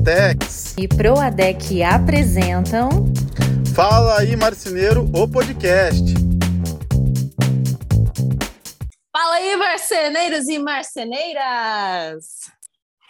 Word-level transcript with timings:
Proatex 0.00 0.76
e 0.78 0.88
Proadec 0.88 1.82
apresentam 1.82 2.88
Fala 3.74 4.20
aí 4.20 4.34
Marceneiro, 4.34 5.04
o 5.14 5.28
podcast. 5.30 6.02
Fala 9.12 9.34
aí 9.34 9.56
marceneiros 9.56 10.48
e 10.48 10.58
marceneiras. 10.58 12.50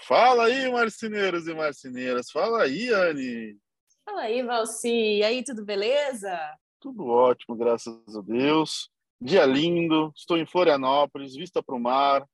Fala 0.06 0.46
aí 0.46 0.70
marceneiros 0.70 1.46
e 1.46 1.54
marceneiras. 1.54 2.30
Fala 2.30 2.64
aí, 2.64 2.92
Anne. 2.92 3.56
Fala 4.04 4.22
aí, 4.22 4.42
Valci. 4.42 5.18
E 5.18 5.22
aí, 5.22 5.44
tudo 5.44 5.64
beleza? 5.64 6.36
Tudo 6.80 7.06
ótimo, 7.06 7.54
graças 7.56 7.94
a 8.16 8.20
Deus. 8.20 8.90
Dia 9.20 9.46
lindo, 9.46 10.12
estou 10.16 10.36
em 10.36 10.46
Florianópolis, 10.46 11.36
vista 11.36 11.62
para 11.62 11.76
o 11.76 11.80
mar. 11.80 12.26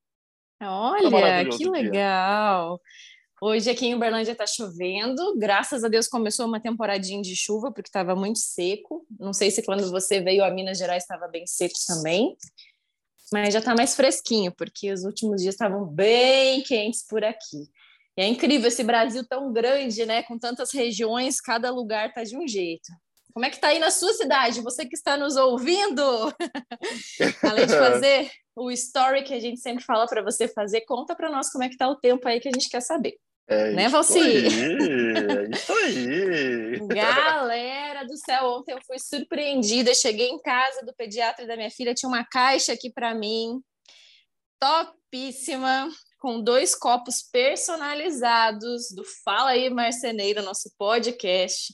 Olha, 0.62 1.46
que 1.50 1.68
legal. 1.68 2.80
Hoje 3.38 3.68
aqui 3.68 3.86
em 3.86 3.94
Uberlândia 3.94 4.32
está 4.32 4.46
chovendo. 4.46 5.36
Graças 5.36 5.84
a 5.84 5.88
Deus 5.88 6.08
começou 6.08 6.46
uma 6.46 6.58
temporadinha 6.58 7.20
de 7.20 7.36
chuva, 7.36 7.70
porque 7.70 7.88
estava 7.88 8.16
muito 8.16 8.38
seco. 8.38 9.06
Não 9.20 9.34
sei 9.34 9.50
se 9.50 9.62
quando 9.62 9.90
você 9.90 10.22
veio 10.22 10.42
a 10.42 10.50
Minas 10.50 10.78
Gerais 10.78 11.02
estava 11.02 11.28
bem 11.28 11.46
seco 11.46 11.74
também. 11.86 12.34
Mas 13.30 13.52
já 13.52 13.58
está 13.58 13.74
mais 13.74 13.94
fresquinho, 13.94 14.52
porque 14.56 14.90
os 14.90 15.04
últimos 15.04 15.42
dias 15.42 15.54
estavam 15.54 15.84
bem 15.84 16.62
quentes 16.62 17.06
por 17.06 17.22
aqui. 17.22 17.68
E 18.16 18.22
é 18.22 18.26
incrível 18.26 18.68
esse 18.68 18.82
Brasil 18.82 19.22
tão 19.28 19.52
grande, 19.52 20.06
né? 20.06 20.22
Com 20.22 20.38
tantas 20.38 20.72
regiões, 20.72 21.38
cada 21.38 21.70
lugar 21.70 22.14
tá 22.14 22.24
de 22.24 22.38
um 22.38 22.48
jeito. 22.48 22.90
Como 23.34 23.44
é 23.44 23.50
que 23.50 23.60
tá 23.60 23.68
aí 23.68 23.78
na 23.78 23.90
sua 23.90 24.14
cidade? 24.14 24.62
Você 24.62 24.86
que 24.86 24.96
está 24.96 25.14
nos 25.14 25.36
ouvindo, 25.36 26.02
além 27.44 27.66
de 27.66 27.74
fazer 27.74 28.30
o 28.54 28.70
story 28.70 29.22
que 29.24 29.34
a 29.34 29.40
gente 29.40 29.60
sempre 29.60 29.84
fala 29.84 30.06
para 30.06 30.22
você 30.22 30.48
fazer, 30.48 30.80
conta 30.82 31.14
para 31.14 31.30
nós 31.30 31.50
como 31.50 31.62
é 31.62 31.68
que 31.68 31.76
tá 31.76 31.86
o 31.86 31.96
tempo 31.96 32.26
aí 32.26 32.40
que 32.40 32.48
a 32.48 32.52
gente 32.52 32.70
quer 32.70 32.80
saber. 32.80 33.18
É 33.48 33.70
né, 33.70 33.88
Valci? 33.88 34.18
É 34.18 35.56
isso 35.56 35.72
aí. 35.72 36.78
Galera 36.88 38.04
do 38.04 38.16
céu, 38.16 38.44
ontem 38.46 38.72
eu 38.72 38.80
fui 38.86 38.98
surpreendida. 38.98 39.94
Cheguei 39.94 40.28
em 40.28 40.40
casa 40.40 40.84
do 40.84 40.94
pediatra 40.94 41.46
da 41.46 41.56
minha 41.56 41.70
filha, 41.70 41.94
tinha 41.94 42.08
uma 42.08 42.24
caixa 42.24 42.72
aqui 42.72 42.90
para 42.90 43.14
mim, 43.14 43.60
topíssima, 44.58 45.88
com 46.20 46.42
dois 46.42 46.74
copos 46.74 47.22
personalizados 47.30 48.90
do 48.94 49.04
Fala 49.24 49.50
aí 49.50 49.70
Marceneiro, 49.70 50.42
nosso 50.42 50.70
podcast 50.76 51.72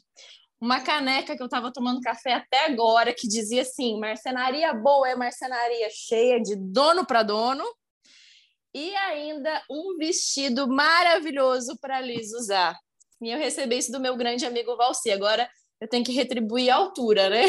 uma 0.62 0.80
caneca 0.80 1.36
que 1.36 1.42
eu 1.42 1.46
estava 1.46 1.72
tomando 1.72 2.00
café 2.00 2.34
até 2.34 2.66
agora, 2.66 3.12
que 3.12 3.26
dizia 3.26 3.62
assim: 3.62 3.98
marcenaria 3.98 4.72
boa 4.72 5.08
é 5.08 5.16
marcenaria 5.16 5.88
cheia 5.90 6.40
de 6.40 6.54
dono 6.54 7.04
para 7.04 7.24
dono. 7.24 7.64
E 8.74 8.94
ainda 8.96 9.62
um 9.70 9.96
vestido 9.98 10.66
maravilhoso 10.66 11.78
para 11.80 12.00
Liz 12.00 12.32
usar. 12.32 12.74
E 13.20 13.30
eu 13.30 13.38
recebi 13.38 13.78
isso 13.78 13.92
do 13.92 14.00
meu 14.00 14.16
grande 14.16 14.46
amigo 14.46 14.76
Valci. 14.76 15.10
Agora 15.10 15.48
eu 15.80 15.88
tenho 15.88 16.04
que 16.04 16.12
retribuir 16.12 16.70
a 16.70 16.76
altura, 16.76 17.28
né? 17.28 17.42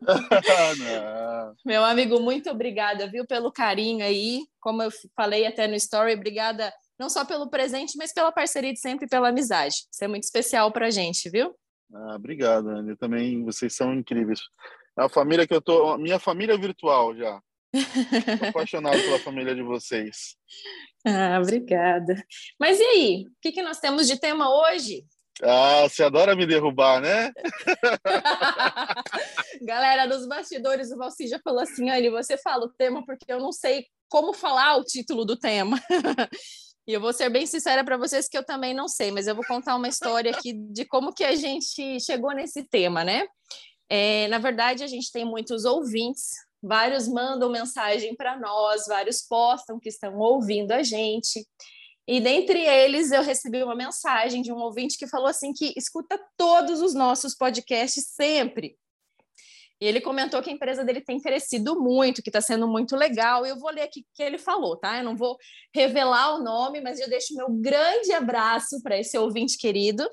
meu 1.64 1.82
amigo, 1.82 2.20
muito 2.20 2.50
obrigada, 2.50 3.10
viu, 3.10 3.26
pelo 3.26 3.50
carinho 3.50 4.04
aí. 4.04 4.42
Como 4.60 4.82
eu 4.82 4.90
falei 5.16 5.46
até 5.46 5.66
no 5.66 5.74
story, 5.74 6.14
obrigada 6.14 6.72
não 6.98 7.08
só 7.08 7.24
pelo 7.24 7.48
presente, 7.48 7.96
mas 7.96 8.12
pela 8.12 8.30
parceria 8.30 8.72
de 8.72 8.80
sempre 8.80 9.06
e 9.06 9.08
pela 9.08 9.30
amizade. 9.30 9.76
Isso 9.90 10.04
é 10.04 10.08
muito 10.08 10.24
especial 10.24 10.70
para 10.72 10.90
gente, 10.90 11.28
viu? 11.30 11.54
Ah, 11.92 12.16
obrigado, 12.16 12.68
Anny. 12.68 12.96
Também 12.96 13.44
vocês 13.44 13.74
são 13.74 13.94
incríveis. 13.94 14.40
É 14.98 15.02
a 15.02 15.08
família 15.08 15.46
que 15.46 15.54
eu 15.54 15.60
tô, 15.60 15.96
minha 15.98 16.18
família 16.18 16.56
virtual 16.56 17.16
já. 17.16 17.40
Tô 18.38 18.46
apaixonado 18.46 19.00
pela 19.00 19.18
família 19.18 19.54
de 19.54 19.62
vocês. 19.62 20.36
Ah, 21.06 21.38
obrigada. 21.38 22.14
Mas 22.58 22.80
e 22.80 22.82
aí, 22.82 23.26
o 23.28 23.32
que, 23.42 23.52
que 23.52 23.62
nós 23.62 23.78
temos 23.78 24.08
de 24.08 24.18
tema 24.18 24.48
hoje? 24.48 25.04
Ah, 25.42 25.82
você 25.82 26.02
adora 26.02 26.34
me 26.34 26.46
derrubar, 26.46 27.02
né? 27.02 27.30
Galera, 29.60 30.06
nos 30.06 30.26
bastidores, 30.26 30.90
o 30.90 30.96
Valci 30.96 31.28
já 31.28 31.38
falou 31.40 31.60
assim, 31.60 31.90
Anne, 31.90 32.08
você 32.08 32.38
fala 32.38 32.64
o 32.64 32.72
tema 32.72 33.04
porque 33.04 33.30
eu 33.30 33.38
não 33.38 33.52
sei 33.52 33.84
como 34.08 34.32
falar 34.32 34.78
o 34.78 34.84
título 34.84 35.26
do 35.26 35.36
tema. 35.36 35.78
E 36.86 36.92
eu 36.92 37.00
vou 37.00 37.14
ser 37.14 37.30
bem 37.30 37.46
sincera 37.46 37.82
para 37.82 37.96
vocês 37.96 38.28
que 38.28 38.36
eu 38.36 38.44
também 38.44 38.74
não 38.74 38.88
sei, 38.88 39.10
mas 39.10 39.26
eu 39.26 39.34
vou 39.34 39.42
contar 39.46 39.74
uma 39.74 39.88
história 39.88 40.30
aqui 40.30 40.52
de 40.52 40.84
como 40.84 41.14
que 41.14 41.24
a 41.24 41.34
gente 41.34 41.98
chegou 41.98 42.34
nesse 42.34 42.62
tema, 42.62 43.02
né? 43.02 43.26
É, 43.88 44.28
na 44.28 44.36
verdade, 44.36 44.84
a 44.84 44.86
gente 44.86 45.10
tem 45.10 45.24
muitos 45.24 45.64
ouvintes, 45.64 46.32
vários 46.64 47.06
mandam 47.06 47.50
mensagem 47.50 48.16
para 48.16 48.38
nós, 48.38 48.86
vários 48.86 49.22
postam 49.22 49.78
que 49.78 49.90
estão 49.90 50.18
ouvindo 50.18 50.72
a 50.72 50.82
gente. 50.82 51.46
E 52.06 52.20
dentre 52.20 52.60
eles, 52.64 53.12
eu 53.12 53.22
recebi 53.22 53.62
uma 53.62 53.74
mensagem 53.74 54.42
de 54.42 54.52
um 54.52 54.58
ouvinte 54.58 54.98
que 54.98 55.06
falou 55.06 55.26
assim 55.26 55.52
que 55.52 55.72
escuta 55.76 56.18
todos 56.36 56.80
os 56.80 56.94
nossos 56.94 57.34
podcasts 57.34 58.06
sempre. 58.08 58.76
E 59.80 59.86
ele 59.86 60.00
comentou 60.00 60.40
que 60.42 60.48
a 60.48 60.52
empresa 60.52 60.84
dele 60.84 61.00
tem 61.00 61.20
crescido 61.20 61.78
muito, 61.80 62.22
que 62.22 62.30
está 62.30 62.40
sendo 62.40 62.66
muito 62.66 62.96
legal. 62.96 63.44
Eu 63.44 63.58
vou 63.58 63.70
ler 63.70 63.82
aqui 63.82 64.00
o 64.00 64.04
que 64.14 64.22
ele 64.22 64.38
falou, 64.38 64.76
tá? 64.76 64.98
Eu 64.98 65.04
não 65.04 65.16
vou 65.16 65.36
revelar 65.74 66.36
o 66.36 66.42
nome, 66.42 66.80
mas 66.80 67.00
eu 67.00 67.08
deixo 67.08 67.34
meu 67.34 67.50
grande 67.50 68.12
abraço 68.12 68.82
para 68.82 68.98
esse 68.98 69.18
ouvinte 69.18 69.58
querido. 69.58 70.08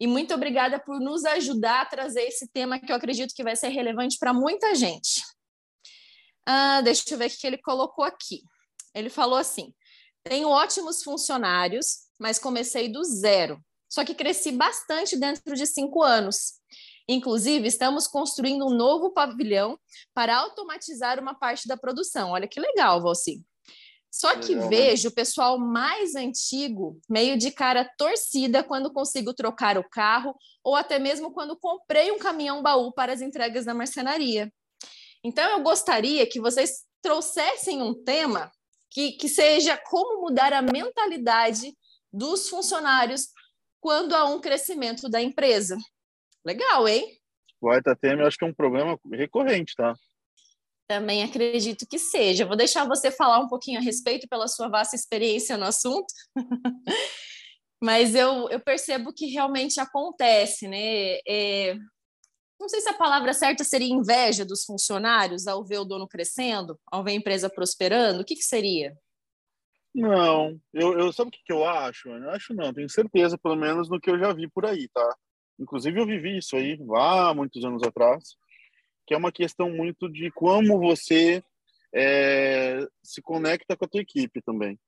E 0.00 0.06
muito 0.06 0.34
obrigada 0.34 0.80
por 0.80 0.98
nos 0.98 1.24
ajudar 1.24 1.82
a 1.82 1.86
trazer 1.86 2.22
esse 2.22 2.48
tema 2.48 2.80
que 2.80 2.90
eu 2.90 2.96
acredito 2.96 3.34
que 3.34 3.44
vai 3.44 3.54
ser 3.54 3.68
relevante 3.68 4.18
para 4.18 4.32
muita 4.32 4.74
gente. 4.74 5.22
Ah, 6.46 6.80
deixa 6.80 7.02
eu 7.12 7.18
ver 7.18 7.30
o 7.30 7.30
que 7.30 7.46
ele 7.46 7.58
colocou 7.58 8.04
aqui. 8.04 8.42
Ele 8.94 9.10
falou 9.10 9.38
assim: 9.38 9.74
tenho 10.22 10.48
ótimos 10.48 11.02
funcionários, 11.02 12.04
mas 12.18 12.38
comecei 12.38 12.88
do 12.88 13.02
zero. 13.04 13.60
Só 13.88 14.04
que 14.04 14.14
cresci 14.14 14.50
bastante 14.52 15.16
dentro 15.16 15.54
de 15.54 15.66
cinco 15.66 16.02
anos. 16.02 16.54
Inclusive, 17.08 17.68
estamos 17.68 18.06
construindo 18.06 18.66
um 18.66 18.74
novo 18.74 19.12
pavilhão 19.12 19.78
para 20.14 20.36
automatizar 20.36 21.20
uma 21.20 21.34
parte 21.34 21.68
da 21.68 21.76
produção. 21.76 22.30
Olha 22.30 22.48
que 22.48 22.58
legal, 22.58 23.02
Valci. 23.02 23.44
Só 24.10 24.36
que 24.36 24.54
legal, 24.54 24.70
né? 24.70 24.76
vejo 24.76 25.08
o 25.08 25.14
pessoal 25.14 25.58
mais 25.58 26.14
antigo 26.14 26.98
meio 27.10 27.36
de 27.36 27.50
cara 27.50 27.84
torcida 27.98 28.62
quando 28.62 28.92
consigo 28.92 29.34
trocar 29.34 29.76
o 29.76 29.88
carro 29.88 30.34
ou 30.62 30.74
até 30.76 30.98
mesmo 30.98 31.32
quando 31.32 31.56
comprei 31.56 32.10
um 32.12 32.18
caminhão 32.18 32.62
baú 32.62 32.92
para 32.92 33.12
as 33.12 33.20
entregas 33.20 33.64
da 33.64 33.74
marcenaria. 33.74 34.52
Então, 35.24 35.50
eu 35.52 35.62
gostaria 35.62 36.28
que 36.28 36.38
vocês 36.38 36.84
trouxessem 37.00 37.80
um 37.80 37.94
tema 37.94 38.52
que, 38.90 39.12
que 39.12 39.28
seja 39.28 39.76
como 39.76 40.22
mudar 40.22 40.52
a 40.52 40.62
mentalidade 40.62 41.74
dos 42.12 42.48
funcionários 42.48 43.28
quando 43.80 44.14
há 44.14 44.26
um 44.26 44.40
crescimento 44.40 45.08
da 45.08 45.20
empresa. 45.20 45.76
Legal, 46.44 46.86
hein? 46.86 47.18
O 47.60 47.70
AITATM 47.70 48.20
eu 48.20 48.26
acho 48.26 48.36
que 48.36 48.44
é 48.44 48.48
um 48.48 48.54
problema 48.54 48.98
recorrente, 49.12 49.74
tá? 49.74 49.94
Também 50.86 51.24
acredito 51.24 51.86
que 51.88 51.98
seja. 51.98 52.44
Vou 52.44 52.56
deixar 52.56 52.86
você 52.86 53.10
falar 53.10 53.40
um 53.40 53.48
pouquinho 53.48 53.78
a 53.78 53.82
respeito 53.82 54.28
pela 54.28 54.46
sua 54.46 54.68
vasta 54.68 54.94
experiência 54.94 55.56
no 55.56 55.64
assunto. 55.64 56.12
Mas 57.82 58.14
eu, 58.14 58.48
eu 58.50 58.60
percebo 58.60 59.12
que 59.12 59.26
realmente 59.26 59.80
acontece, 59.80 60.68
né? 60.68 61.18
É, 61.26 61.76
não 62.64 62.68
sei 62.70 62.80
se 62.80 62.88
a 62.88 62.94
palavra 62.94 63.34
certa 63.34 63.62
seria 63.62 63.92
inveja 63.92 64.42
dos 64.42 64.64
funcionários 64.64 65.46
ao 65.46 65.62
ver 65.62 65.80
o 65.80 65.84
dono 65.84 66.08
crescendo, 66.08 66.80
ao 66.86 67.04
ver 67.04 67.10
a 67.10 67.14
empresa 67.14 67.50
prosperando. 67.50 68.22
O 68.22 68.24
que, 68.24 68.34
que 68.34 68.42
seria? 68.42 68.96
Não, 69.94 70.58
eu, 70.72 70.98
eu 70.98 71.12
sabe 71.12 71.28
o 71.28 71.30
que, 71.30 71.44
que 71.44 71.52
eu 71.52 71.62
acho? 71.62 72.08
Eu 72.08 72.30
acho 72.30 72.54
não, 72.54 72.72
tenho 72.72 72.88
certeza, 72.88 73.36
pelo 73.36 73.54
menos 73.54 73.90
no 73.90 74.00
que 74.00 74.10
eu 74.10 74.18
já 74.18 74.32
vi 74.32 74.48
por 74.48 74.64
aí, 74.64 74.88
tá? 74.88 75.14
Inclusive, 75.60 76.00
eu 76.00 76.06
vivi 76.06 76.38
isso 76.38 76.56
aí 76.56 76.78
há 76.96 77.34
muitos 77.34 77.62
anos 77.66 77.82
atrás, 77.82 78.34
que 79.06 79.12
é 79.12 79.16
uma 79.16 79.30
questão 79.30 79.70
muito 79.70 80.08
de 80.10 80.30
como 80.30 80.80
você 80.80 81.44
é, 81.94 82.88
se 83.02 83.20
conecta 83.20 83.76
com 83.76 83.84
a 83.84 83.88
tua 83.88 84.00
equipe 84.00 84.40
também. 84.40 84.80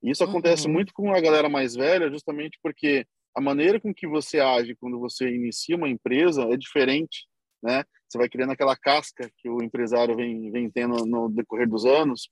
Isso 0.00 0.22
acontece 0.22 0.68
uhum. 0.68 0.74
muito 0.74 0.94
com 0.94 1.12
a 1.12 1.20
galera 1.20 1.48
mais 1.48 1.74
velha, 1.74 2.08
justamente 2.08 2.56
porque 2.62 3.04
a 3.36 3.40
maneira 3.40 3.78
com 3.78 3.92
que 3.92 4.06
você 4.06 4.40
age 4.40 4.74
quando 4.76 4.98
você 4.98 5.28
inicia 5.28 5.76
uma 5.76 5.90
empresa 5.90 6.44
é 6.44 6.56
diferente, 6.56 7.28
né? 7.62 7.84
Você 8.08 8.16
vai 8.16 8.30
criando 8.30 8.52
aquela 8.52 8.74
casca 8.74 9.30
que 9.36 9.50
o 9.50 9.62
empresário 9.62 10.16
vem, 10.16 10.50
vem 10.50 10.70
tendo 10.70 11.04
no 11.04 11.28
decorrer 11.28 11.68
dos 11.68 11.84
anos 11.84 12.30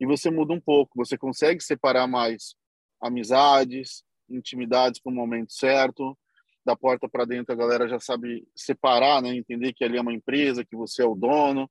e 0.00 0.06
você 0.06 0.30
muda 0.30 0.54
um 0.54 0.60
pouco. 0.60 0.96
Você 0.96 1.18
consegue 1.18 1.62
separar 1.62 2.06
mais 2.06 2.54
amizades, 3.02 4.02
intimidades 4.30 4.98
para 4.98 5.12
o 5.12 5.14
momento 5.14 5.52
certo, 5.52 6.16
da 6.64 6.74
porta 6.74 7.06
para 7.06 7.26
dentro 7.26 7.52
a 7.52 7.56
galera 7.56 7.86
já 7.86 8.00
sabe 8.00 8.48
separar, 8.56 9.20
né? 9.20 9.36
Entender 9.36 9.74
que 9.74 9.84
ali 9.84 9.98
é 9.98 10.00
uma 10.00 10.14
empresa, 10.14 10.64
que 10.64 10.74
você 10.74 11.02
é 11.02 11.06
o 11.06 11.14
dono. 11.14 11.70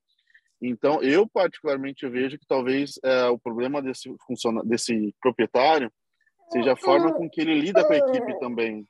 Então, 0.61 1.01
eu 1.01 1.27
particularmente 1.27 2.07
vejo 2.07 2.37
que 2.37 2.45
talvez 2.45 2.99
é, 3.03 3.25
o 3.25 3.39
problema 3.39 3.81
desse 3.81 4.13
desse 4.63 5.15
proprietário 5.19 5.91
seja 6.51 6.73
a 6.73 6.75
forma 6.75 7.13
com 7.13 7.29
que 7.29 7.41
ele 7.41 7.59
lida 7.59 7.85
com 7.85 7.93
a 7.93 7.97
equipe 7.97 8.39
também. 8.39 8.85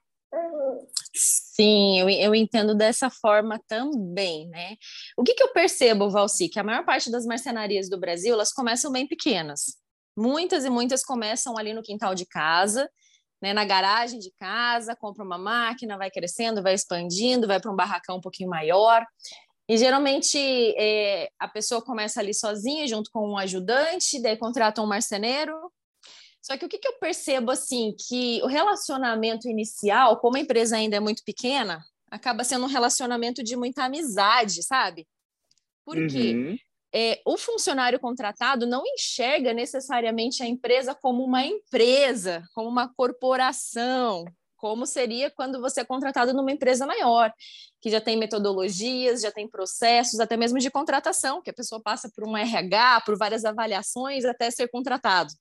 Sim, 1.13 1.99
eu, 1.99 2.09
eu 2.09 2.35
entendo 2.35 2.75
dessa 2.75 3.09
forma 3.09 3.59
também, 3.67 4.49
né? 4.49 4.75
O 5.17 5.23
que, 5.23 5.33
que 5.33 5.43
eu 5.43 5.53
percebo, 5.53 6.09
Valci, 6.09 6.49
que 6.49 6.59
a 6.59 6.63
maior 6.63 6.83
parte 6.83 7.09
das 7.09 7.25
marcenarias 7.25 7.89
do 7.89 7.99
Brasil, 7.99 8.33
elas 8.33 8.51
começam 8.51 8.91
bem 8.91 9.07
pequenas. 9.07 9.77
Muitas 10.17 10.65
e 10.65 10.69
muitas 10.69 11.03
começam 11.03 11.57
ali 11.57 11.73
no 11.73 11.81
quintal 11.81 12.13
de 12.13 12.25
casa, 12.25 12.89
né, 13.41 13.53
na 13.53 13.65
garagem 13.65 14.19
de 14.19 14.31
casa, 14.39 14.95
compra 14.95 15.23
uma 15.23 15.37
máquina, 15.37 15.97
vai 15.97 16.09
crescendo, 16.09 16.63
vai 16.63 16.73
expandindo, 16.73 17.47
vai 17.47 17.59
para 17.59 17.71
um 17.71 17.75
barracão 17.75 18.17
um 18.17 18.21
pouquinho 18.21 18.49
maior. 18.49 19.05
E 19.67 19.77
geralmente 19.77 20.37
é, 20.77 21.29
a 21.39 21.47
pessoa 21.47 21.81
começa 21.81 22.19
ali 22.19 22.33
sozinha, 22.33 22.87
junto 22.87 23.09
com 23.11 23.29
um 23.29 23.37
ajudante, 23.37 24.21
daí 24.21 24.37
contrata 24.37 24.81
um 24.81 24.85
marceneiro. 24.85 25.53
Só 26.45 26.55
que 26.55 26.63
o 26.63 26.69
que, 26.69 26.77
que 26.77 26.87
eu 26.87 26.93
percebo 26.99 27.49
assim, 27.49 27.95
que 28.07 28.39
o 28.43 28.45
relacionamento 28.45 29.49
inicial, 29.49 30.17
como 30.19 30.37
a 30.37 30.39
empresa 30.39 30.77
ainda 30.77 30.95
é 30.95 30.99
muito 30.99 31.23
pequena, 31.25 31.83
acaba 32.07 32.43
sendo 32.43 32.65
um 32.65 32.69
relacionamento 32.69 33.43
de 33.43 33.55
muita 33.55 33.85
amizade, 33.85 34.61
sabe? 34.61 35.07
Porque 35.83 36.35
uhum. 36.35 36.57
é, 36.93 37.19
o 37.25 37.35
funcionário 37.35 37.99
contratado 37.99 38.67
não 38.67 38.83
enxerga 38.85 39.55
necessariamente 39.55 40.43
a 40.43 40.45
empresa 40.45 40.93
como 40.93 41.23
uma 41.23 41.43
empresa, 41.43 42.43
como 42.53 42.69
uma 42.69 42.93
corporação, 42.93 44.23
como 44.55 44.85
seria 44.85 45.31
quando 45.31 45.59
você 45.59 45.81
é 45.81 45.83
contratado 45.85 46.31
numa 46.31 46.51
empresa 46.51 46.85
maior, 46.85 47.33
que 47.81 47.89
já 47.89 47.99
tem 47.99 48.15
metodologias, 48.17 49.21
já 49.21 49.31
tem 49.31 49.49
processos, 49.49 50.19
até 50.19 50.37
mesmo 50.37 50.59
de 50.59 50.69
contratação, 50.69 51.41
que 51.41 51.49
a 51.49 51.53
pessoa 51.53 51.81
passa 51.81 52.07
por 52.15 52.23
um 52.23 52.37
RH, 52.37 53.01
por 53.01 53.17
várias 53.17 53.43
avaliações 53.45 54.25
até 54.25 54.51
ser 54.51 54.67
contratado. 54.67 55.33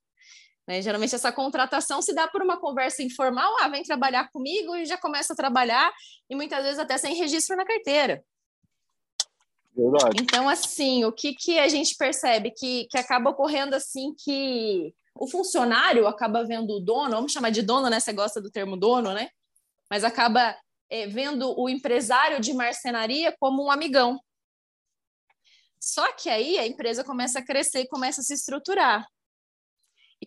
Né? 0.67 0.81
Geralmente 0.81 1.15
essa 1.15 1.31
contratação 1.31 2.01
se 2.01 2.15
dá 2.15 2.27
por 2.27 2.43
uma 2.43 2.59
conversa 2.59 3.03
informal, 3.03 3.55
ah, 3.61 3.69
vem 3.69 3.83
trabalhar 3.83 4.31
comigo 4.31 4.75
e 4.77 4.87
já 4.87 4.97
começa 4.97 5.33
a 5.33 5.37
trabalhar, 5.37 5.93
e 6.29 6.35
muitas 6.35 6.63
vezes 6.63 6.79
até 6.79 6.97
sem 6.97 7.15
registro 7.15 7.57
na 7.57 7.65
carteira. 7.65 8.25
Verdade. 9.77 10.17
Então, 10.21 10.49
assim, 10.49 11.05
o 11.05 11.13
que, 11.13 11.35
que 11.35 11.59
a 11.59 11.69
gente 11.69 11.97
percebe? 11.97 12.53
Que, 12.53 12.87
que 12.89 12.97
acaba 12.97 13.31
ocorrendo 13.31 13.75
assim 13.75 14.15
que 14.17 14.95
o 15.17 15.27
funcionário 15.27 16.07
acaba 16.07 16.45
vendo 16.45 16.77
o 16.77 16.81
dono, 16.81 17.17
vamos 17.17 17.33
chamar 17.33 17.51
de 17.51 17.63
dono, 17.63 17.89
né? 17.89 17.99
Você 17.99 18.13
gosta 18.13 18.41
do 18.41 18.51
termo 18.51 18.77
dono, 18.77 19.13
né? 19.13 19.29
Mas 19.91 20.05
acaba 20.05 20.57
é, 20.89 21.07
vendo 21.07 21.59
o 21.59 21.69
empresário 21.69 22.41
de 22.41 22.53
marcenaria 22.53 23.35
como 23.39 23.65
um 23.65 23.71
amigão. 23.71 24.21
Só 25.81 26.13
que 26.13 26.31
aí 26.31 26.59
a 26.59 26.67
empresa 26.67 27.05
começa 27.05 27.41
a 27.41 27.45
crescer 27.45 27.81
e 27.81 27.89
começa 27.89 28.21
a 28.21 28.25
se 28.25 28.33
estruturar. 28.35 29.07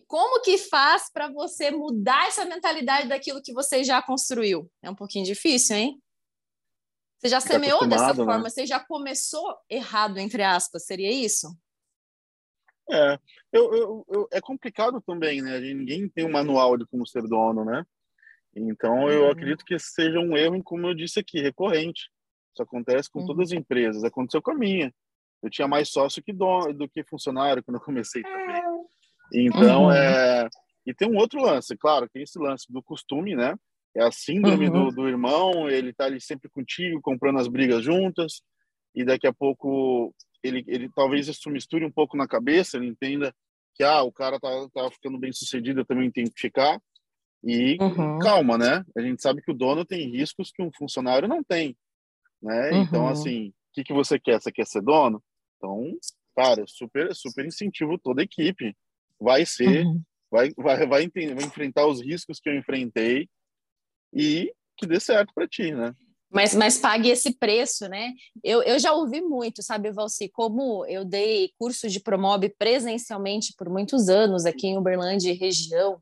Como 0.08 0.40
que 0.40 0.56
faz 0.56 1.12
para 1.12 1.30
você 1.30 1.70
mudar 1.70 2.26
essa 2.26 2.46
mentalidade 2.46 3.08
daquilo 3.08 3.42
que 3.42 3.52
você 3.52 3.84
já 3.84 4.02
construiu? 4.02 4.68
É 4.82 4.90
um 4.90 4.94
pouquinho 4.94 5.24
difícil, 5.24 5.76
hein? 5.76 6.02
Você 7.18 7.28
já 7.28 7.40
semeou 7.40 7.86
dessa 7.86 8.14
né? 8.14 8.14
forma, 8.14 8.48
você 8.48 8.64
já 8.64 8.80
começou 8.80 9.54
errado, 9.68 10.18
entre 10.18 10.42
aspas, 10.42 10.86
seria 10.86 11.12
isso? 11.12 11.48
É, 12.90 13.18
eu, 13.52 13.74
eu, 13.74 14.06
eu, 14.08 14.28
é 14.32 14.40
complicado 14.40 14.98
também, 15.02 15.42
né? 15.42 15.60
Ninguém 15.60 16.08
tem 16.08 16.24
um 16.24 16.32
manual 16.32 16.78
de 16.78 16.86
como 16.86 17.06
ser 17.06 17.22
dono, 17.24 17.62
né? 17.64 17.84
Então, 18.56 19.10
eu 19.10 19.24
uhum. 19.24 19.30
acredito 19.30 19.62
que 19.62 19.78
seja 19.78 20.18
um 20.18 20.34
erro, 20.34 20.62
como 20.62 20.86
eu 20.86 20.94
disse 20.94 21.20
aqui, 21.20 21.38
recorrente. 21.40 22.10
Isso 22.54 22.62
acontece 22.62 23.10
com 23.10 23.20
uhum. 23.20 23.26
todas 23.26 23.52
as 23.52 23.58
empresas. 23.58 24.04
Aconteceu 24.04 24.40
com 24.40 24.52
a 24.52 24.54
minha. 24.54 24.94
Eu 25.42 25.50
tinha 25.50 25.68
mais 25.68 25.90
sócio 25.90 26.22
que 26.22 26.32
dono, 26.32 26.72
do 26.72 26.88
que 26.88 27.04
funcionário 27.04 27.62
quando 27.62 27.76
eu 27.76 27.84
comecei 27.84 28.22
também. 28.22 28.67
Então, 29.32 29.84
uhum. 29.84 29.92
é... 29.92 30.48
E 30.86 30.94
tem 30.94 31.08
um 31.08 31.16
outro 31.16 31.42
lance, 31.42 31.76
claro, 31.76 32.08
tem 32.08 32.22
esse 32.22 32.38
lance 32.38 32.64
do 32.70 32.82
costume, 32.82 33.36
né? 33.36 33.54
É 33.94 34.02
a 34.02 34.10
síndrome 34.10 34.68
uhum. 34.68 34.86
do, 34.88 34.96
do 34.96 35.08
irmão, 35.08 35.68
ele 35.68 35.92
tá 35.92 36.04
ali 36.04 36.20
sempre 36.20 36.48
contigo, 36.48 37.00
comprando 37.02 37.38
as 37.38 37.48
brigas 37.48 37.84
juntas, 37.84 38.40
e 38.94 39.04
daqui 39.04 39.26
a 39.26 39.32
pouco 39.32 40.14
ele, 40.42 40.64
ele 40.66 40.88
talvez 40.94 41.28
isso 41.28 41.50
misture 41.50 41.84
um 41.84 41.90
pouco 41.90 42.16
na 42.16 42.26
cabeça, 42.26 42.76
ele 42.76 42.86
entenda 42.86 43.34
que 43.74 43.84
ah, 43.84 44.02
o 44.02 44.12
cara 44.12 44.40
tá, 44.40 44.48
tá 44.72 44.90
ficando 44.90 45.18
bem 45.18 45.32
sucedido, 45.32 45.80
eu 45.80 45.84
também 45.84 46.10
tenho 46.10 46.30
que 46.30 46.40
ficar. 46.40 46.80
E 47.44 47.76
uhum. 47.80 48.18
calma, 48.18 48.58
né? 48.58 48.84
A 48.96 49.00
gente 49.00 49.22
sabe 49.22 49.40
que 49.40 49.50
o 49.50 49.54
dono 49.54 49.84
tem 49.84 50.10
riscos 50.10 50.50
que 50.50 50.62
um 50.62 50.70
funcionário 50.72 51.28
não 51.28 51.42
tem, 51.44 51.76
né? 52.42 52.70
Uhum. 52.70 52.82
Então, 52.82 53.08
assim, 53.08 53.48
o 53.48 53.52
que, 53.74 53.84
que 53.84 53.92
você 53.92 54.18
quer? 54.18 54.40
Você 54.40 54.50
quer 54.50 54.66
ser 54.66 54.82
dono? 54.82 55.22
Então, 55.56 55.96
cara, 56.36 56.64
super, 56.66 57.14
super 57.14 57.46
incentivo 57.46 57.98
toda 57.98 58.22
a 58.22 58.24
equipe. 58.24 58.76
Vai 59.20 59.44
ser, 59.44 59.84
uhum. 59.84 60.02
vai, 60.30 60.50
vai, 60.56 60.86
vai, 60.86 61.08
vai 61.08 61.44
enfrentar 61.44 61.86
os 61.86 62.00
riscos 62.00 62.38
que 62.40 62.48
eu 62.48 62.56
enfrentei, 62.56 63.28
e 64.12 64.52
que 64.76 64.86
dê 64.86 65.00
certo 65.00 65.32
para 65.34 65.48
ti, 65.48 65.72
né? 65.72 65.94
Mas, 66.30 66.54
mas 66.54 66.78
pague 66.78 67.08
esse 67.08 67.34
preço, 67.38 67.88
né? 67.88 68.12
Eu, 68.44 68.62
eu 68.62 68.78
já 68.78 68.92
ouvi 68.92 69.20
muito, 69.20 69.62
sabe, 69.62 69.90
Valci, 69.90 70.28
como 70.28 70.84
eu 70.86 71.04
dei 71.04 71.52
curso 71.58 71.88
de 71.88 72.00
Promob 72.00 72.46
presencialmente 72.58 73.54
por 73.56 73.70
muitos 73.70 74.10
anos 74.10 74.44
aqui 74.44 74.66
em 74.66 74.76
Uberlândia 74.76 75.30
e 75.30 75.34
região. 75.34 76.00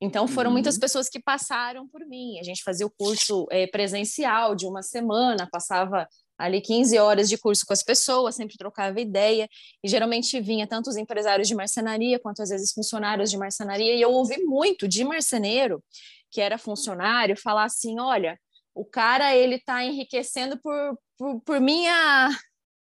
Então, 0.00 0.28
foram 0.28 0.50
uhum. 0.50 0.54
muitas 0.54 0.78
pessoas 0.78 1.08
que 1.08 1.20
passaram 1.20 1.86
por 1.88 2.06
mim. 2.06 2.38
A 2.38 2.44
gente 2.44 2.62
fazia 2.62 2.86
o 2.86 2.90
curso 2.90 3.46
é, 3.50 3.66
presencial 3.66 4.54
de 4.54 4.66
uma 4.66 4.82
semana, 4.82 5.48
passava 5.50 6.08
ali 6.40 6.60
15 6.60 6.98
horas 6.98 7.28
de 7.28 7.36
curso 7.36 7.66
com 7.66 7.72
as 7.72 7.82
pessoas, 7.82 8.34
sempre 8.34 8.56
trocava 8.56 8.98
ideia, 8.98 9.48
e 9.84 9.88
geralmente 9.88 10.40
vinha 10.40 10.66
tanto 10.66 10.88
os 10.88 10.96
empresários 10.96 11.46
de 11.46 11.54
marcenaria 11.54 12.18
quanto 12.18 12.42
às 12.42 12.48
vezes 12.48 12.72
funcionários 12.72 13.30
de 13.30 13.36
marcenaria, 13.36 13.94
e 13.94 14.00
eu 14.00 14.10
ouvi 14.10 14.38
muito 14.38 14.88
de 14.88 15.04
marceneiro 15.04 15.82
que 16.30 16.40
era 16.40 16.56
funcionário 16.56 17.36
falar 17.36 17.64
assim, 17.64 18.00
olha, 18.00 18.38
o 18.74 18.84
cara 18.84 19.34
ele 19.34 19.56
está 19.56 19.84
enriquecendo 19.84 20.58
por, 20.60 20.98
por, 21.18 21.40
por 21.40 21.60
minha 21.60 22.30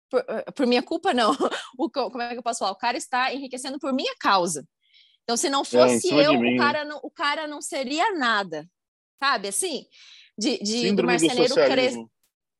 por, 0.09 0.23
por, 0.55 0.65
minha 0.65 0.81
culpa 0.81 1.13
não, 1.13 1.31
o, 1.77 1.89
como 1.89 2.21
é 2.21 2.31
que 2.31 2.37
eu 2.37 2.43
posso 2.43 2.59
falar? 2.59 2.71
O 2.71 2.77
cara 2.77 2.97
está 2.97 3.33
enriquecendo 3.33 3.77
por 3.77 3.93
minha 3.93 4.15
causa. 4.19 4.65
Então, 5.23 5.35
se 5.35 5.49
não 5.49 5.61
é, 5.61 5.65
fosse 5.65 6.11
é, 6.11 6.25
eu, 6.25 6.33
o 6.33 6.57
cara 6.57 6.85
não, 6.85 6.99
o 7.03 7.11
cara 7.11 7.47
não 7.47 7.61
seria 7.61 8.15
nada, 8.17 8.65
sabe? 9.21 9.49
Assim, 9.49 9.85
de, 10.37 10.57
de 10.63 10.91
do 10.93 11.03
marceneiro 11.03 11.53
crescer. 11.53 12.03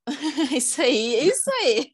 isso 0.55 0.81
aí, 0.81 1.27
isso 1.27 1.49
aí. 1.61 1.91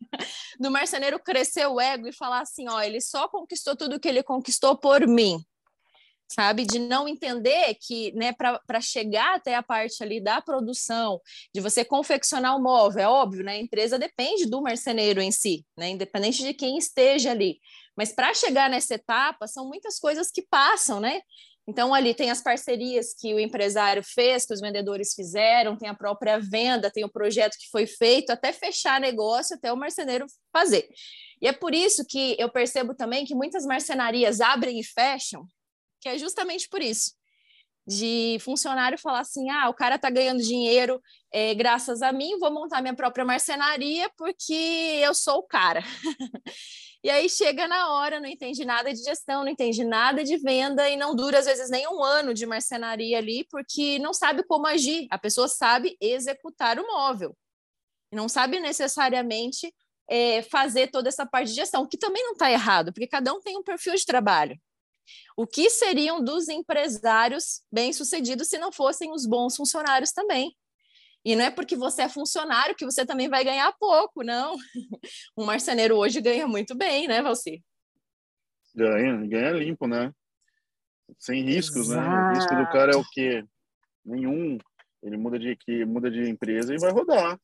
Do 0.59 0.71
marceneiro 0.71 1.19
crescer 1.19 1.67
o 1.67 1.79
ego 1.79 2.07
e 2.07 2.13
falar 2.13 2.41
assim: 2.41 2.67
ó, 2.69 2.81
ele 2.81 3.01
só 3.01 3.27
conquistou 3.27 3.75
tudo 3.75 3.99
que 3.99 4.07
ele 4.07 4.23
conquistou 4.23 4.77
por 4.77 5.07
mim 5.07 5.43
sabe? 6.27 6.65
De 6.65 6.79
não 6.79 7.07
entender 7.07 7.75
que, 7.75 8.11
né, 8.13 8.33
para 8.33 8.81
chegar 8.81 9.35
até 9.35 9.55
a 9.55 9.63
parte 9.63 10.03
ali 10.03 10.21
da 10.21 10.41
produção, 10.41 11.21
de 11.53 11.61
você 11.61 11.85
confeccionar 11.85 12.55
o 12.55 12.61
móvel, 12.61 13.03
é 13.03 13.07
óbvio, 13.07 13.43
né? 13.43 13.53
A 13.53 13.59
empresa 13.59 13.97
depende 13.97 14.45
do 14.45 14.61
marceneiro 14.61 15.21
em 15.21 15.31
si, 15.31 15.65
né? 15.77 15.89
Independente 15.89 16.43
de 16.43 16.53
quem 16.53 16.77
esteja 16.77 17.31
ali. 17.31 17.59
Mas 17.95 18.11
para 18.11 18.33
chegar 18.33 18.69
nessa 18.69 18.95
etapa, 18.95 19.47
são 19.47 19.67
muitas 19.67 19.99
coisas 19.99 20.29
que 20.31 20.41
passam, 20.41 20.99
né? 20.99 21.21
Então, 21.67 21.93
ali 21.93 22.13
tem 22.13 22.29
as 22.29 22.41
parcerias 22.41 23.13
que 23.13 23.33
o 23.33 23.39
empresário 23.39 24.03
fez, 24.03 24.45
que 24.45 24.53
os 24.53 24.61
vendedores 24.61 25.13
fizeram, 25.15 25.75
tem 25.75 25.89
a 25.89 25.95
própria 25.95 26.39
venda, 26.39 26.91
tem 26.91 27.03
o 27.03 27.09
projeto 27.09 27.57
que 27.57 27.69
foi 27.71 27.87
feito, 27.87 28.29
até 28.29 28.53
fechar 28.53 28.99
negócio, 28.99 29.55
até 29.55 29.73
o 29.73 29.77
marceneiro 29.77 30.27
fazer. 30.53 30.87
E 31.41 31.47
é 31.47 31.51
por 31.51 31.73
isso 31.73 32.05
que 32.07 32.35
eu 32.39 32.49
percebo 32.49 32.93
também 32.93 33.25
que 33.25 33.33
muitas 33.33 33.65
marcenarias 33.65 34.41
abrem 34.41 34.79
e 34.79 34.83
fecham, 34.83 35.45
que 35.99 36.09
é 36.09 36.17
justamente 36.17 36.69
por 36.69 36.81
isso. 36.81 37.13
De 37.87 38.37
funcionário 38.41 38.97
falar 38.97 39.19
assim: 39.19 39.49
ah, 39.49 39.69
o 39.69 39.73
cara 39.73 39.99
tá 39.99 40.09
ganhando 40.09 40.41
dinheiro 40.41 40.99
é, 41.31 41.53
graças 41.53 42.01
a 42.01 42.11
mim, 42.11 42.39
vou 42.39 42.51
montar 42.51 42.81
minha 42.81 42.95
própria 42.95 43.25
marcenaria 43.25 44.09
porque 44.17 44.53
eu 45.03 45.13
sou 45.13 45.39
o 45.39 45.47
cara. 45.47 45.83
e 47.05 47.09
aí 47.11 47.29
chega 47.29 47.67
na 47.67 47.93
hora, 47.93 48.19
não 48.19 48.27
entende 48.27 48.65
nada 48.65 48.91
de 48.91 48.97
gestão, 49.03 49.43
não 49.43 49.51
entende 49.51 49.83
nada 49.83 50.23
de 50.23 50.37
venda 50.37 50.89
e 50.89 50.97
não 50.97 51.15
dura 51.15 51.37
às 51.37 51.45
vezes 51.45 51.69
nem 51.69 51.87
um 51.87 52.03
ano 52.03 52.33
de 52.33 52.47
marcenaria 52.47 53.19
ali 53.19 53.43
porque 53.43 53.99
não 53.99 54.11
sabe 54.11 54.41
como 54.41 54.65
agir. 54.65 55.05
A 55.11 55.19
pessoa 55.19 55.47
sabe 55.47 55.95
executar 56.01 56.79
o 56.79 56.87
móvel, 56.87 57.37
não 58.11 58.27
sabe 58.27 58.59
necessariamente 58.59 59.71
é, 60.09 60.41
fazer 60.41 60.87
toda 60.87 61.07
essa 61.07 61.27
parte 61.27 61.49
de 61.49 61.53
gestão, 61.53 61.87
que 61.87 61.95
também 61.95 62.23
não 62.23 62.31
está 62.31 62.49
errado, 62.49 62.91
porque 62.91 63.05
cada 63.05 63.31
um 63.35 63.39
tem 63.39 63.55
um 63.55 63.61
perfil 63.61 63.93
de 63.93 64.03
trabalho. 64.03 64.59
O 65.37 65.45
que 65.45 65.69
seriam 65.69 66.23
dos 66.23 66.49
empresários 66.49 67.61
bem-sucedidos 67.71 68.47
se 68.47 68.57
não 68.57 68.71
fossem 68.71 69.11
os 69.11 69.27
bons 69.27 69.55
funcionários 69.55 70.11
também? 70.11 70.57
E 71.25 71.35
não 71.35 71.43
é 71.43 71.49
porque 71.49 71.75
você 71.75 72.03
é 72.03 72.09
funcionário 72.09 72.75
que 72.75 72.85
você 72.85 73.03
também 73.03 73.27
vai 73.27 73.43
ganhar 73.43 73.73
pouco, 73.79 74.23
não. 74.23 74.55
Um 75.35 75.43
marceneiro 75.43 75.97
hoje 75.97 76.21
ganha 76.21 76.47
muito 76.47 76.75
bem, 76.75 77.07
né, 77.07 77.21
Valci? 77.23 77.63
Ganha, 78.75 79.25
ganha 79.25 79.51
limpo, 79.51 79.87
né? 79.87 80.13
Sem 81.17 81.43
riscos, 81.43 81.89
Exato. 81.89 82.07
né? 82.07 82.29
O 82.29 82.33
risco 82.35 82.55
do 82.55 82.67
cara 82.67 82.91
é 82.93 82.95
o 82.95 83.03
quê? 83.11 83.43
Nenhum. 84.05 84.59
Ele 85.01 85.17
muda 85.17 85.39
de 85.39 85.49
equipe, 85.49 85.83
muda 85.85 86.11
de 86.11 86.29
empresa 86.29 86.73
e 86.73 86.77
vai 86.77 86.91
rodar. 86.91 87.39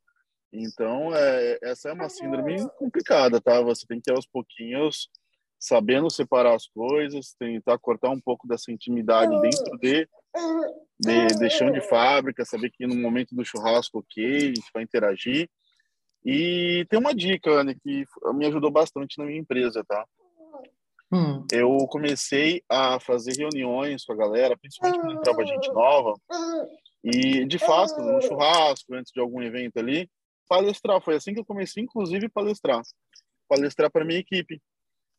Então, 0.53 1.15
é, 1.15 1.57
essa 1.63 1.89
é 1.89 1.93
uma 1.93 2.09
síndrome 2.09 2.69
complicada, 2.77 3.41
tá? 3.41 3.61
Você 3.61 3.87
tem 3.87 3.99
que 3.99 4.11
aos 4.11 4.27
pouquinhos 4.27 5.09
sabendo 5.59 6.09
separar 6.09 6.55
as 6.55 6.67
coisas, 6.67 7.33
tentar 7.39 7.77
cortar 7.79 8.09
um 8.09 8.19
pouco 8.19 8.47
dessa 8.47 8.71
intimidade 8.71 9.31
dentro 9.41 9.77
de, 9.77 10.07
de, 10.99 11.27
de 11.27 11.49
chão 11.49 11.71
de 11.71 11.81
fábrica, 11.81 12.45
saber 12.45 12.71
que 12.71 12.85
no 12.87 12.95
momento 12.95 13.35
do 13.35 13.45
churrasco, 13.45 13.99
ok, 13.99 14.25
a 14.25 14.39
gente 14.39 14.71
vai 14.73 14.83
interagir. 14.83 15.49
E 16.23 16.85
tem 16.89 16.99
uma 16.99 17.13
dica, 17.13 17.51
Anne, 17.51 17.75
que 17.75 18.05
me 18.33 18.45
ajudou 18.45 18.69
bastante 18.69 19.17
na 19.17 19.25
minha 19.25 19.39
empresa, 19.39 19.83
tá? 19.87 20.05
hum. 21.11 21.45
eu 21.51 21.75
comecei 21.87 22.63
a 22.69 22.99
fazer 22.99 23.33
reuniões 23.37 24.05
com 24.05 24.13
a 24.13 24.15
galera, 24.15 24.57
principalmente 24.57 25.01
quando 25.01 25.19
entrava 25.19 25.45
gente 25.45 25.71
nova, 25.73 26.13
e 27.03 27.45
de 27.45 27.59
fato, 27.59 27.99
no 28.01 28.21
churrasco, 28.21 28.93
antes 28.93 29.11
de 29.11 29.19
algum 29.19 29.41
evento 29.41 29.77
ali, 29.77 30.09
palestrar. 30.47 31.01
Foi 31.01 31.15
assim 31.15 31.33
que 31.33 31.39
eu 31.39 31.45
comecei, 31.45 31.83
inclusive, 31.83 32.29
palestrar. 32.29 32.81
Palestrar 33.49 33.91
para 33.91 34.05
minha 34.05 34.19
equipe, 34.19 34.61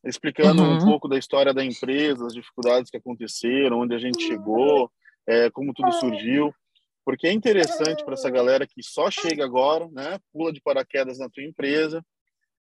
explicando 0.03 0.63
uhum. 0.63 0.77
um 0.77 0.85
pouco 0.85 1.07
da 1.07 1.17
história 1.17 1.53
da 1.53 1.63
empresa, 1.63 2.25
as 2.25 2.33
dificuldades 2.33 2.89
que 2.89 2.97
aconteceram, 2.97 3.81
onde 3.81 3.93
a 3.93 3.99
gente 3.99 4.23
chegou, 4.23 4.89
é, 5.27 5.49
como 5.49 5.73
tudo 5.73 5.91
surgiu. 5.93 6.53
Porque 7.05 7.27
é 7.27 7.33
interessante 7.33 8.03
para 8.03 8.13
essa 8.13 8.29
galera 8.29 8.65
que 8.65 8.81
só 8.81 9.11
chega 9.11 9.43
agora, 9.43 9.89
né? 9.89 10.17
Pula 10.31 10.53
de 10.53 10.61
paraquedas 10.61 11.19
na 11.19 11.29
tua 11.29 11.43
empresa, 11.43 12.03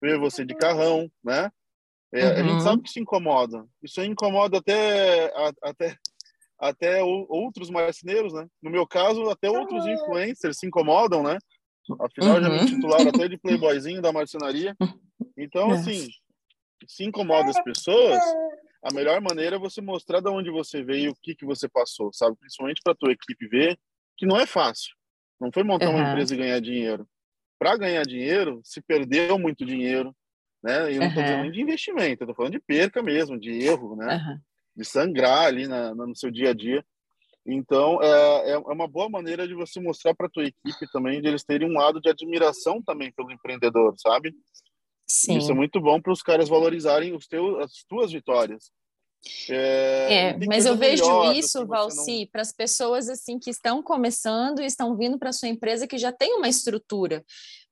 vê 0.02 0.18
você 0.18 0.44
de 0.44 0.54
carrão, 0.54 1.08
né? 1.22 1.50
É, 2.12 2.24
uhum. 2.24 2.32
A 2.32 2.36
gente 2.36 2.50
uhum. 2.50 2.60
sabe 2.60 2.82
que 2.82 2.90
se 2.90 3.00
incomoda. 3.00 3.64
Isso 3.82 4.02
incomoda 4.02 4.58
até, 4.58 5.32
até, 5.62 5.96
até 6.58 7.02
outros 7.02 7.70
marceneiros, 7.70 8.32
né? 8.32 8.46
No 8.62 8.70
meu 8.70 8.86
caso, 8.86 9.28
até 9.30 9.48
outros 9.50 9.86
influencers 9.86 10.58
se 10.58 10.66
incomodam, 10.66 11.22
né? 11.22 11.38
Afinal, 12.00 12.36
uhum. 12.36 12.42
já 12.42 12.48
me 12.48 12.58
uhum. 12.58 12.66
titularam 12.66 13.08
até 13.08 13.28
de 13.28 13.38
playboyzinho 13.38 14.02
da 14.02 14.12
marcenaria. 14.12 14.76
Então, 15.36 15.70
é. 15.72 15.74
assim, 15.74 16.08
se 16.86 17.04
incomoda 17.04 17.50
as 17.50 17.62
pessoas, 17.62 18.22
a 18.84 18.92
melhor 18.92 19.20
maneira 19.20 19.56
é 19.56 19.58
você 19.58 19.80
mostrar 19.80 20.20
de 20.20 20.28
onde 20.28 20.50
você 20.50 20.82
veio, 20.82 21.12
o 21.12 21.16
que, 21.22 21.34
que 21.34 21.46
você 21.46 21.68
passou, 21.68 22.12
sabe? 22.12 22.36
Principalmente 22.36 22.82
para 22.84 22.94
tua 22.94 23.12
equipe 23.12 23.48
ver 23.48 23.78
que 24.16 24.26
não 24.26 24.38
é 24.38 24.46
fácil. 24.46 24.94
Não 25.40 25.50
foi 25.52 25.62
montar 25.62 25.88
uhum. 25.88 25.96
uma 25.96 26.10
empresa 26.10 26.34
e 26.34 26.38
ganhar 26.38 26.60
dinheiro. 26.60 27.08
Para 27.58 27.76
ganhar 27.76 28.02
dinheiro, 28.02 28.60
se 28.62 28.82
perdeu 28.82 29.38
muito 29.38 29.64
dinheiro, 29.64 30.14
né? 30.62 30.92
E 30.92 30.98
não 30.98 31.06
estou 31.06 31.22
uhum. 31.22 31.28
falando 31.28 31.52
de 31.52 31.60
investimento, 31.60 32.24
estou 32.24 32.34
falando 32.34 32.52
de 32.52 32.60
perca 32.60 33.02
mesmo, 33.02 33.38
de 33.38 33.50
erro, 33.50 33.96
né? 33.96 34.16
Uhum. 34.16 34.38
De 34.76 34.84
sangrar 34.84 35.46
ali 35.46 35.66
na, 35.66 35.94
no 35.94 36.14
seu 36.14 36.30
dia 36.30 36.50
a 36.50 36.54
dia. 36.54 36.84
Então, 37.46 38.02
é, 38.02 38.50
é 38.52 38.58
uma 38.58 38.88
boa 38.88 39.08
maneira 39.08 39.46
de 39.46 39.54
você 39.54 39.80
mostrar 39.80 40.14
para 40.14 40.26
a 40.26 40.30
tua 40.30 40.44
equipe 40.44 40.90
também, 40.92 41.20
de 41.20 41.28
eles 41.28 41.44
terem 41.44 41.68
um 41.68 41.78
lado 41.78 42.00
de 42.00 42.08
admiração 42.08 42.82
também 42.82 43.12
pelo 43.12 43.30
empreendedor, 43.30 43.94
sabe? 43.98 44.34
Sim. 45.06 45.38
Isso 45.38 45.50
é 45.50 45.54
muito 45.54 45.80
bom 45.80 46.00
para 46.00 46.12
os 46.12 46.22
caras 46.22 46.48
valorizarem 46.48 47.14
os 47.14 47.26
teus, 47.26 47.62
as 47.62 47.84
tuas 47.88 48.12
vitórias. 48.12 48.70
É, 49.48 50.28
é 50.28 50.46
mas 50.46 50.66
eu 50.66 50.76
vejo 50.76 51.32
isso, 51.32 51.66
Valci, 51.66 52.20
não... 52.20 52.26
para 52.26 52.42
as 52.42 52.52
pessoas 52.52 53.08
assim 53.08 53.38
que 53.38 53.50
estão 53.50 53.82
começando 53.82 54.60
e 54.60 54.66
estão 54.66 54.96
vindo 54.96 55.18
para 55.18 55.32
sua 55.32 55.48
empresa 55.48 55.86
que 55.86 55.96
já 55.96 56.12
tem 56.12 56.34
uma 56.34 56.48
estrutura. 56.48 57.24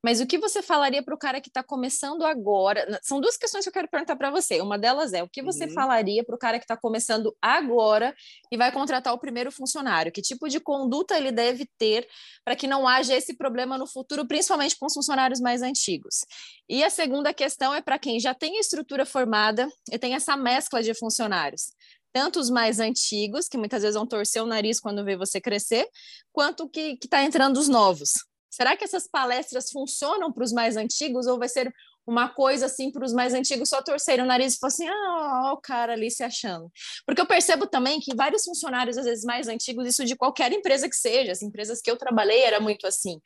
Mas 0.04 0.20
o 0.20 0.26
que 0.26 0.36
você 0.36 0.60
falaria 0.60 1.02
para 1.02 1.14
o 1.14 1.18
cara 1.18 1.40
que 1.40 1.48
está 1.48 1.62
começando 1.62 2.24
agora? 2.24 2.98
São 3.02 3.20
duas 3.20 3.36
questões 3.36 3.64
que 3.64 3.68
eu 3.68 3.72
quero 3.72 3.88
perguntar 3.88 4.16
para 4.16 4.30
você. 4.30 4.60
Uma 4.60 4.76
delas 4.76 5.12
é 5.12 5.22
o 5.22 5.28
que 5.28 5.42
você 5.42 5.66
uhum. 5.66 5.72
falaria 5.72 6.24
para 6.24 6.34
o 6.34 6.38
cara 6.38 6.58
que 6.58 6.64
está 6.64 6.76
começando 6.76 7.36
agora 7.40 8.12
e 8.50 8.56
vai 8.56 8.72
contratar 8.72 9.14
o 9.14 9.18
primeiro 9.18 9.52
funcionário? 9.52 10.10
Que 10.10 10.20
tipo 10.20 10.48
de 10.48 10.58
conduta 10.58 11.16
ele 11.16 11.30
deve 11.30 11.68
ter 11.78 12.08
para 12.44 12.56
que 12.56 12.66
não 12.66 12.88
haja 12.88 13.14
esse 13.14 13.36
problema 13.36 13.78
no 13.78 13.86
futuro, 13.86 14.26
principalmente 14.26 14.76
com 14.76 14.86
os 14.86 14.94
funcionários 14.94 15.40
mais 15.40 15.62
antigos? 15.62 16.24
E 16.68 16.82
a 16.82 16.90
segunda 16.90 17.32
questão 17.32 17.72
é 17.72 17.80
para 17.80 17.98
quem 17.98 18.18
já 18.18 18.34
tem 18.34 18.56
a 18.56 18.60
estrutura 18.60 19.06
formada 19.06 19.68
e 19.92 19.98
tem 19.98 20.14
essa 20.14 20.36
mescla 20.36 20.82
de 20.82 20.92
funcionários 20.94 21.72
tanto 22.14 22.38
os 22.38 22.50
mais 22.50 22.78
antigos, 22.78 23.48
que 23.48 23.56
muitas 23.56 23.80
vezes 23.80 23.96
vão 23.96 24.06
torcer 24.06 24.42
o 24.42 24.46
nariz 24.46 24.78
quando 24.78 25.02
vê 25.02 25.16
você 25.16 25.40
crescer, 25.40 25.88
quanto 26.30 26.68
que 26.68 26.98
está 27.02 27.22
entrando 27.22 27.56
os 27.56 27.68
novos. 27.68 28.12
Será 28.52 28.76
que 28.76 28.84
essas 28.84 29.08
palestras 29.08 29.70
funcionam 29.70 30.30
para 30.30 30.44
os 30.44 30.52
mais 30.52 30.76
antigos 30.76 31.26
ou 31.26 31.38
vai 31.38 31.48
ser 31.48 31.72
uma 32.06 32.28
coisa 32.28 32.66
assim 32.66 32.90
para 32.90 33.04
os 33.04 33.12
mais 33.12 33.32
antigos 33.32 33.68
só 33.68 33.80
torcerem 33.80 34.24
o 34.24 34.28
nariz 34.28 34.54
e 34.54 34.58
falar 34.58 34.68
assim, 34.68 34.88
ah, 34.88 35.52
o 35.54 35.56
cara 35.58 35.92
ali 35.92 36.10
se 36.10 36.22
achando. 36.22 36.70
Porque 37.06 37.20
eu 37.20 37.26
percebo 37.26 37.66
também 37.66 38.00
que 38.00 38.14
vários 38.14 38.44
funcionários, 38.44 38.98
às 38.98 39.04
vezes 39.04 39.24
mais 39.24 39.48
antigos, 39.48 39.86
isso 39.86 40.04
de 40.04 40.16
qualquer 40.16 40.52
empresa 40.52 40.88
que 40.88 40.96
seja, 40.96 41.32
as 41.32 41.42
empresas 41.42 41.80
que 41.80 41.90
eu 41.90 41.96
trabalhei 41.96 42.42
era 42.42 42.60
muito 42.60 42.86
assim. 42.86 43.20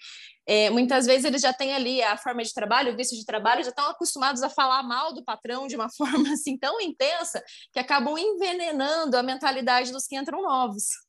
É, 0.46 0.70
muitas 0.70 1.06
vezes 1.06 1.24
eles 1.24 1.42
já 1.42 1.52
têm 1.52 1.74
ali 1.74 2.02
a 2.02 2.16
forma 2.16 2.42
de 2.42 2.52
trabalho, 2.52 2.92
o 2.92 2.96
visto 2.96 3.16
de 3.16 3.24
trabalho, 3.24 3.64
já 3.64 3.70
estão 3.70 3.88
acostumados 3.88 4.42
a 4.42 4.50
falar 4.50 4.82
mal 4.82 5.12
do 5.12 5.24
patrão 5.24 5.66
de 5.66 5.74
uma 5.74 5.88
forma 5.96 6.32
assim 6.32 6.56
tão 6.56 6.80
intensa 6.80 7.42
que 7.72 7.80
acabam 7.80 8.16
envenenando 8.16 9.16
a 9.16 9.22
mentalidade 9.22 9.90
dos 9.90 10.06
que 10.06 10.16
entram 10.16 10.42
novos. 10.42 11.05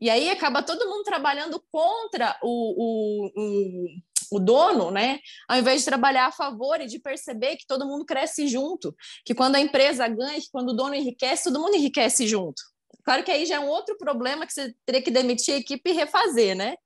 E 0.00 0.10
aí 0.10 0.30
acaba 0.30 0.62
todo 0.62 0.88
mundo 0.88 1.04
trabalhando 1.04 1.62
contra 1.70 2.38
o, 2.42 2.48
o, 2.48 3.30
o, 3.36 3.86
o, 4.32 4.40
dono, 4.40 4.90
né? 4.90 5.20
Ao 5.48 5.58
invés 5.58 5.80
de 5.80 5.86
trabalhar 5.86 6.26
a 6.26 6.32
favor 6.32 6.80
e 6.80 6.86
de 6.86 6.98
perceber 6.98 7.56
que 7.56 7.66
todo 7.66 7.86
mundo 7.86 8.04
cresce 8.04 8.48
junto, 8.48 8.94
que 9.24 9.34
quando 9.34 9.56
a 9.56 9.60
empresa 9.60 10.06
ganha, 10.08 10.40
que 10.40 10.50
quando 10.50 10.70
o 10.70 10.76
dono 10.76 10.94
enriquece, 10.94 11.44
todo 11.44 11.60
mundo 11.60 11.76
enriquece 11.76 12.26
junto. 12.26 12.62
Claro 13.04 13.22
que 13.22 13.30
aí 13.30 13.46
já 13.46 13.56
é 13.56 13.60
um 13.60 13.68
outro 13.68 13.96
problema 13.96 14.46
que 14.46 14.52
você 14.52 14.74
teria 14.84 15.02
que 15.02 15.10
demitir 15.10 15.54
a 15.54 15.58
equipe 15.58 15.90
e 15.90 15.92
refazer, 15.92 16.56
né? 16.56 16.76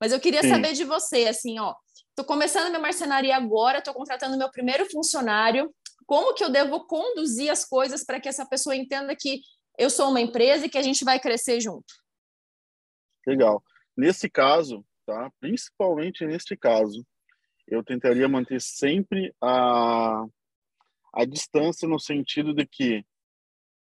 Mas 0.00 0.12
eu 0.12 0.20
queria 0.20 0.42
Sim. 0.42 0.50
saber 0.50 0.72
de 0.72 0.84
você, 0.84 1.26
assim, 1.26 1.58
ó, 1.58 1.74
estou 2.10 2.24
começando 2.24 2.68
minha 2.68 2.80
marcenaria 2.80 3.36
agora, 3.36 3.78
estou 3.78 3.94
contratando 3.94 4.36
meu 4.36 4.50
primeiro 4.50 4.88
funcionário, 4.90 5.72
como 6.06 6.34
que 6.34 6.42
eu 6.42 6.48
devo 6.48 6.86
conduzir 6.86 7.50
as 7.50 7.64
coisas 7.64 8.04
para 8.04 8.18
que 8.18 8.28
essa 8.28 8.46
pessoa 8.46 8.74
entenda 8.74 9.14
que 9.14 9.42
eu 9.78 9.90
sou 9.90 10.08
uma 10.08 10.20
empresa 10.20 10.66
e 10.66 10.68
que 10.68 10.78
a 10.78 10.82
gente 10.82 11.04
vai 11.04 11.20
crescer 11.20 11.60
junto? 11.60 11.84
Legal. 13.28 13.62
Nesse 13.94 14.30
caso, 14.30 14.82
tá? 15.04 15.30
Principalmente 15.38 16.24
neste 16.24 16.56
caso, 16.56 17.06
eu 17.66 17.84
tentaria 17.84 18.26
manter 18.26 18.58
sempre 18.58 19.34
a, 19.38 20.24
a 21.12 21.24
distância 21.26 21.86
no 21.86 22.00
sentido 22.00 22.54
de 22.54 22.66
que 22.66 23.04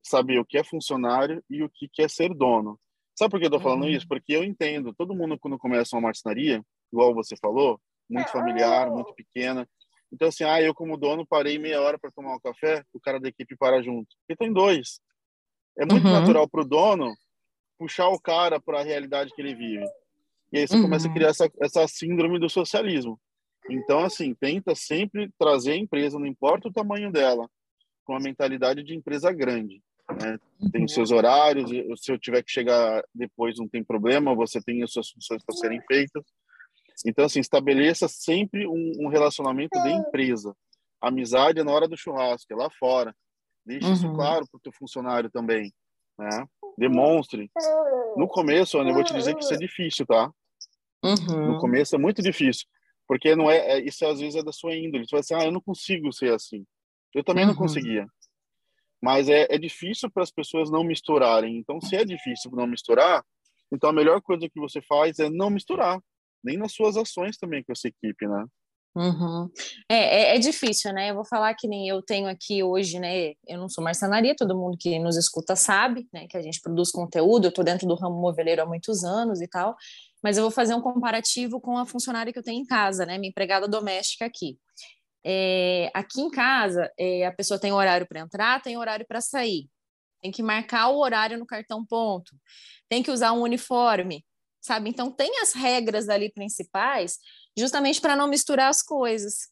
saber 0.03 0.39
o 0.39 0.45
que 0.45 0.59
é 0.59 0.65
funcionário 0.65 1.43
e 1.49 1.63
o 1.63 1.71
que 1.71 2.03
é 2.03 2.09
ser 2.09 2.35
dono. 2.35 2.79
Sabe 3.19 3.31
por 3.31 3.41
que 3.41 3.47
eu 3.47 3.51
tô 3.51 3.61
falando 3.61 3.85
uhum. 3.85 3.91
isso? 3.91 4.07
Porque 4.07 4.35
eu 4.35 4.45
entendo, 4.45 4.95
todo 4.95 5.15
mundo 5.15 5.39
quando 5.39 5.59
começa 5.59 5.97
uma 5.97 6.03
marcenaria, 6.03 6.63
igual 6.93 7.15
você 7.15 7.35
falou, 7.37 7.81
muito 8.09 8.31
familiar, 8.31 8.91
muito 8.91 9.15
pequena. 9.15 9.67
Então 10.13 10.29
assim, 10.29 10.45
ah, 10.45 10.61
eu 10.61 10.75
como 10.75 10.99
dono 10.99 11.27
parei 11.27 11.59
meia 11.59 11.81
hora 11.81 11.99
para 11.99 12.11
tomar 12.11 12.35
um 12.35 12.41
café, 12.41 12.85
o 12.93 13.01
cara 13.01 13.19
da 13.19 13.29
equipe 13.29 13.57
para 13.57 13.83
junto. 13.83 14.15
E 14.29 14.37
tem 14.37 14.53
dois. 14.53 15.01
É 15.79 15.87
muito 15.87 16.07
uhum. 16.07 16.13
natural 16.13 16.47
para 16.47 16.61
o 16.61 16.69
dono 16.69 17.15
puxar 17.81 18.11
o 18.11 18.21
cara 18.21 18.61
para 18.61 18.81
a 18.81 18.85
realidade 18.85 19.33
que 19.35 19.41
ele 19.41 19.55
vive. 19.55 19.87
E 20.53 20.59
aí 20.59 20.69
você 20.69 20.77
uhum. 20.77 20.83
começa 20.83 21.09
a 21.09 21.13
criar 21.13 21.29
essa, 21.29 21.51
essa 21.59 21.89
síndrome 21.89 22.39
do 22.39 22.51
socialismo. 22.51 23.19
Então, 23.71 24.01
assim, 24.01 24.35
tenta 24.35 24.75
sempre 24.75 25.31
trazer 25.39 25.73
a 25.73 25.77
empresa, 25.77 26.19
não 26.19 26.27
importa 26.27 26.69
o 26.69 26.73
tamanho 26.73 27.11
dela, 27.11 27.49
com 28.05 28.15
a 28.15 28.21
mentalidade 28.21 28.83
de 28.83 28.95
empresa 28.95 29.33
grande. 29.33 29.83
Né? 30.21 30.39
Tem 30.71 30.85
os 30.85 30.93
seus 30.93 31.11
horários, 31.11 31.71
se 32.03 32.13
eu 32.13 32.19
tiver 32.19 32.43
que 32.43 32.51
chegar 32.51 33.03
depois 33.15 33.59
não 33.59 33.69
tem 33.69 33.83
problema, 33.83 34.35
você 34.35 34.61
tem 34.61 34.83
as 34.83 34.93
suas 34.93 35.09
funções 35.09 35.43
para 35.43 35.57
serem 35.57 35.81
feitas. 35.87 36.23
Então, 37.07 37.25
assim, 37.25 37.41
estabeleça 37.41 38.09
sempre 38.09 38.67
um, 38.67 38.93
um 39.07 39.09
relacionamento 39.09 39.81
de 39.83 39.89
empresa. 39.89 40.55
Amizade 41.01 41.61
é 41.61 41.65
na 41.65 41.73
hora 41.73 41.89
do 41.89 41.97
churrasco, 41.97 42.53
é 42.53 42.57
lá 42.57 42.69
fora. 42.79 43.15
Deixe 43.65 43.87
uhum. 43.87 43.93
isso 43.95 44.13
claro 44.13 44.45
para 44.51 44.59
o 44.59 44.61
teu 44.61 44.73
funcionário 44.73 45.31
também. 45.31 45.73
Né? 46.19 46.45
Demonstre. 46.77 47.51
No 48.17 48.27
começo, 48.27 48.79
Ana, 48.79 48.91
eu 48.91 48.95
vou 48.95 49.05
te 49.05 49.15
dizer 49.15 49.35
que 49.35 49.43
isso 49.43 49.55
é 49.55 49.57
difícil, 49.57 50.07
tá? 50.07 50.31
Uhum. 51.03 51.53
No 51.53 51.59
começo 51.59 51.95
é 51.95 51.99
muito 51.99 52.23
difícil, 52.23 52.67
porque 53.07 53.35
não 53.35 53.51
é, 53.51 53.57
é, 53.57 53.81
isso 53.81 54.05
às 54.07 54.21
vezes 54.21 54.37
é 54.37 54.43
da 54.43 54.53
sua 54.53 54.77
índole. 54.77 55.05
Você 55.05 55.13
vai 55.13 55.21
assim, 55.21 55.35
ah, 55.35 55.45
eu 55.45 55.53
não 55.53 55.61
consigo 55.61 56.13
ser 56.13 56.33
assim. 56.33 56.65
Eu 57.15 57.25
também 57.25 57.45
uhum. 57.45 57.51
não 57.51 57.57
conseguia. 57.57 58.07
Mas 59.03 59.29
é, 59.29 59.47
é 59.51 59.59
difícil 59.59 60.11
para 60.11 60.23
as 60.23 60.31
pessoas 60.31 60.71
não 60.71 60.85
misturarem. 60.85 61.57
Então, 61.57 61.81
se 61.81 61.97
é 61.97 62.05
difícil 62.05 62.51
não 62.53 62.67
misturar, 62.67 63.25
então 63.73 63.89
a 63.89 63.93
melhor 63.93 64.21
coisa 64.21 64.49
que 64.49 64.61
você 64.61 64.83
faz 64.83 65.19
é 65.19 65.31
não 65.31 65.49
misturar, 65.49 66.01
nem 66.45 66.57
nas 66.57 66.73
suas 66.73 66.97
ações 66.97 67.39
também 67.39 67.63
com 67.65 67.73
essa 67.73 67.89
equipe, 67.89 68.27
né? 68.27 68.45
Uhum. 68.95 69.49
É, 69.89 70.33
é, 70.33 70.37
é, 70.37 70.39
difícil, 70.39 70.93
né? 70.93 71.11
Eu 71.11 71.15
vou 71.15 71.25
falar 71.25 71.55
que 71.55 71.69
nem 71.69 71.89
eu 71.89 72.03
tenho 72.03 72.29
aqui 72.29 72.63
hoje, 72.63 72.99
né? 72.99 73.35
Eu 73.47 73.59
não 73.59 73.69
sou 73.69 73.85
marcenaria, 73.85 74.35
todo 74.35 74.57
mundo 74.57 74.77
que 74.79 74.99
nos 74.99 75.17
escuta 75.17 75.55
sabe, 75.55 76.09
né? 76.13 76.27
Que 76.29 76.37
a 76.37 76.43
gente 76.43 76.61
produz 76.61 76.91
conteúdo, 76.91 77.47
eu 77.47 77.53
tô 77.53 77.63
dentro 77.63 77.87
do 77.87 77.95
ramo 77.95 78.21
moveleiro 78.21 78.63
há 78.63 78.67
muitos 78.67 79.05
anos 79.05 79.41
e 79.41 79.47
tal, 79.47 79.77
mas 80.23 80.37
eu 80.37 80.43
vou 80.43 80.51
fazer 80.51 80.75
um 80.75 80.81
comparativo 80.81 81.61
com 81.61 81.79
a 81.79 81.87
funcionária 81.87 82.33
que 82.33 82.39
eu 82.39 82.43
tenho 82.43 82.61
em 82.63 82.67
casa, 82.67 83.07
né? 83.07 83.17
Minha 83.17 83.31
empregada 83.31 83.69
doméstica 83.69 84.27
aqui. 84.27 84.59
É, 85.25 85.91
aqui 85.95 86.21
em 86.21 86.31
casa, 86.31 86.91
é, 86.99 87.27
a 87.27 87.33
pessoa 87.33 87.61
tem 87.61 87.73
horário 87.73 88.07
para 88.09 88.21
entrar, 88.21 88.61
tem 88.63 88.77
horário 88.77 89.07
para 89.07 89.21
sair, 89.21 89.69
tem 90.23 90.33
que 90.33 90.43
marcar 90.43 90.89
o 90.89 90.99
horário 90.99 91.39
no 91.39 91.47
cartão 91.47 91.85
ponto, 91.87 92.33
tem 92.89 93.03
que 93.03 93.11
usar 93.11 93.33
um 93.33 93.43
uniforme, 93.43 94.25
sabe? 94.61 94.91
Então, 94.91 95.11
tem 95.11 95.41
as 95.41 95.53
regras 95.53 96.09
ali 96.09 96.33
principais 96.33 97.19
justamente 97.59 98.01
para 98.01 98.17
não 98.17 98.29
misturar 98.29 98.69
as 98.69 98.83
coisas. 98.83 99.49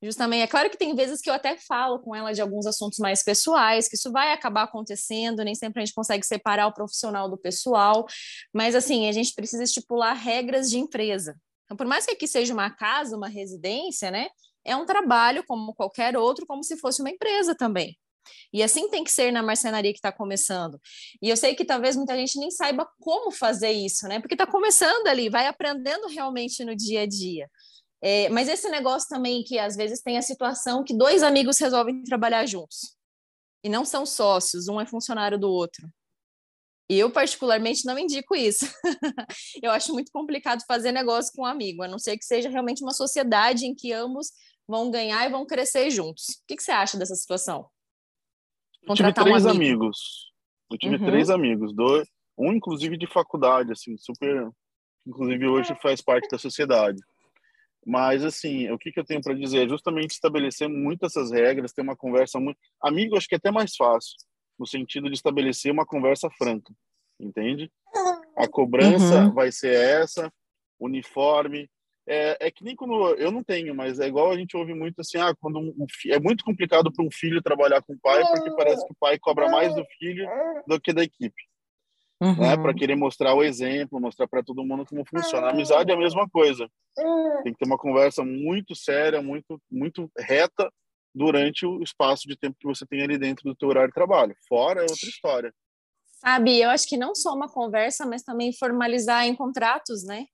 Justamente, 0.00 0.42
é 0.42 0.46
claro 0.46 0.70
que 0.70 0.76
tem 0.76 0.94
vezes 0.94 1.20
que 1.20 1.28
eu 1.28 1.34
até 1.34 1.56
falo 1.56 1.98
com 1.98 2.14
ela 2.14 2.32
de 2.32 2.40
alguns 2.40 2.66
assuntos 2.66 2.98
mais 3.00 3.22
pessoais, 3.22 3.88
que 3.88 3.96
isso 3.96 4.12
vai 4.12 4.32
acabar 4.32 4.62
acontecendo, 4.62 5.42
nem 5.42 5.56
sempre 5.56 5.82
a 5.82 5.84
gente 5.84 5.94
consegue 5.94 6.24
separar 6.24 6.68
o 6.68 6.72
profissional 6.72 7.28
do 7.28 7.36
pessoal, 7.36 8.06
mas 8.54 8.76
assim, 8.76 9.08
a 9.08 9.12
gente 9.12 9.34
precisa 9.34 9.64
estipular 9.64 10.14
regras 10.14 10.70
de 10.70 10.78
empresa. 10.78 11.34
Então, 11.64 11.76
por 11.76 11.86
mais 11.86 12.06
que 12.06 12.12
aqui 12.12 12.28
seja 12.28 12.54
uma 12.54 12.70
casa, 12.70 13.16
uma 13.16 13.28
residência, 13.28 14.10
né, 14.10 14.28
é 14.64 14.76
um 14.76 14.86
trabalho 14.86 15.44
como 15.46 15.74
qualquer 15.74 16.16
outro, 16.16 16.46
como 16.46 16.62
se 16.62 16.76
fosse 16.76 17.02
uma 17.02 17.10
empresa 17.10 17.54
também. 17.56 17.98
E 18.52 18.62
assim 18.62 18.88
tem 18.88 19.04
que 19.04 19.10
ser 19.10 19.32
na 19.32 19.42
marcenaria 19.42 19.92
que 19.92 19.98
está 19.98 20.12
começando. 20.12 20.80
E 21.22 21.28
eu 21.28 21.36
sei 21.36 21.54
que 21.54 21.64
talvez 21.64 21.96
muita 21.96 22.16
gente 22.16 22.38
nem 22.38 22.50
saiba 22.50 22.88
como 23.00 23.30
fazer 23.30 23.70
isso, 23.70 24.06
né? 24.08 24.20
Porque 24.20 24.34
está 24.34 24.46
começando 24.46 25.06
ali, 25.06 25.28
vai 25.28 25.46
aprendendo 25.46 26.08
realmente 26.08 26.64
no 26.64 26.74
dia 26.74 27.02
a 27.02 27.06
dia. 27.06 27.48
É, 28.00 28.28
mas 28.28 28.48
esse 28.48 28.68
negócio 28.68 29.08
também 29.08 29.42
que 29.42 29.58
às 29.58 29.74
vezes 29.76 30.00
tem 30.00 30.16
a 30.16 30.22
situação 30.22 30.84
que 30.84 30.96
dois 30.96 31.22
amigos 31.22 31.58
resolvem 31.58 32.02
trabalhar 32.04 32.46
juntos 32.46 32.96
e 33.64 33.68
não 33.68 33.84
são 33.84 34.06
sócios, 34.06 34.68
um 34.68 34.80
é 34.80 34.86
funcionário 34.86 35.38
do 35.38 35.50
outro. 35.50 35.88
E 36.90 36.98
eu, 36.98 37.10
particularmente, 37.10 37.84
não 37.84 37.98
indico 37.98 38.34
isso. 38.34 38.64
eu 39.62 39.70
acho 39.70 39.92
muito 39.92 40.10
complicado 40.10 40.64
fazer 40.66 40.90
negócio 40.90 41.32
com 41.34 41.42
um 41.42 41.46
amigo, 41.46 41.82
a 41.82 41.88
não 41.88 41.98
ser 41.98 42.16
que 42.16 42.24
seja 42.24 42.48
realmente 42.48 42.82
uma 42.82 42.94
sociedade 42.94 43.66
em 43.66 43.74
que 43.74 43.92
ambos 43.92 44.28
vão 44.66 44.90
ganhar 44.90 45.26
e 45.26 45.30
vão 45.30 45.44
crescer 45.44 45.90
juntos. 45.90 46.24
O 46.28 46.46
que, 46.46 46.56
que 46.56 46.62
você 46.62 46.70
acha 46.70 46.96
dessa 46.96 47.14
situação? 47.14 47.68
Eu 48.88 48.94
tive 48.94 49.12
três 49.12 49.44
um 49.44 49.50
amigo. 49.50 49.84
amigos. 49.84 50.32
Eu 50.70 50.78
tive 50.78 50.96
uhum. 50.96 51.06
três 51.06 51.30
amigos, 51.30 51.74
dois, 51.74 52.08
um 52.36 52.52
inclusive 52.52 52.96
de 52.96 53.06
faculdade, 53.06 53.72
assim, 53.72 53.96
super. 53.96 54.50
Inclusive 55.06 55.46
hoje 55.46 55.74
faz 55.80 56.02
parte 56.02 56.28
da 56.28 56.38
sociedade. 56.38 57.00
Mas, 57.86 58.22
assim, 58.22 58.70
o 58.70 58.78
que, 58.78 58.92
que 58.92 59.00
eu 59.00 59.04
tenho 59.04 59.22
para 59.22 59.34
dizer 59.34 59.64
é 59.64 59.68
justamente 59.68 60.10
estabelecer 60.10 60.68
muito 60.68 61.06
essas 61.06 61.30
regras, 61.30 61.72
ter 61.72 61.80
uma 61.80 61.96
conversa 61.96 62.38
muito. 62.38 62.58
Amigo, 62.82 63.16
acho 63.16 63.26
que 63.26 63.34
é 63.34 63.38
até 63.38 63.50
mais 63.50 63.74
fácil, 63.74 64.14
no 64.58 64.66
sentido 64.66 65.08
de 65.08 65.14
estabelecer 65.14 65.72
uma 65.72 65.86
conversa 65.86 66.28
franca, 66.36 66.72
entende? 67.18 67.70
A 68.36 68.46
cobrança 68.46 69.24
uhum. 69.24 69.32
vai 69.32 69.50
ser 69.50 69.74
essa, 69.74 70.30
uniforme. 70.78 71.68
É, 72.08 72.46
é 72.46 72.50
que 72.50 72.64
nem 72.64 72.74
quando. 72.74 73.14
Eu 73.16 73.30
não 73.30 73.44
tenho, 73.44 73.74
mas 73.74 74.00
é 74.00 74.06
igual 74.06 74.30
a 74.30 74.36
gente 74.36 74.56
ouve 74.56 74.72
muito 74.72 75.00
assim: 75.00 75.18
ah, 75.18 75.34
quando 75.38 75.58
um, 75.58 75.86
é 76.08 76.18
muito 76.18 76.42
complicado 76.42 76.90
para 76.92 77.04
um 77.04 77.10
filho 77.12 77.42
trabalhar 77.42 77.82
com 77.82 77.92
o 77.92 78.00
pai, 78.00 78.22
porque 78.24 78.50
parece 78.56 78.84
que 78.86 78.92
o 78.92 78.96
pai 78.98 79.18
cobra 79.18 79.50
mais 79.50 79.74
do 79.74 79.84
filho 79.98 80.26
do 80.66 80.80
que 80.80 80.92
da 80.92 81.02
equipe 81.02 81.48
uhum. 82.20 82.36
né? 82.36 82.56
Para 82.56 82.74
querer 82.74 82.96
mostrar 82.96 83.34
o 83.34 83.42
exemplo, 83.42 84.00
mostrar 84.00 84.26
para 84.26 84.42
todo 84.42 84.64
mundo 84.64 84.84
como 84.84 85.04
funciona. 85.04 85.48
A 85.48 85.50
amizade 85.50 85.90
é 85.90 85.94
a 85.94 85.98
mesma 85.98 86.28
coisa. 86.28 86.68
Tem 87.42 87.52
que 87.52 87.58
ter 87.58 87.66
uma 87.66 87.78
conversa 87.78 88.24
muito 88.24 88.74
séria, 88.74 89.22
muito, 89.22 89.60
muito 89.70 90.10
reta 90.18 90.70
durante 91.14 91.64
o 91.64 91.82
espaço 91.82 92.28
de 92.28 92.36
tempo 92.36 92.56
que 92.58 92.66
você 92.66 92.84
tem 92.86 93.02
ali 93.02 93.18
dentro 93.18 93.44
do 93.44 93.54
teu 93.54 93.68
horário 93.68 93.88
de 93.88 93.94
trabalho. 93.94 94.34
Fora 94.48 94.80
é 94.80 94.82
outra 94.82 95.08
história. 95.08 95.54
Sabe, 96.20 96.60
eu 96.60 96.70
acho 96.70 96.88
que 96.88 96.96
não 96.96 97.14
só 97.14 97.32
uma 97.32 97.48
conversa, 97.48 98.04
mas 98.04 98.22
também 98.22 98.52
formalizar 98.52 99.24
em 99.24 99.36
contratos, 99.36 100.04
né? 100.04 100.26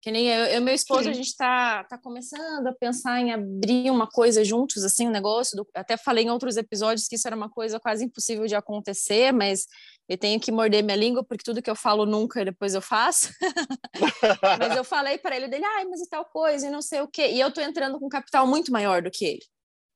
Que 0.00 0.12
nem 0.12 0.28
eu 0.28 0.44
e 0.56 0.60
meu 0.60 0.74
esposo, 0.74 1.04
Sim. 1.04 1.10
a 1.10 1.12
gente 1.12 1.26
está 1.26 1.82
tá 1.84 1.98
começando 1.98 2.68
a 2.68 2.72
pensar 2.72 3.20
em 3.20 3.32
abrir 3.32 3.90
uma 3.90 4.06
coisa 4.06 4.44
juntos, 4.44 4.84
assim, 4.84 5.08
um 5.08 5.10
negócio. 5.10 5.56
Do, 5.56 5.66
até 5.74 5.96
falei 5.96 6.24
em 6.24 6.30
outros 6.30 6.56
episódios 6.56 7.08
que 7.08 7.16
isso 7.16 7.26
era 7.26 7.34
uma 7.34 7.50
coisa 7.50 7.80
quase 7.80 8.04
impossível 8.04 8.46
de 8.46 8.54
acontecer, 8.54 9.32
mas 9.32 9.66
eu 10.08 10.16
tenho 10.16 10.38
que 10.38 10.52
morder 10.52 10.84
minha 10.84 10.96
língua, 10.96 11.24
porque 11.24 11.42
tudo 11.42 11.60
que 11.60 11.68
eu 11.68 11.74
falo 11.74 12.06
nunca, 12.06 12.44
depois 12.44 12.74
eu 12.74 12.80
faço. 12.80 13.30
mas 14.60 14.76
eu 14.76 14.84
falei 14.84 15.18
para 15.18 15.36
ele, 15.36 15.48
dele, 15.48 15.64
ai, 15.64 15.84
mas 15.86 16.00
e 16.00 16.08
tal 16.08 16.24
coisa, 16.24 16.68
e 16.68 16.70
não 16.70 16.80
sei 16.80 17.00
o 17.00 17.08
quê. 17.08 17.32
E 17.32 17.40
eu 17.40 17.52
tô 17.52 17.60
entrando 17.60 17.98
com 17.98 18.08
capital 18.08 18.46
muito 18.46 18.70
maior 18.70 19.02
do 19.02 19.10
que 19.10 19.24
ele. 19.24 19.44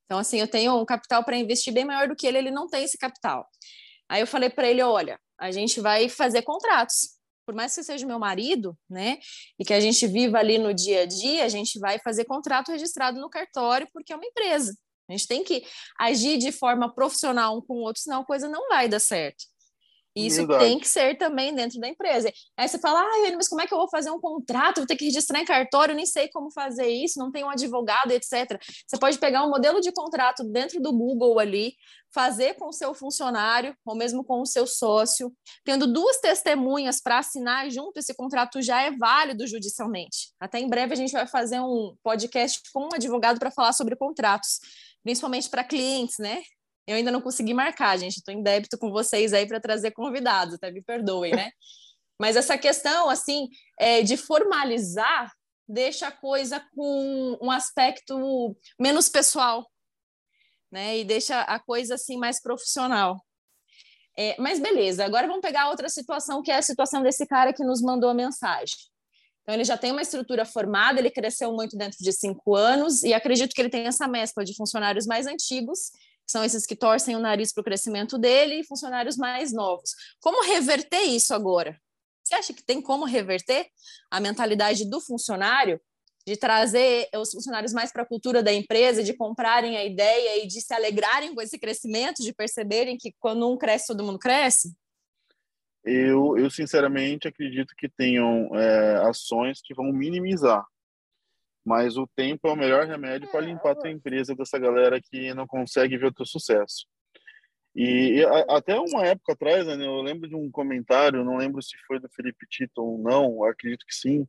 Então, 0.05 0.19
assim, 0.19 0.37
eu 0.39 0.47
tenho 0.49 0.77
um 0.77 0.85
capital 0.85 1.23
para 1.23 1.37
investir 1.37 1.73
bem 1.73 1.85
maior 1.85 2.09
do 2.09 2.15
que 2.15 2.27
ele, 2.27 2.37
ele 2.37 2.51
não 2.51 2.67
tem 2.67 2.83
esse 2.83 2.97
capital. 2.97 3.47
Aí 4.09 4.21
eu 4.21 4.27
falei 4.27 4.49
para 4.49 4.67
ele, 4.67 4.81
olha, 4.81 5.17
a 5.39 5.49
gente 5.49 5.79
vai 5.79 6.09
fazer 6.09 6.41
contratos 6.41 7.22
por 7.45 7.53
mais 7.55 7.75
que 7.75 7.83
seja 7.83 8.05
meu 8.05 8.19
marido, 8.19 8.77
né, 8.89 9.19
e 9.59 9.65
que 9.65 9.73
a 9.73 9.79
gente 9.79 10.05
viva 10.07 10.37
ali 10.37 10.57
no 10.57 10.73
dia 10.73 11.01
a 11.01 11.05
dia, 11.05 11.43
a 11.43 11.49
gente 11.49 11.79
vai 11.79 11.99
fazer 11.99 12.25
contrato 12.25 12.71
registrado 12.71 13.19
no 13.19 13.29
cartório 13.29 13.87
porque 13.93 14.13
é 14.13 14.15
uma 14.15 14.25
empresa. 14.25 14.75
A 15.09 15.11
gente 15.11 15.27
tem 15.27 15.43
que 15.43 15.63
agir 15.99 16.37
de 16.37 16.51
forma 16.51 16.93
profissional 16.93 17.57
um 17.57 17.61
com 17.61 17.75
o 17.75 17.81
outro, 17.81 18.01
senão 18.01 18.21
a 18.21 18.25
coisa 18.25 18.47
não 18.47 18.69
vai 18.69 18.87
dar 18.87 18.99
certo. 18.99 19.43
E 20.15 20.27
isso 20.27 20.37
Verdade. 20.37 20.65
tem 20.65 20.79
que 20.79 20.87
ser 20.87 21.17
também 21.17 21.55
dentro 21.55 21.79
da 21.79 21.87
empresa. 21.87 22.31
Aí 22.55 22.67
você 22.67 22.77
fala, 22.77 23.01
ah, 23.01 23.35
mas 23.35 23.47
como 23.47 23.61
é 23.61 23.67
que 23.67 23.73
eu 23.73 23.79
vou 23.79 23.89
fazer 23.89 24.11
um 24.11 24.19
contrato? 24.19 24.77
Vou 24.77 24.85
ter 24.85 24.95
que 24.95 25.05
registrar 25.05 25.39
em 25.39 25.45
cartório, 25.45 25.93
eu 25.93 25.95
nem 25.95 26.05
sei 26.05 26.29
como 26.29 26.51
fazer 26.51 26.87
isso, 26.87 27.17
não 27.17 27.31
tenho 27.31 27.47
um 27.47 27.49
advogado, 27.49 28.11
etc. 28.11 28.59
Você 28.87 28.97
pode 28.99 29.17
pegar 29.17 29.43
um 29.43 29.49
modelo 29.49 29.81
de 29.81 29.91
contrato 29.91 30.43
dentro 30.43 30.79
do 30.79 30.93
Google 30.93 31.39
ali, 31.39 31.73
fazer 32.13 32.53
com 32.55 32.67
o 32.67 32.71
seu 32.71 32.93
funcionário, 32.93 33.75
ou 33.83 33.95
mesmo 33.95 34.23
com 34.23 34.41
o 34.41 34.45
seu 34.45 34.67
sócio, 34.67 35.33
tendo 35.65 35.91
duas 35.91 36.19
testemunhas 36.19 37.01
para 37.01 37.17
assinar 37.17 37.69
junto, 37.71 37.97
esse 37.97 38.13
contrato 38.13 38.61
já 38.61 38.83
é 38.83 38.91
válido 38.91 39.47
judicialmente. 39.47 40.31
Até 40.39 40.59
em 40.59 40.69
breve 40.69 40.93
a 40.93 40.97
gente 40.97 41.11
vai 41.11 41.25
fazer 41.25 41.59
um 41.59 41.95
podcast 42.03 42.61
com 42.71 42.85
um 42.85 42.93
advogado 42.93 43.39
para 43.39 43.49
falar 43.49 43.73
sobre 43.73 43.95
contratos, 43.95 44.59
principalmente 45.03 45.49
para 45.49 45.63
clientes, 45.63 46.19
né? 46.19 46.43
Eu 46.85 46.95
ainda 46.95 47.11
não 47.11 47.21
consegui 47.21 47.53
marcar, 47.53 47.97
gente. 47.97 48.17
Estou 48.17 48.33
em 48.33 48.43
débito 48.43 48.77
com 48.77 48.91
vocês 48.91 49.33
aí 49.33 49.45
para 49.45 49.59
trazer 49.59 49.91
convidados, 49.91 50.55
até 50.55 50.71
me 50.71 50.81
perdoem, 50.81 51.33
né? 51.33 51.51
Mas 52.19 52.35
essa 52.35 52.57
questão, 52.57 53.09
assim, 53.09 53.49
é, 53.79 54.01
de 54.01 54.15
formalizar 54.15 55.31
deixa 55.67 56.07
a 56.07 56.11
coisa 56.11 56.59
com 56.75 57.37
um 57.41 57.49
aspecto 57.49 58.55
menos 58.79 59.09
pessoal, 59.09 59.65
né? 60.71 60.99
E 60.99 61.03
deixa 61.03 61.41
a 61.41 61.59
coisa 61.59 61.95
assim 61.95 62.17
mais 62.17 62.41
profissional. 62.41 63.23
É, 64.15 64.35
mas 64.37 64.59
beleza, 64.59 65.03
agora 65.03 65.25
vamos 65.25 65.41
pegar 65.41 65.69
outra 65.69 65.89
situação, 65.89 66.43
que 66.43 66.51
é 66.51 66.57
a 66.57 66.61
situação 66.61 67.01
desse 67.01 67.25
cara 67.25 67.51
que 67.51 67.63
nos 67.63 67.81
mandou 67.81 68.09
a 68.09 68.13
mensagem. 68.13 68.75
Então, 69.41 69.55
ele 69.55 69.63
já 69.65 69.77
tem 69.77 69.91
uma 69.91 70.01
estrutura 70.01 70.45
formada, 70.45 70.99
ele 70.99 71.09
cresceu 71.09 71.51
muito 71.51 71.75
dentro 71.75 71.97
de 71.99 72.13
cinco 72.13 72.55
anos, 72.55 73.03
e 73.03 73.13
acredito 73.13 73.53
que 73.53 73.61
ele 73.61 73.69
tem 73.69 73.87
essa 73.87 74.07
mescla 74.07 74.45
de 74.45 74.55
funcionários 74.55 75.05
mais 75.05 75.25
antigos 75.25 75.91
são 76.33 76.43
esses 76.43 76.65
que 76.65 76.75
torcem 76.75 77.15
o 77.15 77.19
nariz 77.19 77.53
para 77.53 77.61
o 77.61 77.63
crescimento 77.63 78.17
dele 78.17 78.55
e 78.55 78.63
funcionários 78.65 79.15
mais 79.15 79.53
novos. 79.53 79.91
Como 80.19 80.43
reverter 80.43 81.03
isso 81.03 81.31
agora? 81.31 81.79
Você 82.23 82.33
acha 82.33 82.53
que 82.53 82.63
tem 82.63 82.81
como 82.81 83.05
reverter 83.05 83.67
a 84.09 84.19
mentalidade 84.19 84.89
do 84.89 84.99
funcionário 84.99 85.79
de 86.25 86.35
trazer 86.35 87.07
os 87.15 87.31
funcionários 87.31 87.71
mais 87.71 87.91
para 87.91 88.01
a 88.01 88.05
cultura 88.05 88.41
da 88.41 88.51
empresa, 88.51 89.03
de 89.03 89.13
comprarem 89.13 89.77
a 89.77 89.85
ideia 89.85 90.43
e 90.43 90.47
de 90.47 90.59
se 90.59 90.73
alegrarem 90.73 91.35
com 91.35 91.41
esse 91.41 91.59
crescimento, 91.59 92.23
de 92.23 92.33
perceberem 92.33 92.97
que 92.97 93.13
quando 93.19 93.47
um 93.47 93.57
cresce, 93.57 93.87
todo 93.87 94.03
mundo 94.03 94.17
cresce? 94.17 94.73
Eu, 95.83 96.35
eu 96.37 96.49
sinceramente 96.49 97.27
acredito 97.27 97.75
que 97.77 97.87
tenham 97.89 98.49
é, 98.55 98.95
ações 99.07 99.61
que 99.61 99.75
vão 99.75 99.91
minimizar 99.91 100.65
mas 101.65 101.97
o 101.97 102.07
tempo 102.15 102.47
é 102.47 102.51
o 102.51 102.55
melhor 102.55 102.85
remédio 102.85 103.29
para 103.31 103.41
limpar 103.41 103.71
a 103.71 103.75
tua 103.75 103.89
empresa 103.89 104.35
dessa 104.35 104.59
galera 104.59 105.01
que 105.01 105.33
não 105.33 105.47
consegue 105.47 105.97
ver 105.97 106.07
o 106.07 106.13
teu 106.13 106.25
sucesso. 106.25 106.85
E, 107.75 108.17
e 108.17 108.25
a, 108.25 108.57
até 108.57 108.79
uma 108.79 109.05
época 109.05 109.33
atrás, 109.33 109.65
né, 109.65 109.85
eu 109.85 110.01
lembro 110.01 110.27
de 110.27 110.35
um 110.35 110.51
comentário, 110.51 111.23
não 111.23 111.37
lembro 111.37 111.61
se 111.61 111.75
foi 111.87 111.99
do 111.99 112.09
Felipe 112.09 112.45
Tito 112.47 112.83
ou 112.83 112.97
não, 112.99 113.43
acredito 113.43 113.85
que 113.85 113.95
sim, 113.95 114.27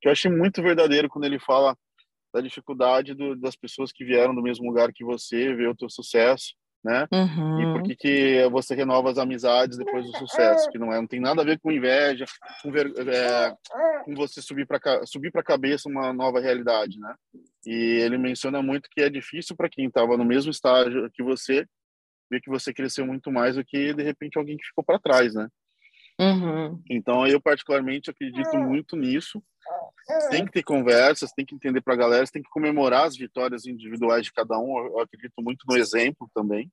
que 0.00 0.08
eu 0.08 0.12
achei 0.12 0.30
muito 0.30 0.62
verdadeiro 0.62 1.08
quando 1.08 1.24
ele 1.24 1.38
fala 1.38 1.76
da 2.32 2.40
dificuldade 2.40 3.14
do, 3.14 3.36
das 3.36 3.54
pessoas 3.54 3.92
que 3.92 4.04
vieram 4.04 4.34
do 4.34 4.42
mesmo 4.42 4.66
lugar 4.66 4.92
que 4.92 5.04
você, 5.04 5.54
ver 5.54 5.68
o 5.68 5.76
teu 5.76 5.88
sucesso, 5.88 6.54
né? 6.84 7.06
Uhum. 7.12 7.60
E 7.60 7.72
por 7.72 7.82
que, 7.82 7.96
que 7.96 8.48
você 8.50 8.74
renova 8.74 9.10
as 9.10 9.18
amizades 9.18 9.78
depois 9.78 10.04
do 10.04 10.18
sucesso? 10.18 10.68
Que 10.70 10.78
não 10.78 10.92
é, 10.92 10.96
não 10.96 11.06
tem 11.06 11.20
nada 11.20 11.42
a 11.42 11.44
ver 11.44 11.58
com 11.60 11.70
inveja, 11.70 12.24
com, 12.62 12.72
ver, 12.72 12.92
é, 13.08 13.56
com 14.04 14.14
você 14.14 14.42
subir 14.42 14.66
para 14.66 14.80
subir 15.06 15.30
para 15.30 15.40
a 15.40 15.44
cabeça 15.44 15.88
uma 15.88 16.12
nova 16.12 16.40
realidade, 16.40 16.98
né? 16.98 17.14
E 17.64 18.00
ele 18.00 18.18
menciona 18.18 18.60
muito 18.60 18.88
que 18.90 19.00
é 19.00 19.08
difícil 19.08 19.54
para 19.54 19.68
quem 19.68 19.86
estava 19.86 20.16
no 20.16 20.24
mesmo 20.24 20.50
estágio 20.50 21.08
que 21.12 21.22
você 21.22 21.66
ver 22.30 22.40
que 22.40 22.50
você 22.50 22.72
cresceu 22.72 23.06
muito 23.06 23.30
mais 23.30 23.56
do 23.56 23.64
que 23.64 23.92
de 23.92 24.02
repente 24.02 24.38
alguém 24.38 24.56
que 24.56 24.66
ficou 24.66 24.82
para 24.82 24.98
trás, 24.98 25.34
né? 25.34 25.48
Uhum. 26.18 26.82
Então 26.90 27.26
eu 27.26 27.40
particularmente 27.40 28.10
acredito 28.10 28.56
muito 28.56 28.96
nisso. 28.96 29.42
Tem 30.30 30.44
que 30.44 30.52
ter 30.52 30.62
conversas, 30.62 31.32
tem 31.32 31.44
que 31.44 31.54
entender 31.54 31.80
para 31.80 31.94
a 31.94 31.96
galera, 31.96 32.26
tem 32.26 32.42
que 32.42 32.50
comemorar 32.50 33.06
as 33.06 33.16
vitórias 33.16 33.66
individuais 33.66 34.24
de 34.24 34.32
cada 34.32 34.58
um. 34.58 34.78
Eu 34.78 35.00
acredito 35.00 35.34
muito 35.40 35.64
no 35.68 35.76
exemplo 35.76 36.30
também. 36.34 36.70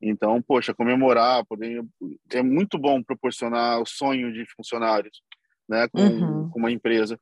Então, 0.00 0.40
poxa, 0.40 0.74
comemorar, 0.74 1.44
poder 1.46 1.84
é 2.30 2.42
muito 2.42 2.78
bom 2.78 3.02
proporcionar 3.02 3.80
o 3.80 3.86
sonho 3.86 4.32
de 4.32 4.46
funcionários, 4.54 5.22
né, 5.68 5.88
com, 5.88 6.00
uhum. 6.00 6.50
com 6.50 6.58
uma 6.60 6.70
empresa. 6.70 7.18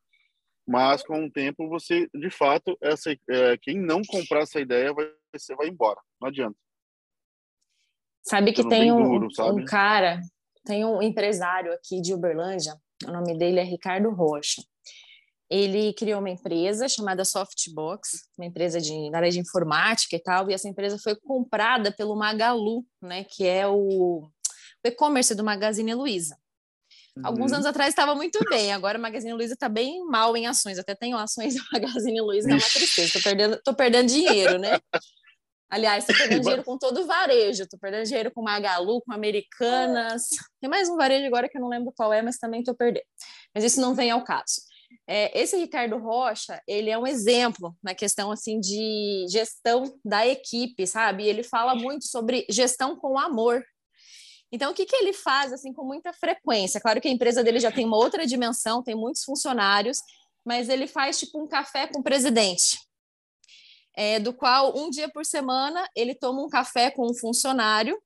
Mas 0.66 1.02
com 1.02 1.24
o 1.24 1.30
tempo 1.30 1.68
você, 1.68 2.08
de 2.14 2.28
fato, 2.28 2.76
essa 2.82 3.12
é, 3.30 3.56
quem 3.62 3.80
não 3.80 4.02
comprar 4.02 4.40
essa 4.40 4.60
ideia 4.60 4.92
vai 4.92 5.10
você 5.34 5.54
vai 5.54 5.68
embora. 5.68 6.00
Não 6.20 6.28
adianta. 6.28 6.56
Sabe 8.22 8.52
que 8.52 8.66
tem 8.68 8.90
um, 8.90 9.02
duro, 9.02 9.32
sabe? 9.32 9.62
um 9.62 9.64
cara, 9.64 10.20
tem 10.64 10.84
um 10.84 11.00
empresário 11.00 11.72
aqui 11.72 12.00
de 12.00 12.12
Uberlândia, 12.12 12.74
o 13.06 13.12
nome 13.12 13.38
dele 13.38 13.60
é 13.60 13.62
Ricardo 13.62 14.10
Rocha 14.10 14.62
ele 15.48 15.92
criou 15.94 16.20
uma 16.20 16.30
empresa 16.30 16.88
chamada 16.88 17.24
Softbox, 17.24 18.28
uma 18.36 18.46
empresa 18.46 18.80
de, 18.80 19.10
na 19.10 19.18
área 19.18 19.30
de 19.30 19.38
informática 19.38 20.16
e 20.16 20.18
tal, 20.18 20.50
e 20.50 20.54
essa 20.54 20.68
empresa 20.68 20.98
foi 20.98 21.14
comprada 21.14 21.92
pelo 21.92 22.16
Magalu, 22.16 22.84
né, 23.00 23.24
que 23.24 23.46
é 23.46 23.66
o, 23.66 24.24
o 24.24 24.30
e-commerce 24.84 25.34
do 25.34 25.44
Magazine 25.44 25.94
Luiza. 25.94 26.36
Uhum. 27.16 27.22
Alguns 27.24 27.52
anos 27.52 27.66
atrás 27.66 27.90
estava 27.90 28.14
muito 28.14 28.38
bem, 28.48 28.72
agora 28.72 28.98
o 28.98 29.02
Magazine 29.02 29.32
Luiza 29.32 29.54
está 29.54 29.68
bem 29.68 30.04
mal 30.06 30.36
em 30.36 30.46
ações, 30.46 30.78
até 30.78 30.94
tenho 30.94 31.16
ações 31.16 31.54
do 31.54 31.62
Magazine 31.72 32.20
Luiza, 32.20 32.50
é 32.50 32.54
uma 32.54 32.60
tristeza, 32.60 33.06
estou 33.06 33.22
perdendo, 33.22 33.60
tô 33.62 33.74
perdendo 33.74 34.08
dinheiro, 34.08 34.58
né? 34.58 34.78
Aliás, 35.68 36.04
estou 36.04 36.16
perdendo 36.16 36.42
dinheiro 36.42 36.64
com 36.64 36.78
todo 36.78 37.02
o 37.02 37.06
varejo. 37.06 37.64
Estou 37.64 37.78
perdendo 37.78 38.06
dinheiro 38.06 38.30
com 38.30 38.40
Magalu, 38.40 39.02
com 39.02 39.12
Americanas. 39.12 40.28
Tem 40.60 40.70
mais 40.70 40.88
um 40.88 40.96
varejo 40.96 41.26
agora 41.26 41.48
que 41.48 41.58
eu 41.58 41.60
não 41.60 41.68
lembro 41.68 41.92
qual 41.92 42.12
é, 42.12 42.22
mas 42.22 42.38
também 42.38 42.60
estou 42.60 42.74
perdendo. 42.74 43.04
Mas 43.52 43.64
isso 43.64 43.80
não 43.80 43.92
vem 43.92 44.10
ao 44.12 44.22
caso. 44.22 44.60
É, 45.06 45.38
esse 45.38 45.56
Ricardo 45.56 45.98
Rocha, 45.98 46.60
ele 46.66 46.90
é 46.90 46.98
um 46.98 47.06
exemplo 47.06 47.76
na 47.82 47.94
questão 47.94 48.30
assim 48.30 48.60
de 48.60 49.26
gestão 49.28 49.98
da 50.04 50.26
equipe, 50.26 50.86
sabe? 50.86 51.26
Ele 51.26 51.42
fala 51.42 51.74
muito 51.74 52.06
sobre 52.06 52.46
gestão 52.50 52.96
com 52.96 53.18
amor. 53.18 53.64
Então, 54.50 54.70
o 54.70 54.74
que, 54.74 54.86
que 54.86 54.96
ele 54.96 55.12
faz 55.12 55.52
assim 55.52 55.72
com 55.72 55.84
muita 55.84 56.12
frequência? 56.12 56.80
Claro 56.80 57.00
que 57.00 57.08
a 57.08 57.10
empresa 57.10 57.42
dele 57.42 57.60
já 57.60 57.72
tem 57.72 57.84
uma 57.84 57.96
outra 57.96 58.26
dimensão, 58.26 58.82
tem 58.82 58.94
muitos 58.94 59.24
funcionários, 59.24 59.98
mas 60.44 60.68
ele 60.68 60.86
faz 60.86 61.18
tipo 61.18 61.42
um 61.42 61.48
café 61.48 61.86
com 61.86 62.00
o 62.00 62.02
presidente 62.02 62.78
é, 63.96 64.20
do 64.20 64.32
qual 64.32 64.76
um 64.76 64.90
dia 64.90 65.08
por 65.08 65.24
semana 65.24 65.88
ele 65.96 66.14
toma 66.14 66.42
um 66.42 66.48
café 66.48 66.90
com 66.90 67.10
um 67.10 67.14
funcionário. 67.14 67.98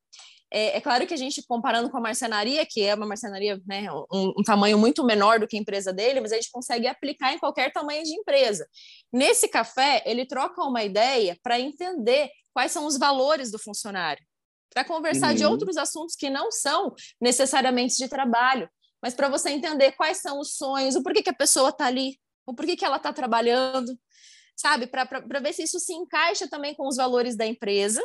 É, 0.52 0.78
é, 0.78 0.80
claro 0.80 1.06
que 1.06 1.14
a 1.14 1.16
gente, 1.16 1.42
comparando 1.46 1.88
com 1.88 1.96
a 1.96 2.00
marcenaria, 2.00 2.66
que 2.66 2.82
é 2.82 2.94
uma 2.94 3.06
marcenaria, 3.06 3.60
né, 3.64 3.90
um, 4.12 4.32
um, 4.38 4.42
tamanho 4.42 4.76
muito 4.76 5.04
menor 5.04 5.38
do 5.38 5.46
que 5.46 5.56
a 5.56 5.60
empresa 5.60 5.92
dele, 5.92 6.20
mas 6.20 6.32
a 6.32 6.36
gente 6.36 6.50
consegue 6.50 6.88
aplicar 6.88 7.32
em 7.32 7.38
qualquer 7.38 7.72
tamanho 7.72 8.02
de 8.02 8.12
empresa. 8.12 8.66
Nesse 9.12 9.46
café, 9.48 10.02
ele 10.04 10.26
troca 10.26 10.62
uma 10.62 10.82
ideia 10.82 11.38
para 11.42 11.60
entender 11.60 12.30
quais 12.52 12.72
são 12.72 12.84
os 12.84 12.98
valores 12.98 13.52
do 13.52 13.60
funcionário, 13.60 14.24
para 14.74 14.84
conversar 14.84 15.30
uhum. 15.30 15.36
de 15.36 15.44
outros 15.44 15.76
assuntos 15.76 16.16
que 16.16 16.28
não 16.28 16.50
são 16.50 16.94
necessariamente 17.20 17.96
de 17.96 18.08
trabalho, 18.08 18.68
mas 19.00 19.14
para 19.14 19.28
você 19.28 19.50
entender 19.50 19.92
quais 19.92 20.18
são 20.18 20.40
os 20.40 20.56
sonhos, 20.56 20.96
o 20.96 21.02
porquê 21.02 21.22
que 21.22 21.30
a 21.30 21.34
pessoa 21.34 21.70
está 21.70 21.86
ali, 21.86 22.18
o 22.44 22.54
porquê 22.54 22.76
que 22.76 22.84
ela 22.84 22.96
está 22.96 23.12
trabalhando, 23.12 23.96
sabe? 24.56 24.88
Para 24.88 25.40
ver 25.40 25.52
se 25.52 25.62
isso 25.62 25.78
se 25.78 25.92
encaixa 25.92 26.48
também 26.48 26.74
com 26.74 26.88
os 26.88 26.96
valores 26.96 27.36
da 27.36 27.46
empresa, 27.46 28.02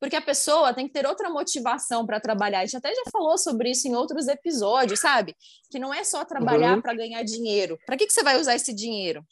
porque 0.00 0.16
a 0.16 0.22
pessoa 0.22 0.74
tem 0.74 0.86
que 0.86 0.92
ter 0.92 1.06
outra 1.06 1.30
motivação 1.30 2.04
para 2.04 2.20
trabalhar. 2.20 2.60
A 2.60 2.64
gente 2.66 2.76
até 2.76 2.94
já 2.94 3.04
falou 3.10 3.38
sobre 3.38 3.70
isso 3.70 3.88
em 3.88 3.94
outros 3.94 4.28
episódios, 4.28 5.00
sabe? 5.00 5.34
Que 5.70 5.78
não 5.78 5.92
é 5.92 6.04
só 6.04 6.24
trabalhar 6.24 6.76
uhum. 6.76 6.82
para 6.82 6.94
ganhar 6.94 7.22
dinheiro. 7.22 7.78
Para 7.86 7.96
que, 7.96 8.06
que 8.06 8.12
você 8.12 8.22
vai 8.22 8.40
usar 8.40 8.54
esse 8.54 8.72
dinheiro? 8.72 9.24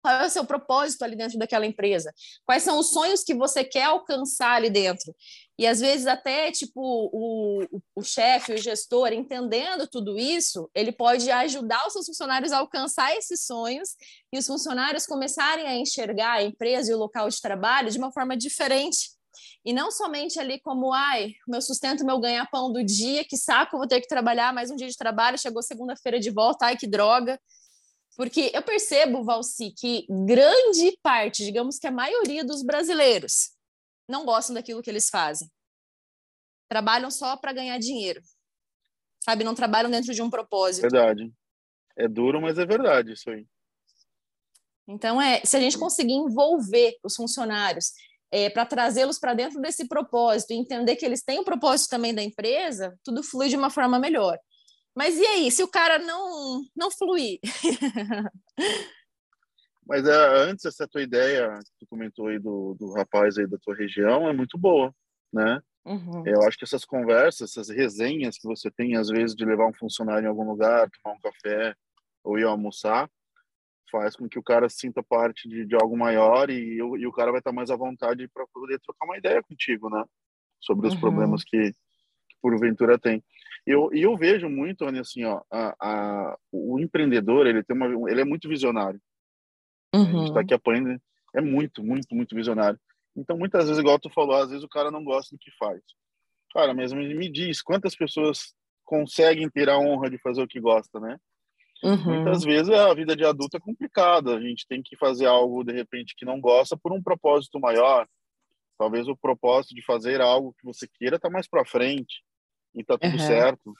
Qual 0.00 0.22
é 0.22 0.26
o 0.26 0.30
seu 0.30 0.44
propósito 0.44 1.02
ali 1.02 1.16
dentro 1.16 1.38
daquela 1.38 1.66
empresa? 1.66 2.14
Quais 2.46 2.62
são 2.62 2.78
os 2.78 2.90
sonhos 2.90 3.24
que 3.24 3.34
você 3.34 3.64
quer 3.64 3.84
alcançar 3.84 4.52
ali 4.52 4.70
dentro? 4.70 5.14
E 5.58 5.66
às 5.66 5.80
vezes 5.80 6.06
até 6.06 6.52
tipo 6.52 6.80
o, 6.80 7.64
o, 7.64 7.82
o 7.96 8.02
chefe, 8.02 8.54
o 8.54 8.56
gestor, 8.56 9.12
entendendo 9.12 9.88
tudo 9.88 10.16
isso, 10.16 10.70
ele 10.72 10.92
pode 10.92 11.28
ajudar 11.30 11.84
os 11.86 11.92
seus 11.92 12.06
funcionários 12.06 12.52
a 12.52 12.58
alcançar 12.58 13.14
esses 13.16 13.44
sonhos 13.44 13.96
e 14.32 14.38
os 14.38 14.46
funcionários 14.46 15.04
começarem 15.04 15.66
a 15.66 15.76
enxergar 15.76 16.34
a 16.34 16.42
empresa 16.42 16.92
e 16.92 16.94
o 16.94 16.98
local 16.98 17.28
de 17.28 17.40
trabalho 17.40 17.90
de 17.90 17.98
uma 17.98 18.12
forma 18.12 18.36
diferente. 18.36 19.17
E 19.64 19.72
não 19.72 19.90
somente 19.90 20.38
ali 20.38 20.60
como, 20.60 20.92
ai, 20.92 21.34
meu 21.46 21.60
sustento, 21.60 22.04
meu 22.04 22.18
ganha-pão 22.18 22.72
do 22.72 22.84
dia, 22.84 23.24
que 23.24 23.36
saco, 23.36 23.78
vou 23.78 23.86
ter 23.86 24.00
que 24.00 24.08
trabalhar 24.08 24.52
mais 24.52 24.70
um 24.70 24.76
dia 24.76 24.88
de 24.88 24.96
trabalho, 24.96 25.38
chegou 25.38 25.62
segunda-feira 25.62 26.18
de 26.18 26.30
volta, 26.30 26.66
ai, 26.66 26.76
que 26.76 26.86
droga. 26.86 27.40
Porque 28.16 28.50
eu 28.52 28.62
percebo, 28.62 29.22
Valci, 29.22 29.72
que 29.76 30.06
grande 30.26 30.98
parte, 31.02 31.44
digamos 31.44 31.78
que 31.78 31.86
a 31.86 31.92
maioria 31.92 32.44
dos 32.44 32.62
brasileiros, 32.62 33.50
não 34.08 34.24
gostam 34.24 34.54
daquilo 34.54 34.82
que 34.82 34.90
eles 34.90 35.08
fazem. 35.08 35.48
Trabalham 36.68 37.10
só 37.10 37.36
para 37.36 37.52
ganhar 37.52 37.78
dinheiro. 37.78 38.20
Sabe? 39.24 39.44
Não 39.44 39.54
trabalham 39.54 39.90
dentro 39.90 40.12
de 40.12 40.22
um 40.22 40.30
propósito. 40.30 40.82
Verdade. 40.82 41.32
É 41.96 42.08
duro, 42.08 42.40
mas 42.40 42.58
é 42.58 42.64
verdade 42.64 43.12
isso 43.12 43.30
aí. 43.30 43.46
Então, 44.86 45.20
é, 45.20 45.42
se 45.44 45.56
a 45.56 45.60
gente 45.60 45.78
conseguir 45.78 46.14
envolver 46.14 46.96
os 47.04 47.14
funcionários 47.14 47.92
é, 48.30 48.50
para 48.50 48.66
trazê-los 48.66 49.18
para 49.18 49.34
dentro 49.34 49.60
desse 49.60 49.88
propósito 49.88 50.52
e 50.52 50.56
entender 50.56 50.96
que 50.96 51.04
eles 51.04 51.22
têm 51.22 51.38
o 51.38 51.42
um 51.42 51.44
propósito 51.44 51.90
também 51.90 52.14
da 52.14 52.22
empresa, 52.22 52.98
tudo 53.02 53.22
flui 53.22 53.48
de 53.48 53.56
uma 53.56 53.70
forma 53.70 53.98
melhor. 53.98 54.38
Mas 54.94 55.16
e 55.16 55.24
aí, 55.26 55.50
se 55.50 55.62
o 55.62 55.68
cara 55.68 55.98
não, 55.98 56.62
não 56.76 56.90
fluir? 56.90 57.38
Mas 59.86 60.06
é, 60.06 60.26
antes, 60.42 60.66
essa 60.66 60.86
tua 60.86 61.02
ideia 61.02 61.54
que 61.64 61.72
tu 61.80 61.86
comentou 61.88 62.26
aí 62.26 62.38
do, 62.38 62.74
do 62.78 62.92
rapaz 62.92 63.38
aí 63.38 63.46
da 63.46 63.56
tua 63.58 63.74
região 63.74 64.28
é 64.28 64.32
muito 64.34 64.58
boa, 64.58 64.94
né? 65.32 65.62
Uhum. 65.86 66.22
Eu 66.26 66.42
acho 66.42 66.58
que 66.58 66.64
essas 66.64 66.84
conversas, 66.84 67.50
essas 67.50 67.70
resenhas 67.70 68.36
que 68.36 68.46
você 68.46 68.70
tem, 68.70 68.96
às 68.96 69.08
vezes, 69.08 69.34
de 69.34 69.46
levar 69.46 69.66
um 69.66 69.72
funcionário 69.72 70.26
em 70.26 70.28
algum 70.28 70.46
lugar, 70.46 70.90
tomar 71.02 71.16
um 71.16 71.20
café 71.20 71.74
ou 72.22 72.38
ir 72.38 72.44
almoçar, 72.44 73.08
faz 73.90 74.16
com 74.16 74.28
que 74.28 74.38
o 74.38 74.42
cara 74.42 74.68
sinta 74.68 75.02
parte 75.02 75.48
de, 75.48 75.66
de 75.66 75.74
algo 75.74 75.96
maior 75.96 76.50
e, 76.50 76.76
e 76.76 77.06
o 77.06 77.12
cara 77.12 77.30
vai 77.30 77.40
estar 77.40 77.52
mais 77.52 77.70
à 77.70 77.76
vontade 77.76 78.28
para 78.28 78.46
poder 78.52 78.78
trocar 78.80 79.06
uma 79.06 79.18
ideia 79.18 79.42
contigo, 79.42 79.88
né? 79.90 80.04
Sobre 80.60 80.88
os 80.88 80.94
uhum. 80.94 81.00
problemas 81.00 81.44
que, 81.44 81.70
que 81.70 82.36
porventura 82.40 82.98
tem. 82.98 83.22
E 83.66 83.70
eu, 83.70 83.90
eu 83.92 84.16
vejo 84.16 84.48
muito, 84.48 84.84
assim, 84.84 85.24
ó, 85.24 85.42
a, 85.50 85.74
a, 85.80 86.38
o 86.50 86.78
empreendedor, 86.80 87.46
ele 87.46 87.62
tem 87.62 87.76
uma, 87.76 88.10
ele 88.10 88.20
é 88.20 88.24
muito 88.24 88.48
visionário. 88.48 89.00
Uhum. 89.94 90.02
A 90.02 90.04
gente 90.04 90.22
está 90.22 90.34
uhum. 90.34 90.40
aqui 90.40 90.54
apanhando, 90.54 91.00
é 91.34 91.40
muito, 91.40 91.82
muito, 91.82 92.14
muito 92.14 92.34
visionário. 92.34 92.78
Então, 93.16 93.36
muitas 93.36 93.64
vezes, 93.64 93.78
igual 93.78 93.98
tu 93.98 94.10
falou, 94.10 94.36
às 94.36 94.50
vezes 94.50 94.64
o 94.64 94.68
cara 94.68 94.90
não 94.90 95.04
gosta 95.04 95.34
do 95.34 95.38
que 95.38 95.50
faz. 95.58 95.80
Cara, 96.52 96.72
mesmo 96.72 97.00
me 97.00 97.30
diz, 97.30 97.60
quantas 97.60 97.94
pessoas 97.94 98.54
conseguem 98.84 99.50
ter 99.50 99.68
a 99.68 99.78
honra 99.78 100.08
de 100.08 100.18
fazer 100.18 100.42
o 100.42 100.48
que 100.48 100.60
gosta, 100.60 100.98
né? 100.98 101.18
Uhum. 101.82 102.22
Muitas 102.22 102.42
vezes 102.42 102.70
a 102.70 102.92
vida 102.94 103.14
de 103.14 103.24
adulto 103.24 103.56
é 103.56 103.60
complicada. 103.60 104.36
A 104.36 104.40
gente 104.40 104.66
tem 104.66 104.82
que 104.82 104.96
fazer 104.96 105.26
algo, 105.26 105.62
de 105.64 105.72
repente, 105.72 106.14
que 106.16 106.24
não 106.24 106.40
gosta 106.40 106.76
por 106.76 106.92
um 106.92 107.02
propósito 107.02 107.60
maior. 107.60 108.06
Talvez 108.76 109.08
o 109.08 109.16
propósito 109.16 109.74
de 109.74 109.84
fazer 109.84 110.20
algo 110.20 110.54
que 110.58 110.64
você 110.64 110.86
queira 110.88 111.16
está 111.16 111.28
mais 111.28 111.48
para 111.48 111.64
frente 111.64 112.22
e 112.74 112.84
tá 112.84 112.96
tudo 112.98 113.12
uhum. 113.12 113.18
certo. 113.18 113.74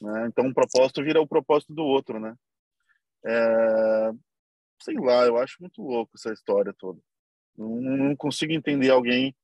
Né? 0.00 0.26
Então, 0.28 0.46
um 0.46 0.52
propósito 0.52 1.02
vira 1.02 1.20
o 1.20 1.26
propósito 1.26 1.72
do 1.72 1.82
outro, 1.82 2.18
né? 2.18 2.34
É 3.24 4.10
sei 4.82 4.96
lá, 4.98 5.24
eu 5.24 5.38
acho 5.38 5.56
muito 5.60 5.80
louco 5.80 6.12
essa 6.14 6.32
história 6.32 6.74
toda. 6.76 7.00
Não, 7.56 7.80
não 7.80 8.16
consigo 8.16 8.52
entender 8.52 8.90
alguém. 8.90 9.34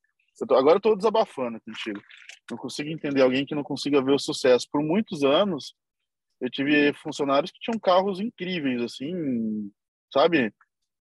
Eu 0.41 0.47
tô, 0.47 0.55
agora 0.55 0.75
eu 0.75 0.79
estou 0.79 0.97
desabafando 0.97 1.61
contigo. 1.61 2.01
Não 2.51 2.59
consigo 2.59 2.91
entender 2.91 3.23
alguém 3.23 3.47
que 3.47 3.55
não 3.55 3.63
consiga 3.63 4.03
ver 4.03 4.13
o 4.13 4.19
sucesso. 4.19 4.67
Por 4.71 4.83
muitos 4.83 5.23
anos, 5.23 5.75
eu 6.41 6.51
tive 6.51 6.93
funcionários 6.95 7.51
que 7.51 7.61
tinham 7.61 7.79
carros 7.79 8.21
incríveis, 8.21 8.81
assim, 8.83 9.71
sabe? 10.13 10.53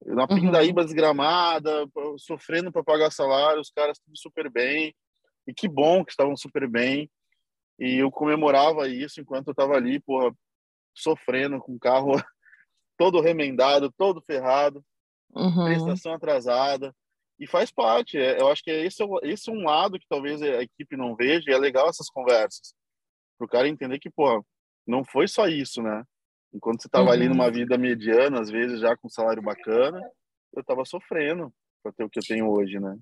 Na 0.05 0.27
pindaíba 0.29 0.83
uhum. 0.83 0.87
desgramada, 0.87 1.87
sofrendo 2.19 2.71
para 2.71 2.85
pagar 2.85 3.11
salário, 3.11 3.61
os 3.61 3.71
caras 3.71 3.99
tudo 3.99 4.19
super 4.19 4.51
bem. 4.51 4.95
E 5.47 5.55
que 5.55 5.67
bom 5.67 6.05
que 6.05 6.13
estavam 6.13 6.37
super 6.37 6.69
bem. 6.69 7.11
E 7.79 8.03
eu 8.03 8.11
comemorava 8.11 8.87
isso 8.89 9.21
enquanto 9.21 9.49
eu 9.49 9.53
estava 9.53 9.75
ali, 9.75 9.99
porra, 10.01 10.35
sofrendo 10.95 11.59
com 11.59 11.75
o 11.75 11.79
carro 11.79 12.13
todo 12.99 13.21
remendado, 13.21 13.93
todo 13.97 14.23
ferrado, 14.23 14.85
uhum. 15.35 15.65
prestação 15.65 16.13
atrasada. 16.13 16.95
E 17.39 17.47
faz 17.47 17.71
parte. 17.71 18.19
É, 18.19 18.41
eu 18.41 18.49
acho 18.49 18.63
que 18.63 18.71
esse 18.71 19.03
é, 19.03 19.07
esse 19.23 19.51
é 19.51 19.53
um 19.53 19.65
lado 19.65 19.99
que 19.99 20.07
talvez 20.07 20.41
a 20.43 20.63
equipe 20.63 20.97
não 20.97 21.17
veja, 21.17 21.51
e 21.51 21.55
é 21.55 21.59
legal 21.59 21.89
essas 21.89 22.09
conversas. 22.09 22.75
Para 23.39 23.47
o 23.47 23.49
cara 23.49 23.69
entender 23.69 23.99
que, 23.99 24.11
pô, 24.11 24.45
não 24.87 25.05
foi 25.05 25.29
só 25.29 25.47
isso, 25.47 25.83
né? 25.83 26.05
Enquanto 26.53 26.83
você 26.83 26.89
estava 26.89 27.07
uhum. 27.07 27.13
ali 27.13 27.29
numa 27.29 27.51
vida 27.51 27.77
mediana, 27.77 28.41
às 28.41 28.51
vezes 28.51 28.81
já 28.81 28.97
com 28.97 29.09
salário 29.09 29.43
bacana, 29.43 30.01
eu 30.55 30.61
estava 30.61 30.85
sofrendo 30.85 31.53
para 31.83 31.93
ter 31.93 32.05
o 32.05 32.11
que 32.11 32.19
eu 32.19 32.23
tenho 32.23 32.49
hoje, 32.49 32.79
né? 32.79 32.97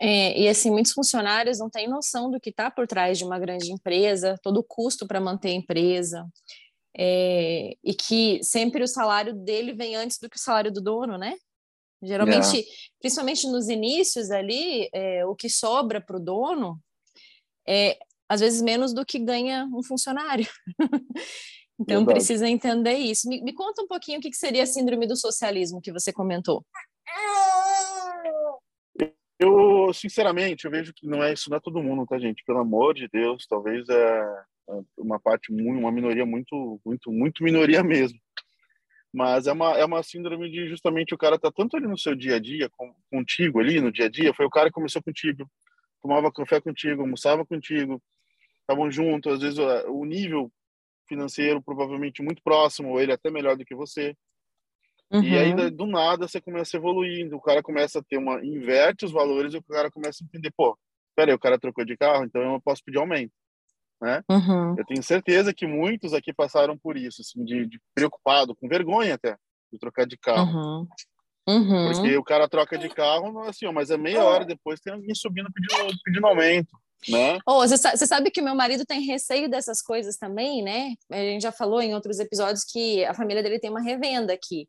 É, 0.00 0.38
e 0.40 0.48
assim, 0.48 0.70
muitos 0.70 0.92
funcionários 0.92 1.58
não 1.58 1.68
têm 1.68 1.88
noção 1.88 2.30
do 2.30 2.40
que 2.40 2.50
está 2.50 2.70
por 2.70 2.86
trás 2.86 3.18
de 3.18 3.24
uma 3.24 3.38
grande 3.38 3.72
empresa, 3.72 4.38
todo 4.42 4.58
o 4.58 4.64
custo 4.64 5.06
para 5.08 5.20
manter 5.20 5.48
a 5.48 5.54
empresa 5.54 6.28
é, 6.96 7.76
e 7.82 7.94
que 7.94 8.42
sempre 8.42 8.82
o 8.82 8.88
salário 8.88 9.34
dele 9.34 9.72
vem 9.72 9.96
antes 9.96 10.18
do 10.18 10.28
que 10.28 10.36
o 10.36 10.40
salário 10.40 10.72
do 10.72 10.80
dono, 10.80 11.16
né? 11.16 11.36
Geralmente, 12.02 12.56
yeah. 12.56 12.70
principalmente 13.00 13.46
nos 13.48 13.68
inícios 13.68 14.30
ali, 14.30 14.88
é, 14.92 15.26
o 15.26 15.34
que 15.34 15.48
sobra 15.50 16.00
para 16.00 16.16
o 16.16 16.20
dono 16.20 16.80
é 17.66 17.98
às 18.28 18.40
vezes 18.40 18.60
menos 18.60 18.92
do 18.92 19.04
que 19.04 19.18
ganha 19.18 19.64
um 19.72 19.82
funcionário. 19.82 20.46
então 21.80 21.98
Verdade. 21.98 22.06
precisa 22.06 22.48
entender 22.48 22.94
isso. 22.94 23.28
Me, 23.28 23.42
me, 23.42 23.54
conta 23.54 23.82
um 23.82 23.86
pouquinho 23.86 24.18
o 24.18 24.22
que, 24.22 24.30
que 24.30 24.36
seria 24.36 24.64
a 24.64 24.66
síndrome 24.66 25.06
do 25.06 25.16
socialismo 25.16 25.80
que 25.80 25.92
você 25.92 26.12
comentou. 26.12 26.64
Eu, 29.38 29.92
sinceramente, 29.94 30.64
eu 30.64 30.70
vejo 30.70 30.92
que 30.92 31.06
não 31.06 31.22
é 31.22 31.32
isso, 31.32 31.48
não 31.48 31.56
é 31.56 31.60
todo 31.60 31.82
mundo, 31.82 32.04
tá, 32.04 32.18
gente? 32.18 32.42
Pelo 32.44 32.58
amor 32.58 32.92
de 32.92 33.06
Deus, 33.08 33.46
talvez 33.46 33.88
é, 33.88 34.44
uma 34.96 35.20
parte 35.20 35.52
uma 35.52 35.92
minoria 35.92 36.26
muito, 36.26 36.80
muito, 36.84 37.12
muito 37.12 37.44
minoria 37.44 37.82
mesmo. 37.84 38.18
Mas 39.12 39.46
é 39.46 39.52
uma, 39.52 39.78
é 39.78 39.84
uma 39.84 40.02
síndrome 40.02 40.50
de 40.50 40.68
justamente 40.68 41.14
o 41.14 41.18
cara 41.18 41.38
tá 41.38 41.50
tanto 41.50 41.76
ali 41.76 41.86
no 41.86 41.96
seu 41.96 42.14
dia 42.14 42.36
a 42.36 42.38
dia, 42.38 42.68
com, 42.76 42.92
contigo 43.10 43.60
ali 43.60 43.80
no 43.80 43.90
dia 43.92 44.06
a 44.06 44.10
dia, 44.10 44.34
foi 44.34 44.44
o 44.44 44.50
cara 44.50 44.68
que 44.68 44.74
começou 44.74 45.02
contigo, 45.02 45.48
tomava 46.02 46.32
café 46.32 46.60
contigo, 46.60 47.02
almoçava 47.02 47.46
contigo, 47.46 48.02
estavam 48.68 48.90
juntos, 48.90 49.34
às 49.34 49.40
vezes 49.40 49.58
o 49.58 50.04
nível 50.04 50.52
financeiro 51.08 51.62
provavelmente 51.62 52.22
muito 52.22 52.42
próximo, 52.42 52.90
ou 52.90 53.00
ele 53.00 53.12
até 53.12 53.30
melhor 53.30 53.56
do 53.56 53.64
que 53.64 53.74
você. 53.74 54.14
Uhum. 55.10 55.22
E 55.22 55.38
aí, 55.38 55.70
do 55.70 55.86
nada, 55.86 56.28
você 56.28 56.38
começa 56.38 56.76
evoluindo, 56.76 57.34
o 57.34 57.40
cara 57.40 57.62
começa 57.62 57.98
a 57.98 58.02
ter 58.02 58.18
uma... 58.18 58.44
inverte 58.44 59.06
os 59.06 59.10
valores 59.10 59.54
e 59.54 59.56
o 59.56 59.62
cara 59.62 59.90
começa 59.90 60.22
a 60.22 60.26
entender, 60.26 60.52
pô, 60.54 60.78
peraí, 61.16 61.34
o 61.34 61.38
cara 61.38 61.58
trocou 61.58 61.82
de 61.82 61.96
carro, 61.96 62.24
então 62.24 62.42
eu 62.42 62.60
posso 62.60 62.84
pedir 62.84 62.98
aumento, 62.98 63.32
né? 64.02 64.22
Uhum. 64.30 64.76
Eu 64.76 64.84
tenho 64.84 65.02
certeza 65.02 65.54
que 65.54 65.66
muitos 65.66 66.12
aqui 66.12 66.30
passaram 66.34 66.76
por 66.76 66.98
isso, 66.98 67.22
assim, 67.22 67.42
de, 67.42 67.66
de 67.66 67.80
preocupado, 67.94 68.54
com 68.54 68.68
vergonha 68.68 69.14
até, 69.14 69.34
de 69.72 69.78
trocar 69.78 70.06
de 70.06 70.18
carro. 70.18 70.52
Uhum. 70.52 70.86
Uhum. 71.48 71.90
Porque 71.90 72.14
o 72.18 72.22
cara 72.22 72.46
troca 72.46 72.76
de 72.76 72.90
carro, 72.90 73.44
é 73.44 73.48
assim, 73.48 73.64
ó, 73.64 73.72
mas 73.72 73.90
é 73.90 73.96
meia 73.96 74.22
hora 74.22 74.44
depois 74.44 74.78
tem 74.78 74.92
alguém 74.92 75.14
subindo 75.14 75.48
pedindo, 75.50 75.98
pedindo 76.04 76.26
aumento. 76.26 76.76
Né? 77.08 77.38
Oh, 77.46 77.58
você, 77.58 77.76
sabe, 77.76 77.96
você 77.96 78.06
sabe 78.06 78.30
que 78.30 78.40
o 78.40 78.44
meu 78.44 78.54
marido 78.54 78.84
tem 78.84 79.00
receio 79.02 79.48
dessas 79.48 79.80
coisas 79.80 80.16
também, 80.16 80.62
né? 80.62 80.94
A 81.10 81.16
gente 81.16 81.42
já 81.42 81.52
falou 81.52 81.80
em 81.80 81.94
outros 81.94 82.18
episódios 82.18 82.64
que 82.64 83.04
a 83.04 83.14
família 83.14 83.42
dele 83.42 83.60
tem 83.60 83.70
uma 83.70 83.80
revenda 83.80 84.32
aqui. 84.32 84.66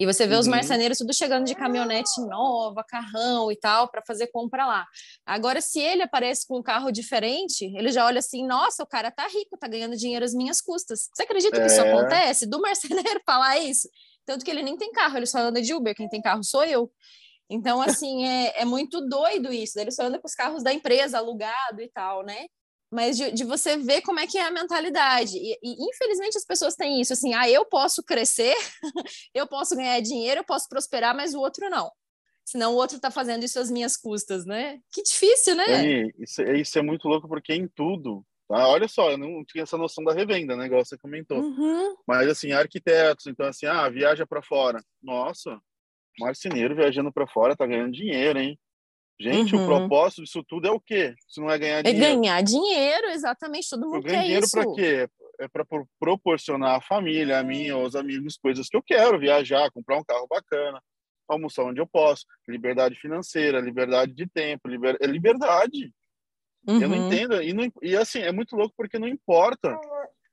E 0.00 0.06
você 0.06 0.26
vê 0.26 0.32
uhum. 0.32 0.40
os 0.40 0.48
marceneiros 0.48 0.96
tudo 0.96 1.12
chegando 1.12 1.44
de 1.44 1.54
caminhonete 1.54 2.22
nova, 2.22 2.82
carrão 2.82 3.52
e 3.52 3.56
tal, 3.56 3.90
para 3.90 4.02
fazer 4.06 4.28
compra 4.28 4.64
lá. 4.66 4.86
Agora, 5.26 5.60
se 5.60 5.78
ele 5.78 6.02
aparece 6.02 6.46
com 6.46 6.58
um 6.58 6.62
carro 6.62 6.90
diferente, 6.90 7.66
ele 7.76 7.92
já 7.92 8.06
olha 8.06 8.20
assim: 8.20 8.46
nossa, 8.46 8.82
o 8.82 8.86
cara 8.86 9.10
tá 9.10 9.26
rico, 9.26 9.58
tá 9.58 9.68
ganhando 9.68 9.94
dinheiro 9.94 10.24
às 10.24 10.32
minhas 10.32 10.58
custas. 10.62 11.10
Você 11.14 11.24
acredita 11.24 11.54
que 11.54 11.62
é... 11.62 11.66
isso 11.66 11.82
acontece? 11.82 12.46
Do 12.46 12.62
marceneiro 12.62 13.20
falar 13.26 13.58
isso? 13.58 13.90
Tanto 14.24 14.42
que 14.42 14.50
ele 14.50 14.62
nem 14.62 14.74
tem 14.74 14.90
carro, 14.90 15.18
ele 15.18 15.26
só 15.26 15.38
anda 15.38 15.60
de 15.60 15.74
Uber, 15.74 15.94
quem 15.94 16.08
tem 16.08 16.22
carro 16.22 16.42
sou 16.42 16.64
eu. 16.64 16.90
Então, 17.50 17.82
assim, 17.82 18.24
é, 18.24 18.62
é 18.62 18.64
muito 18.64 19.00
doido 19.00 19.52
isso. 19.52 19.78
Ele 19.78 19.90
só 19.90 20.04
anda 20.04 20.20
com 20.20 20.26
os 20.26 20.34
carros 20.34 20.62
da 20.62 20.72
empresa, 20.72 21.18
alugado 21.18 21.82
e 21.82 21.88
tal, 21.88 22.22
né? 22.22 22.46
Mas 22.92 23.16
de, 23.16 23.32
de 23.32 23.44
você 23.44 23.76
ver 23.76 24.02
como 24.02 24.20
é 24.20 24.26
que 24.26 24.38
é 24.38 24.42
a 24.42 24.50
mentalidade. 24.50 25.36
E, 25.36 25.58
e, 25.62 25.88
infelizmente 25.90 26.38
as 26.38 26.44
pessoas 26.44 26.74
têm 26.74 27.00
isso, 27.00 27.12
assim, 27.12 27.34
ah, 27.34 27.48
eu 27.48 27.64
posso 27.64 28.02
crescer, 28.02 28.54
eu 29.34 29.46
posso 29.46 29.76
ganhar 29.76 30.00
dinheiro, 30.00 30.40
eu 30.40 30.44
posso 30.44 30.68
prosperar, 30.68 31.14
mas 31.14 31.34
o 31.34 31.40
outro 31.40 31.68
não. 31.68 31.90
Senão 32.44 32.72
o 32.72 32.76
outro 32.76 32.96
está 32.96 33.10
fazendo 33.10 33.44
isso 33.44 33.60
às 33.60 33.70
minhas 33.70 33.96
custas, 33.96 34.44
né? 34.44 34.80
Que 34.92 35.02
difícil, 35.02 35.54
né? 35.54 35.64
É, 35.68 36.12
isso, 36.18 36.42
isso 36.42 36.78
é 36.78 36.82
muito 36.82 37.06
louco, 37.08 37.28
porque 37.28 37.52
em 37.52 37.68
tudo 37.68 38.24
Tá? 38.50 38.66
Olha 38.66 38.88
só, 38.88 39.12
eu 39.12 39.16
não 39.16 39.44
tinha 39.44 39.62
essa 39.62 39.78
noção 39.78 40.02
da 40.02 40.12
revenda, 40.12 40.56
né? 40.56 40.66
Igual 40.66 40.84
você 40.84 40.98
comentou. 40.98 41.38
Uhum. 41.38 41.94
Mas, 42.04 42.28
assim, 42.28 42.50
arquitetos, 42.50 43.28
então, 43.28 43.46
assim, 43.46 43.64
ah, 43.64 43.88
viaja 43.88 44.26
para 44.26 44.42
fora. 44.42 44.82
Nossa, 45.00 45.56
marceneiro 46.18 46.74
viajando 46.74 47.12
para 47.12 47.26
fora 47.26 47.56
tá 47.56 47.66
ganhando 47.66 47.92
dinheiro, 47.92 48.38
hein? 48.38 48.58
Gente, 49.20 49.54
uhum. 49.54 49.64
o 49.64 49.66
propósito 49.66 50.22
disso 50.22 50.42
tudo 50.42 50.66
é 50.66 50.70
o 50.70 50.80
quê? 50.80 51.14
Se 51.28 51.40
não 51.40 51.50
é 51.50 51.58
ganhar 51.58 51.82
dinheiro? 51.82 52.04
É 52.04 52.14
ganhar 52.14 52.42
dinheiro, 52.42 53.06
exatamente. 53.08 53.68
Todo 53.68 53.86
mundo 53.86 54.02
quer 54.02 54.22
dinheiro 54.22 54.46
isso. 54.46 54.56
para 54.56 54.74
quê? 54.74 55.08
É 55.38 55.46
para 55.48 55.66
proporcionar 55.98 56.76
à 56.76 56.80
família, 56.80 57.38
a 57.38 57.44
mim, 57.44 57.68
aos 57.68 57.94
amigos, 57.94 58.38
coisas 58.38 58.66
que 58.68 58.76
eu 58.76 58.82
quero. 58.82 59.18
Viajar, 59.18 59.70
comprar 59.72 59.98
um 59.98 60.04
carro 60.04 60.26
bacana, 60.26 60.82
almoçar 61.28 61.64
onde 61.64 61.82
eu 61.82 61.86
posso. 61.86 62.24
Liberdade 62.48 62.94
financeira, 62.94 63.60
liberdade 63.60 64.14
de 64.14 64.26
tempo, 64.26 64.66
liber... 64.66 64.96
é 64.98 65.06
liberdade. 65.06 65.92
Uhum. 66.66 66.80
Eu 66.80 66.88
não 66.88 66.98
uhum. 66.98 67.06
entendo. 67.06 67.42
E, 67.42 67.52
não, 67.52 67.70
e 67.82 67.96
assim, 67.96 68.20
é 68.20 68.32
muito 68.32 68.56
louco 68.56 68.74
porque 68.74 68.98
não 68.98 69.08
importa. 69.08 69.78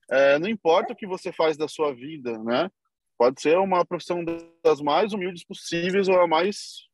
É, 0.10 0.40
não 0.40 0.48
importa 0.48 0.94
o 0.94 0.96
que 0.96 1.06
você 1.06 1.34
faz 1.34 1.58
da 1.58 1.68
sua 1.68 1.94
vida, 1.94 2.38
né? 2.40 2.70
Pode 3.18 3.42
ser 3.42 3.58
uma 3.58 3.86
profissão 3.86 4.24
das 4.64 4.80
mais 4.80 5.14
humildes 5.14 5.44
possíveis 5.44 6.08
ou 6.08 6.20
a 6.20 6.28
mais 6.28 6.88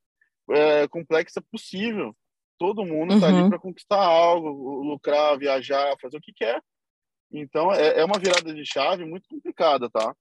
é, 0.52 0.88
complexa 0.88 1.42
possível. 1.52 2.16
Todo 2.58 2.86
mundo 2.86 3.16
está 3.16 3.28
uhum. 3.28 3.40
ali 3.40 3.50
para 3.50 3.60
conquistar 3.60 4.02
algo, 4.02 4.84
lucrar, 4.84 5.38
viajar, 5.38 5.96
fazer 6.02 6.18
o 6.18 6.22
que 6.22 6.34
quer. 6.34 6.62
Então, 7.32 7.74
é, 7.74 8.00
é 8.00 8.06
uma 8.06 8.20
virada 8.20 8.54
de 8.54 8.64
chave 8.66 9.06
muito 9.06 9.28
complicada, 9.28 9.90
tá? 9.90 10.16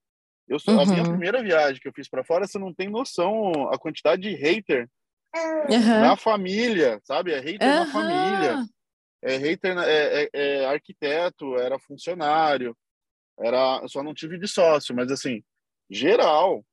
Eu 0.48 0.58
sou, 0.58 0.74
uhum. 0.74 0.80
A 0.80 0.86
minha 0.86 1.02
uhum. 1.02 1.10
primeira 1.10 1.42
viagem 1.42 1.80
que 1.80 1.86
eu 1.86 1.92
fiz 1.92 2.08
para 2.08 2.24
fora, 2.24 2.46
você 2.46 2.58
não 2.58 2.74
tem 2.74 2.88
noção 2.88 3.70
a 3.70 3.78
quantidade 3.78 4.22
de 4.22 4.34
hater 4.34 4.88
uhum. 5.34 6.00
na 6.00 6.16
família, 6.16 7.00
sabe? 7.04 7.32
É 7.32 7.38
hater 7.38 7.68
na 7.68 7.86
família 7.86 8.64
é 9.22 9.36
hater, 9.36 9.78
é, 9.78 10.24
é, 10.24 10.30
é, 10.32 10.66
arquiteto, 10.66 11.56
era 11.56 11.78
funcionário, 11.78 12.76
era 13.38 13.86
só 13.86 14.02
não 14.02 14.12
tive 14.12 14.36
de 14.36 14.48
sócio, 14.48 14.94
mas 14.94 15.10
assim, 15.10 15.42
geral, 15.92 16.64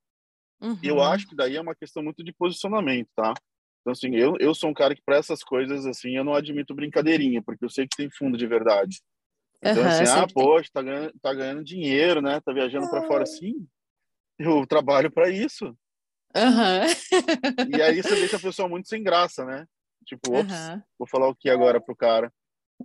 uhum. 0.62 0.79
eu 0.82 1.01
acho 1.01 1.27
que 1.27 1.36
daí 1.36 1.55
é 1.55 1.62
uma 1.62 1.75
questão 1.75 2.01
muito 2.01 2.23
de 2.23 2.34
posicionamento, 2.34 3.10
tá? 3.15 3.34
Então, 3.82 3.93
assim, 3.93 4.15
eu, 4.15 4.36
eu 4.39 4.53
sou 4.53 4.69
um 4.69 4.73
cara 4.73 4.95
que 4.95 5.01
para 5.01 5.17
essas 5.17 5.43
coisas, 5.43 5.86
assim, 5.86 6.15
eu 6.15 6.23
não 6.23 6.34
admito 6.34 6.75
brincadeirinha, 6.75 7.41
porque 7.41 7.63
eu 7.63 7.69
sei 7.69 7.88
que 7.88 7.97
tem 7.97 8.10
fundo 8.10 8.38
de 8.38 8.45
verdade. 8.45 9.01
Então, 9.62 9.84
uhum, 9.84 9.89
assim, 9.89 10.03
ah, 10.03 10.27
poxa, 10.34 10.69
tá 10.73 10.82
ganhando, 10.82 11.13
tá 11.21 11.34
ganhando 11.34 11.63
dinheiro, 11.63 12.21
né? 12.21 12.39
Tá 12.41 12.53
viajando 12.53 12.89
para 12.89 13.05
fora, 13.08 13.25
sim. 13.25 13.67
Eu 14.38 14.65
trabalho 14.65 15.12
para 15.12 15.29
isso. 15.29 15.65
Uhum. 16.36 17.75
e 17.77 17.82
aí 17.82 18.01
você 18.01 18.15
deixa 18.15 18.38
a 18.38 18.41
pessoa 18.41 18.69
muito 18.69 18.88
sem 18.88 19.03
graça, 19.03 19.43
né? 19.43 19.65
Tipo, 20.05 20.38
ops, 20.38 20.53
uhum. 20.53 20.82
vou 20.97 21.08
falar 21.08 21.27
o 21.27 21.36
que 21.36 21.49
agora 21.49 21.82
pro 21.82 21.95
cara? 21.95 22.32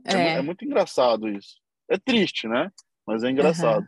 É. 0.05 0.15
É, 0.15 0.33
é. 0.37 0.43
muito 0.43 0.65
engraçado 0.65 1.29
isso. 1.29 1.61
É 1.89 1.99
triste, 1.99 2.49
né? 2.49 2.71
Mas 3.07 3.23
é 3.23 3.31
engraçado. 3.31 3.87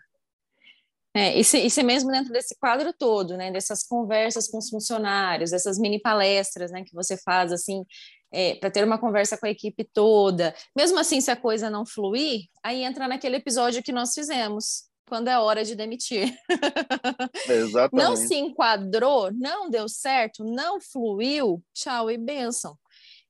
É, 1.17 1.83
mesmo 1.83 2.11
dentro 2.11 2.33
desse 2.33 2.57
quadro 2.59 2.93
todo, 2.93 3.37
né? 3.37 3.51
Dessas 3.51 3.83
conversas 3.83 4.49
com 4.49 4.59
os 4.59 4.69
funcionários, 4.69 5.53
essas 5.53 5.79
mini 5.79 6.01
palestras, 6.01 6.71
né? 6.71 6.85
Que 6.85 6.95
você 6.95 7.17
faz, 7.17 7.53
assim, 7.53 7.85
é, 8.33 8.55
para 8.57 8.71
ter 8.71 8.85
uma 8.85 8.99
conversa 8.99 9.37
com 9.39 9.47
a 9.47 9.51
equipe 9.51 9.85
toda. 9.85 10.55
Mesmo 10.77 10.99
assim, 10.99 11.21
se 11.21 11.31
a 11.31 11.37
coisa 11.37 11.71
não 11.71 11.87
fluir, 11.87 12.47
aí 12.63 12.83
entra 12.83 13.09
naquele 13.09 13.37
episódio 13.37 13.83
que 13.83 13.93
nós 13.93 14.13
fizemos, 14.13 14.85
quando 15.09 15.29
é 15.29 15.39
hora 15.39 15.65
de 15.65 15.75
demitir. 15.75 16.37
Exatamente. 17.49 18.05
Não 18.05 18.17
se 18.17 18.35
enquadrou, 18.35 19.31
não 19.33 19.71
deu 19.71 19.89
certo, 19.89 20.45
não 20.45 20.81
fluiu, 20.81 21.63
tchau 21.73 22.11
e 22.11 22.19
benção. 22.19 22.77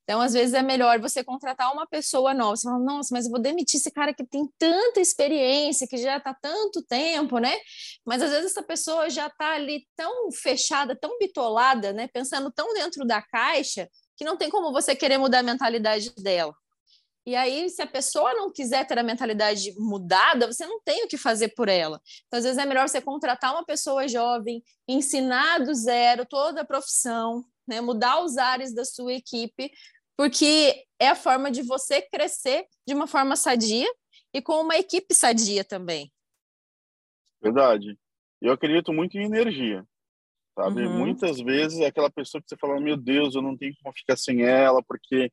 Então, 0.09 0.21
às 0.21 0.35
vezes, 0.35 0.55
é 0.55 0.62
melhor 0.62 1.01
você 1.01 1.25
contratar 1.25 1.73
uma 1.73 1.85
pessoa 1.85 2.33
nova. 2.33 2.55
Você 2.55 2.69
fala, 2.69 2.79
nossa, 2.79 3.12
mas 3.12 3.25
eu 3.25 3.31
vou 3.33 3.40
demitir 3.40 3.81
esse 3.81 3.90
cara 3.90 4.14
que 4.14 4.25
tem 4.25 4.49
tanta 4.57 5.01
experiência, 5.01 5.85
que 5.88 5.97
já 5.97 6.16
está 6.16 6.33
tanto 6.33 6.81
tempo, 6.85 7.38
né? 7.38 7.57
Mas 8.05 8.23
às 8.23 8.31
vezes 8.31 8.53
essa 8.53 8.62
pessoa 8.62 9.11
já 9.11 9.27
está 9.27 9.55
ali 9.55 9.85
tão 9.97 10.31
fechada, 10.31 10.95
tão 10.95 11.19
bitolada, 11.19 11.92
né? 11.92 12.07
Pensando 12.07 12.53
tão 12.53 12.73
dentro 12.73 13.05
da 13.05 13.21
caixa, 13.21 13.88
que 14.16 14.25
não 14.25 14.37
tem 14.37 14.49
como 14.49 14.71
você 14.73 14.95
querer 14.95 15.19
mudar 15.19 15.40
a 15.40 15.42
mentalidade 15.42 16.14
dela. 16.14 16.55
E 17.27 17.35
aí, 17.35 17.69
se 17.69 17.83
a 17.83 17.87
pessoa 17.88 18.33
não 18.35 18.53
quiser 18.53 18.87
ter 18.87 18.97
a 18.97 19.03
mentalidade 19.03 19.75
mudada, 19.77 20.47
você 20.47 20.64
não 20.64 20.81
tem 20.81 21.05
o 21.05 21.09
que 21.09 21.19
fazer 21.19 21.49
por 21.49 21.69
ela. 21.69 22.01
Então, 22.29 22.38
às 22.38 22.45
vezes, 22.45 22.59
é 22.59 22.64
melhor 22.64 22.88
você 22.88 23.01
contratar 23.01 23.53
uma 23.53 23.64
pessoa 23.64 24.07
jovem, 24.07 24.62
ensinar 24.87 25.59
do 25.59 25.75
zero 25.75 26.25
toda 26.25 26.61
a 26.61 26.64
profissão, 26.64 27.45
né? 27.66 27.81
mudar 27.81 28.23
os 28.23 28.38
ares 28.38 28.73
da 28.73 28.85
sua 28.85 29.12
equipe 29.12 29.73
porque 30.16 30.85
é 30.98 31.09
a 31.09 31.14
forma 31.14 31.50
de 31.50 31.62
você 31.62 32.00
crescer 32.02 32.66
de 32.87 32.94
uma 32.94 33.07
forma 33.07 33.37
sadia 33.37 33.87
e 34.33 34.40
com 34.40 34.61
uma 34.61 34.76
equipe 34.76 35.14
sadia 35.14 35.64
também. 35.64 36.12
Verdade. 37.40 37.98
Eu 38.40 38.52
acredito 38.52 38.92
muito 38.92 39.16
em 39.16 39.24
energia, 39.24 39.85
sabe? 40.55 40.87
Uhum. 40.87 40.98
Muitas 40.98 41.40
vezes 41.40 41.81
é 41.81 41.87
aquela 41.87 42.11
pessoa 42.11 42.42
que 42.42 42.48
você 42.48 42.57
fala, 42.57 42.81
meu 42.81 42.96
Deus, 42.96 43.35
eu 43.35 43.42
não 43.42 43.57
tenho 43.57 43.74
como 43.83 43.94
ficar 43.94 44.16
sem 44.16 44.42
ela, 44.42 44.83
porque 44.83 45.31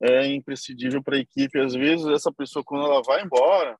é 0.00 0.26
imprescindível 0.26 1.02
para 1.02 1.16
a 1.16 1.20
equipe. 1.20 1.58
Às 1.58 1.74
vezes 1.74 2.06
essa 2.06 2.32
pessoa, 2.32 2.64
quando 2.64 2.84
ela 2.84 3.02
vai 3.02 3.22
embora, 3.22 3.78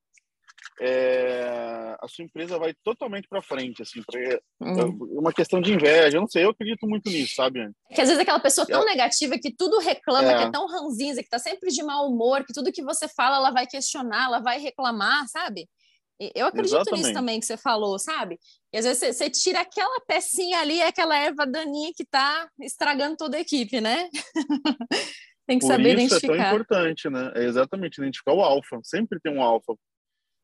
é, 0.81 1.97
a 2.01 2.09
sua 2.09 2.25
empresa 2.25 2.59
vai 2.59 2.75
totalmente 2.85 3.27
para 3.29 3.43
frente, 3.43 3.83
assim, 3.83 4.03
pra, 4.03 4.21
é 4.21 4.39
uhum. 4.61 4.99
uma 5.19 5.33
questão 5.33 5.61
de 5.61 5.73
inveja, 5.73 6.17
eu 6.17 6.21
não 6.21 6.29
sei, 6.29 6.45
eu 6.45 6.51
acredito 6.51 6.87
muito 6.87 7.09
nisso, 7.09 7.35
sabe? 7.35 7.61
É 7.91 7.95
que 7.95 8.01
às 8.01 8.09
vezes 8.09 8.19
aquela 8.21 8.41
pessoa 8.41 8.67
tão 8.67 8.83
é, 8.83 8.87
negativa 8.87 9.39
que 9.39 9.55
tudo 9.55 9.79
reclama, 9.79 10.33
é. 10.33 10.37
que 10.37 10.45
é 10.45 10.51
tão 10.51 10.67
ranzinza, 10.67 11.23
que 11.23 11.29
tá 11.29 11.39
sempre 11.39 11.71
de 11.71 11.83
mau 11.83 12.11
humor, 12.11 12.45
que 12.45 12.53
tudo 12.53 12.73
que 12.73 12.83
você 12.83 13.09
fala 13.09 13.37
ela 13.37 13.51
vai 13.51 13.67
questionar, 13.67 14.27
ela 14.27 14.41
vai 14.41 14.59
reclamar, 14.59 15.27
sabe? 15.29 15.69
Eu 16.35 16.47
acredito 16.47 16.77
Exatamente. 16.77 17.03
nisso 17.03 17.12
também 17.12 17.41
que 17.41 17.47
você 17.47 17.59
falou, 17.59 17.99
sabe? 17.99 18.39
E 18.73 18.79
às 18.79 18.87
vezes 18.87 18.99
você, 18.99 19.12
você 19.12 19.31
tira 19.31 19.61
aquela 19.61 20.01
pecinha 20.07 20.61
ali, 20.61 20.81
aquela 20.83 21.17
erva 21.17 21.47
daninha 21.47 21.93
que 21.95 22.07
tá 22.07 22.49
estragando 22.61 23.17
toda 23.17 23.37
a 23.37 23.41
equipe, 23.41 23.83
né? 23.83 24.09
tem 25.47 25.59
que 25.59 25.67
Por 25.67 25.73
saber 25.73 25.99
isso 25.99 26.17
identificar. 26.17 26.35
é 26.35 26.37
tão 26.37 26.47
importante, 26.47 27.11
né? 27.11 27.33
É 27.35 27.45
exatamente, 27.45 27.99
identificar 27.99 28.33
o 28.33 28.41
alfa. 28.41 28.81
Sempre 28.83 29.21
tem 29.21 29.31
um 29.31 29.43
alfa 29.43 29.75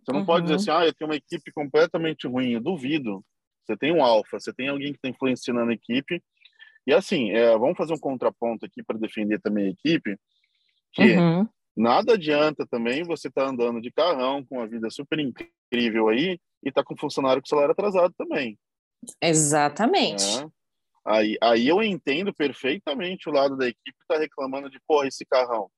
você 0.05 0.13
não 0.13 0.21
uhum. 0.21 0.27
pode 0.27 0.45
dizer 0.45 0.57
assim, 0.57 0.71
ah, 0.71 0.85
eu 0.85 0.93
tenho 0.93 1.11
uma 1.11 1.17
equipe 1.17 1.53
completamente 1.53 2.27
ruim. 2.27 2.53
Eu 2.53 2.61
duvido. 2.61 3.25
Você 3.65 3.77
tem 3.77 3.93
um 3.93 4.03
alfa, 4.03 4.41
você 4.41 4.53
tem 4.53 4.69
alguém 4.69 4.89
que 4.89 4.99
está 4.99 5.09
influenciando 5.09 5.61
a 5.71 5.73
equipe. 5.73 6.21
E 6.87 6.93
assim, 6.93 7.31
é, 7.31 7.57
vamos 7.57 7.77
fazer 7.77 7.93
um 7.95 7.99
contraponto 7.99 8.67
aqui 8.67 8.83
para 8.83 8.99
defender 8.99 9.41
também 9.41 9.67
a 9.67 9.71
equipe, 9.71 10.19
que 10.93 11.17
uhum. 11.17 11.47
nada 11.77 12.15
adianta 12.15 12.67
também 12.67 13.05
você 13.05 13.29
estar 13.29 13.45
tá 13.45 13.51
andando 13.51 13.81
de 13.81 13.93
carrão 13.93 14.45
com 14.45 14.57
uma 14.57 14.67
vida 14.67 14.91
super 14.91 15.21
incrível 15.21 16.09
aí 16.09 16.41
e 16.61 16.73
tá 16.73 16.83
com 16.83 16.97
funcionário 16.97 17.41
com 17.41 17.47
salário 17.47 17.71
atrasado 17.71 18.13
também. 18.19 18.59
Exatamente. 19.21 20.25
É. 20.25 20.47
Aí, 21.05 21.37
aí 21.41 21.69
eu 21.69 21.81
entendo 21.83 22.35
perfeitamente 22.35 23.29
o 23.29 23.33
lado 23.33 23.57
da 23.57 23.69
equipe 23.69 23.93
que 23.93 24.07
tá 24.09 24.19
reclamando 24.19 24.69
de, 24.69 24.81
porra, 24.87 25.07
esse 25.07 25.25
carrão. 25.25 25.71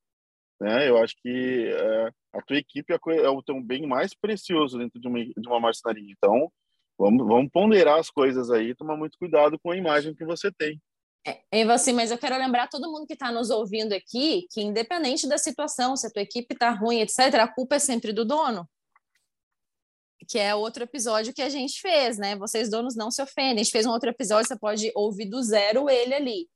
Né? 0.61 0.89
Eu 0.89 0.99
acho 0.99 1.15
que 1.23 1.69
é, 1.69 2.11
a 2.33 2.43
tua 2.43 2.57
equipe 2.57 2.93
é, 2.93 2.99
é 3.17 3.29
o 3.29 3.43
teu 3.43 3.61
bem 3.61 3.87
mais 3.87 4.15
precioso 4.15 4.79
dentro 4.79 5.01
de 5.01 5.09
uma, 5.09 5.25
de 5.25 5.49
uma 5.49 5.61
marcenaria. 5.61 6.13
Então, 6.17 6.51
vamos, 6.99 7.27
vamos 7.27 7.51
ponderar 7.51 7.99
as 7.99 8.11
coisas 8.11 8.51
aí, 8.51 8.75
tomar 8.75 8.97
muito 8.97 9.19
cuidado 9.19 9.59
com 9.59 9.71
a 9.71 9.77
imagem 9.77 10.15
que 10.15 10.25
você 10.25 10.51
tem. 10.53 10.81
É, 11.27 11.63
assim, 11.63 11.93
mas 11.93 12.11
eu 12.11 12.19
quero 12.19 12.37
lembrar 12.37 12.69
todo 12.69 12.91
mundo 12.91 13.07
que 13.07 13.15
está 13.15 13.33
nos 13.33 13.49
ouvindo 13.49 13.95
aqui 13.95 14.47
que, 14.51 14.61
independente 14.61 15.27
da 15.27 15.39
situação, 15.39 15.97
se 15.97 16.07
a 16.07 16.11
tua 16.11 16.23
equipe 16.23 16.53
está 16.53 16.71
ruim, 16.71 17.01
etc., 17.01 17.35
a 17.41 17.49
culpa 17.49 17.77
é 17.77 17.79
sempre 17.79 18.13
do 18.13 18.27
dono. 18.27 18.69
Que 20.29 20.39
é 20.39 20.55
outro 20.55 20.85
episódio 20.85 21.33
que 21.35 21.43
a 21.43 21.49
gente 21.49 21.81
fez, 21.81 22.19
né? 22.19 22.37
Vocês, 22.37 22.71
donos, 22.71 22.95
não 22.95 23.11
se 23.11 23.23
ofendem. 23.23 23.61
A 23.61 23.65
gente 23.65 23.73
fez 23.73 23.87
um 23.87 23.91
outro 23.91 24.11
episódio, 24.11 24.49
você 24.49 24.59
pode 24.59 24.91
ouvir 24.95 25.27
do 25.27 25.43
zero 25.43 25.89
ele 25.89 26.15
ali. 26.15 26.49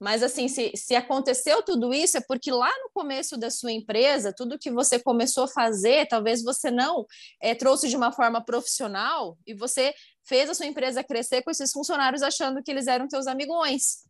Mas, 0.00 0.22
assim, 0.22 0.48
se, 0.48 0.72
se 0.74 0.94
aconteceu 0.94 1.62
tudo 1.62 1.94
isso, 1.94 2.18
é 2.18 2.20
porque 2.20 2.50
lá 2.50 2.70
no 2.82 2.90
começo 2.92 3.36
da 3.36 3.50
sua 3.50 3.72
empresa, 3.72 4.34
tudo 4.36 4.58
que 4.58 4.70
você 4.70 4.98
começou 4.98 5.44
a 5.44 5.48
fazer, 5.48 6.06
talvez 6.08 6.42
você 6.42 6.70
não 6.70 7.06
é, 7.40 7.54
trouxe 7.54 7.88
de 7.88 7.96
uma 7.96 8.12
forma 8.12 8.44
profissional 8.44 9.38
e 9.46 9.54
você 9.54 9.94
fez 10.24 10.50
a 10.50 10.54
sua 10.54 10.66
empresa 10.66 11.04
crescer 11.04 11.42
com 11.42 11.50
esses 11.50 11.70
funcionários 11.70 12.22
achando 12.22 12.62
que 12.62 12.70
eles 12.70 12.86
eram 12.86 13.06
teus 13.06 13.26
amigões. 13.26 14.04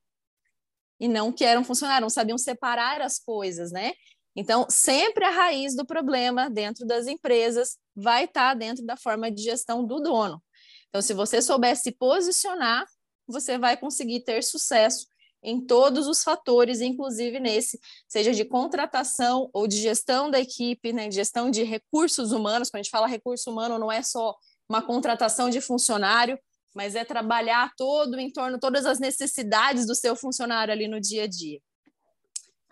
E 0.99 1.07
não 1.07 1.33
que 1.33 1.45
eram 1.45 1.65
funcionários, 1.65 2.03
não 2.03 2.11
sabiam 2.11 2.39
separar 2.39 3.01
as 3.03 3.19
coisas, 3.19 3.71
né? 3.71 3.93
Então, 4.37 4.67
sempre 4.69 5.25
a 5.25 5.31
raiz 5.31 5.77
do 5.77 5.87
problema 5.87 6.51
dentro 6.51 6.87
das 6.87 7.07
empresas 7.07 7.77
vai 7.95 8.25
estar 8.25 8.55
dentro 8.55 8.85
da 8.85 8.97
forma 8.97 9.31
de 9.31 9.43
gestão 9.43 9.85
do 9.87 10.01
dono. 10.01 10.43
Então, 10.89 11.03
se 11.03 11.13
você 11.13 11.41
souber 11.41 11.77
se 11.77 11.93
posicionar, 11.93 12.85
você 13.27 13.59
vai 13.59 13.77
conseguir 13.77 14.21
ter 14.21 14.43
sucesso 14.43 15.07
em 15.45 15.61
todos 15.61 16.09
os 16.09 16.25
fatores, 16.25 16.81
inclusive 16.81 17.39
nesse, 17.39 17.79
seja 18.09 18.33
de 18.33 18.45
contratação 18.45 19.51
ou 19.53 19.69
de 19.69 19.77
gestão 19.77 20.31
da 20.31 20.41
equipe, 20.41 20.93
né, 20.93 21.07
de 21.09 21.15
gestão 21.15 21.51
de 21.51 21.63
recursos 21.63 22.33
humanos. 22.33 22.71
Quando 22.71 22.81
a 22.81 22.83
gente 22.83 22.91
fala 22.91 23.07
recurso 23.07 23.51
humano, 23.51 23.79
não 23.79 23.93
é 23.93 24.03
só 24.03 24.35
uma 24.67 24.81
contratação 24.81 25.51
de 25.51 25.61
funcionário, 25.61 26.39
mas 26.75 26.97
é 26.97 27.05
trabalhar 27.05 27.71
todo 27.77 28.19
em 28.19 28.33
torno, 28.33 28.59
todas 28.59 28.87
as 28.87 28.99
necessidades 28.99 29.87
do 29.87 29.95
seu 29.95 30.17
funcionário 30.17 30.73
ali 30.73 30.89
no 30.89 30.99
dia 30.99 31.25
a 31.25 31.27
dia. 31.27 31.61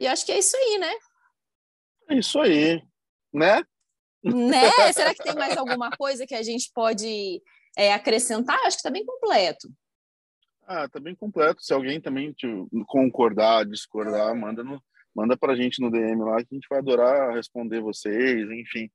E 0.01 0.07
acho 0.07 0.25
que 0.25 0.33
é 0.33 0.39
isso 0.39 0.57
aí, 0.57 0.79
né? 0.79 0.93
É 2.09 2.15
isso 2.17 2.41
aí, 2.41 2.83
né? 3.33 3.63
Né? 4.25 4.93
Será 4.93 5.15
que 5.15 5.23
tem 5.23 5.35
mais 5.35 5.57
alguma 5.57 5.91
coisa 5.91 6.27
que 6.27 6.35
a 6.35 6.43
gente 6.43 6.71
pode 6.75 7.43
é, 7.77 7.93
acrescentar? 7.93 8.57
Acho 8.61 8.77
que 8.77 8.81
está 8.81 8.91
bem 8.91 9.05
completo. 9.05 9.69
Ah, 10.67 10.89
tá 10.89 11.01
bem 11.01 11.15
completo. 11.15 11.63
Se 11.63 11.73
alguém 11.73 12.01
também 12.01 12.33
te 12.33 12.47
concordar, 12.87 13.67
discordar, 13.67 14.35
manda 14.35 14.63
no, 14.63 14.81
manda 15.15 15.37
pra 15.37 15.57
gente 15.57 15.81
no 15.81 15.91
DM 15.91 16.23
lá 16.23 16.37
que 16.39 16.49
a 16.53 16.55
gente 16.55 16.69
vai 16.69 16.79
adorar 16.79 17.35
responder 17.35 17.81
vocês, 17.81 18.49
enfim. 18.51 18.91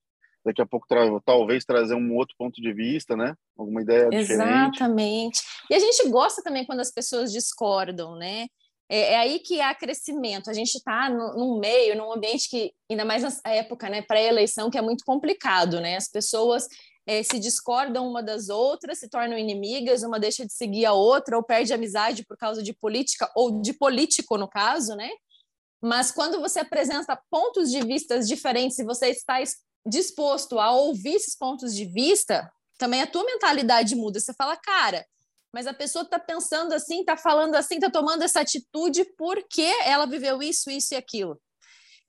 Daqui 0.45 0.61
a 0.61 0.65
pouco 0.65 0.87
tra 0.87 1.01
talvez 1.25 1.65
trazer 1.65 1.95
um 1.95 2.15
outro 2.15 2.35
ponto 2.37 2.61
de 2.61 2.73
vista, 2.73 3.17
né? 3.17 3.35
Alguma 3.57 3.81
ideia 3.81 4.07
Exatamente. 4.11 4.27
diferente. 4.27 4.75
Exatamente. 4.77 5.41
E 5.69 5.75
a 5.75 5.79
gente 5.79 6.09
gosta 6.09 6.41
também 6.41 6.65
quando 6.65 6.79
as 6.79 6.91
pessoas 6.91 7.33
discordam, 7.33 8.15
né? 8.15 8.47
É, 8.89 9.13
é 9.13 9.17
aí 9.17 9.39
que 9.39 9.59
há 9.59 9.75
crescimento. 9.75 10.49
A 10.49 10.53
gente 10.53 10.75
está 10.75 11.09
num 11.09 11.59
meio, 11.59 11.97
num 11.97 12.13
ambiente 12.13 12.49
que, 12.49 12.71
ainda 12.89 13.03
mais 13.03 13.23
nessa 13.23 13.41
época, 13.49 13.89
né, 13.89 14.01
pré-eleição, 14.01 14.69
que 14.69 14.77
é 14.77 14.81
muito 14.81 15.03
complicado, 15.05 15.81
né? 15.81 15.97
As 15.97 16.09
pessoas 16.09 16.67
é, 17.07 17.23
se 17.23 17.39
discordam 17.39 18.05
uma 18.05 18.21
das 18.21 18.49
outras, 18.49 18.99
se 18.99 19.07
tornam 19.07 19.37
inimigas, 19.37 20.03
uma 20.03 20.19
deixa 20.19 20.45
de 20.45 20.51
seguir 20.51 20.85
a 20.85 20.91
outra, 20.91 21.37
ou 21.37 21.43
perde 21.43 21.73
amizade 21.73 22.25
por 22.25 22.37
causa 22.37 22.61
de 22.61 22.73
política, 22.73 23.31
ou 23.33 23.61
de 23.61 23.71
político, 23.71 24.37
no 24.37 24.47
caso, 24.47 24.93
né? 24.93 25.09
Mas 25.81 26.11
quando 26.11 26.41
você 26.41 26.59
apresenta 26.59 27.17
pontos 27.31 27.71
de 27.71 27.79
vista 27.81 28.19
diferentes 28.19 28.77
e 28.77 28.83
você 28.83 29.07
está 29.07 29.41
disposto 29.87 30.59
a 30.59 30.71
ouvir 30.71 31.15
esses 31.15 31.35
pontos 31.35 31.73
de 31.73 31.85
vista, 31.85 32.51
também 32.77 33.01
a 33.01 33.07
tua 33.07 33.23
mentalidade 33.23 33.95
muda. 33.95 34.19
Você 34.19 34.33
fala, 34.33 34.57
cara, 34.57 35.05
mas 35.53 35.65
a 35.65 35.73
pessoa 35.73 36.03
está 36.03 36.19
pensando 36.19 36.73
assim, 36.73 36.99
está 36.99 37.15
falando 37.15 37.55
assim, 37.55 37.75
está 37.75 37.89
tomando 37.89 38.23
essa 38.23 38.41
atitude 38.41 39.05
porque 39.17 39.71
ela 39.85 40.05
viveu 40.05 40.41
isso, 40.41 40.69
isso 40.69 40.93
e 40.93 40.97
aquilo. 40.97 41.39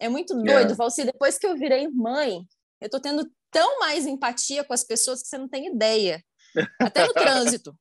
É 0.00 0.08
muito 0.08 0.34
doido, 0.34 0.48
yeah. 0.48 0.74
Valci. 0.74 1.04
Depois 1.04 1.38
que 1.38 1.46
eu 1.46 1.56
virei 1.56 1.86
mãe, 1.88 2.40
eu 2.80 2.86
estou 2.86 3.00
tendo 3.00 3.30
tão 3.50 3.80
mais 3.80 4.06
empatia 4.06 4.64
com 4.64 4.72
as 4.72 4.84
pessoas 4.84 5.22
que 5.22 5.28
você 5.28 5.38
não 5.38 5.48
tem 5.48 5.66
ideia. 5.66 6.22
Até 6.80 7.06
no 7.06 7.12
trânsito. 7.12 7.74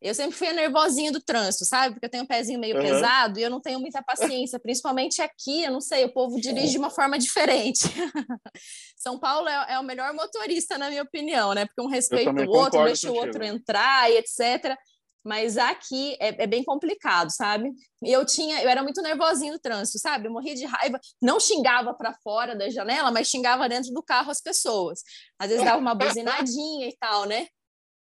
Eu 0.00 0.14
sempre 0.14 0.36
fui 0.36 0.46
a 0.46 0.52
nervosinha 0.52 1.10
do 1.10 1.20
trânsito, 1.20 1.64
sabe? 1.64 1.94
Porque 1.94 2.06
eu 2.06 2.10
tenho 2.10 2.22
um 2.22 2.26
pezinho 2.26 2.60
meio 2.60 2.76
uhum. 2.76 2.82
pesado 2.82 3.38
e 3.38 3.42
eu 3.42 3.50
não 3.50 3.60
tenho 3.60 3.80
muita 3.80 4.00
paciência, 4.00 4.58
principalmente 4.60 5.20
aqui, 5.20 5.64
eu 5.64 5.72
não 5.72 5.80
sei, 5.80 6.04
o 6.04 6.12
povo 6.12 6.40
dirige 6.40 6.72
de 6.72 6.78
uma 6.78 6.88
forma 6.88 7.18
diferente. 7.18 7.80
São 8.96 9.18
Paulo 9.18 9.48
é, 9.48 9.72
é, 9.72 9.78
o 9.78 9.82
melhor 9.82 10.14
motorista, 10.14 10.78
na 10.78 10.88
minha 10.88 11.02
opinião, 11.02 11.52
né? 11.52 11.66
Porque 11.66 11.82
um 11.82 11.88
respeita 11.88 12.30
o 12.30 12.48
outro, 12.48 12.84
deixa 12.84 13.10
o 13.10 13.14
outro 13.14 13.44
entrar 13.44 14.08
e 14.08 14.18
etc. 14.18 14.76
Mas 15.24 15.58
aqui 15.58 16.16
é, 16.20 16.44
é, 16.44 16.46
bem 16.46 16.64
complicado, 16.64 17.30
sabe? 17.30 17.70
E 18.02 18.12
eu 18.12 18.24
tinha, 18.24 18.62
eu 18.62 18.68
era 18.68 18.82
muito 18.82 19.02
nervosinho 19.02 19.52
no 19.52 19.58
trânsito, 19.58 19.98
sabe? 19.98 20.26
Eu 20.26 20.32
morria 20.32 20.54
de 20.54 20.64
raiva, 20.64 20.98
não 21.20 21.38
xingava 21.40 21.92
para 21.92 22.14
fora 22.22 22.56
da 22.56 22.70
janela, 22.70 23.10
mas 23.10 23.28
xingava 23.28 23.68
dentro 23.68 23.92
do 23.92 24.02
carro 24.02 24.30
as 24.30 24.40
pessoas. 24.40 25.02
Às 25.38 25.48
vezes 25.50 25.64
dava 25.64 25.78
uma 25.78 25.94
buzinadinha 25.94 26.88
e 26.88 26.96
tal, 26.98 27.26
né? 27.26 27.46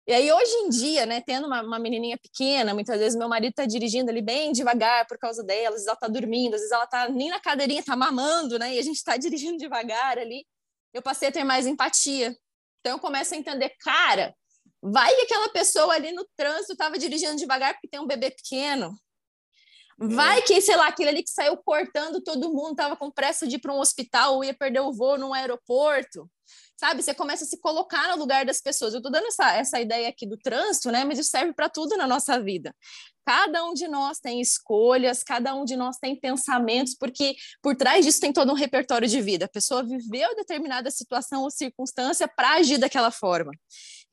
E 0.07 0.13
aí, 0.13 0.31
hoje 0.31 0.51
em 0.57 0.69
dia, 0.69 1.05
né, 1.07 1.19
tendo 1.19 1.47
uma, 1.47 1.63
uma 1.63 1.79
menininha 1.79 2.15
pequena, 2.15 2.75
muitas 2.75 2.99
vezes 2.99 3.17
meu 3.17 3.27
marido 3.27 3.49
está 3.49 3.65
dirigindo 3.65 4.11
ali 4.11 4.21
bem 4.21 4.51
devagar 4.51 5.07
por 5.07 5.17
causa 5.17 5.43
dela, 5.43 5.69
às 5.69 5.73
vezes 5.73 5.87
ela 5.87 5.95
está 5.95 6.07
dormindo, 6.07 6.53
às 6.53 6.61
vezes 6.61 6.71
ela 6.71 6.83
está 6.83 7.09
nem 7.09 7.31
na 7.31 7.39
cadeirinha, 7.39 7.79
está 7.79 7.95
mamando, 7.95 8.59
né, 8.59 8.75
e 8.75 8.79
a 8.79 8.83
gente 8.83 8.97
está 8.97 9.17
dirigindo 9.17 9.57
devagar 9.57 10.19
ali. 10.19 10.45
Eu 10.93 11.01
passei 11.01 11.29
a 11.29 11.31
ter 11.31 11.43
mais 11.43 11.65
empatia. 11.65 12.37
Então, 12.81 12.93
eu 12.93 12.99
começo 12.99 13.33
a 13.33 13.37
entender, 13.37 13.71
cara, 13.79 14.35
vai 14.91 15.13
que 15.15 15.21
aquela 15.23 15.49
pessoa 15.49 15.93
ali 15.93 16.11
no 16.11 16.27
trânsito 16.35 16.73
estava 16.73 16.97
dirigindo 16.97 17.35
devagar 17.35 17.73
porque 17.73 17.87
tem 17.87 17.99
um 17.99 18.07
bebê 18.07 18.31
pequeno. 18.31 18.97
Vai 19.97 20.39
é. 20.39 20.41
que, 20.41 20.59
sei 20.59 20.75
lá, 20.75 20.87
aquele 20.87 21.09
ali 21.09 21.23
que 21.23 21.29
saiu 21.29 21.55
cortando 21.57 22.21
todo 22.21 22.51
mundo, 22.51 22.71
estava 22.71 22.97
com 22.97 23.09
pressa 23.09 23.47
de 23.47 23.55
ir 23.55 23.59
para 23.59 23.73
um 23.73 23.79
hospital 23.79 24.35
ou 24.35 24.43
ia 24.43 24.53
perder 24.53 24.81
o 24.81 24.91
voo 24.91 25.17
num 25.17 25.33
aeroporto 25.33 26.29
sabe? 26.77 27.01
Você 27.01 27.13
começa 27.13 27.43
a 27.43 27.47
se 27.47 27.57
colocar 27.59 28.09
no 28.09 28.17
lugar 28.17 28.45
das 28.45 28.61
pessoas. 28.61 28.93
Eu 28.93 28.99
estou 28.99 29.11
dando 29.11 29.27
essa, 29.27 29.53
essa 29.53 29.79
ideia 29.79 30.09
aqui 30.09 30.25
do 30.25 30.37
trânsito, 30.37 30.91
né? 30.91 31.03
Mas 31.03 31.19
isso 31.19 31.29
serve 31.29 31.53
para 31.53 31.69
tudo 31.69 31.97
na 31.97 32.07
nossa 32.07 32.39
vida. 32.39 32.75
Cada 33.25 33.65
um 33.65 33.73
de 33.73 33.87
nós 33.87 34.19
tem 34.19 34.39
escolhas, 34.39 35.23
cada 35.23 35.55
um 35.55 35.65
de 35.65 35.75
nós 35.75 35.97
tem 35.97 36.15
pensamentos, 36.15 36.95
porque 36.95 37.35
por 37.61 37.75
trás 37.75 38.05
disso 38.05 38.19
tem 38.19 38.31
todo 38.31 38.51
um 38.51 38.55
repertório 38.55 39.07
de 39.07 39.19
vida. 39.21 39.45
A 39.45 39.49
pessoa 39.49 39.83
viveu 39.83 40.35
determinada 40.35 40.91
situação 40.91 41.43
ou 41.43 41.49
circunstância 41.49 42.27
para 42.27 42.55
agir 42.55 42.77
daquela 42.77 43.09
forma. 43.09 43.51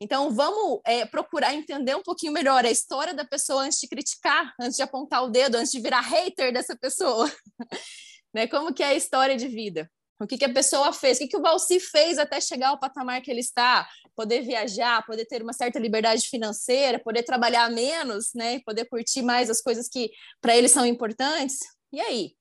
Então, 0.02 0.34
vamos 0.34 0.80
é, 0.84 1.06
procurar 1.06 1.54
entender 1.54 1.94
um 1.94 2.02
pouquinho 2.02 2.32
melhor 2.32 2.64
a 2.64 2.70
história 2.70 3.14
da 3.14 3.24
pessoa 3.24 3.62
antes 3.62 3.78
de 3.78 3.86
criticar, 3.86 4.52
antes 4.60 4.76
de 4.76 4.82
apontar 4.82 5.22
o 5.22 5.30
dedo, 5.30 5.54
antes 5.54 5.70
de 5.70 5.80
virar 5.80 6.00
hater 6.00 6.52
dessa 6.52 6.76
pessoa. 6.76 7.30
né? 8.34 8.48
Como 8.48 8.74
que 8.74 8.82
é 8.82 8.88
a 8.88 8.94
história 8.94 9.36
de 9.36 9.46
vida? 9.46 9.88
O 10.20 10.26
que, 10.26 10.36
que 10.36 10.44
a 10.44 10.52
pessoa 10.52 10.92
fez? 10.92 11.18
O 11.18 11.20
que, 11.20 11.28
que 11.28 11.36
o 11.36 11.40
Valci 11.40 11.78
fez 11.78 12.18
até 12.18 12.40
chegar 12.40 12.70
ao 12.70 12.80
patamar 12.80 13.22
que 13.22 13.30
ele 13.30 13.38
está? 13.38 13.88
Poder 14.16 14.42
viajar, 14.42 15.06
poder 15.06 15.24
ter 15.26 15.40
uma 15.40 15.52
certa 15.52 15.78
liberdade 15.78 16.28
financeira, 16.28 16.98
poder 16.98 17.22
trabalhar 17.22 17.70
menos, 17.70 18.30
né? 18.34 18.58
Poder 18.66 18.86
curtir 18.86 19.22
mais 19.22 19.48
as 19.48 19.60
coisas 19.60 19.88
que 19.88 20.10
para 20.40 20.56
ele 20.56 20.68
são 20.68 20.84
importantes. 20.84 21.60
E 21.92 22.00
aí? 22.00 22.32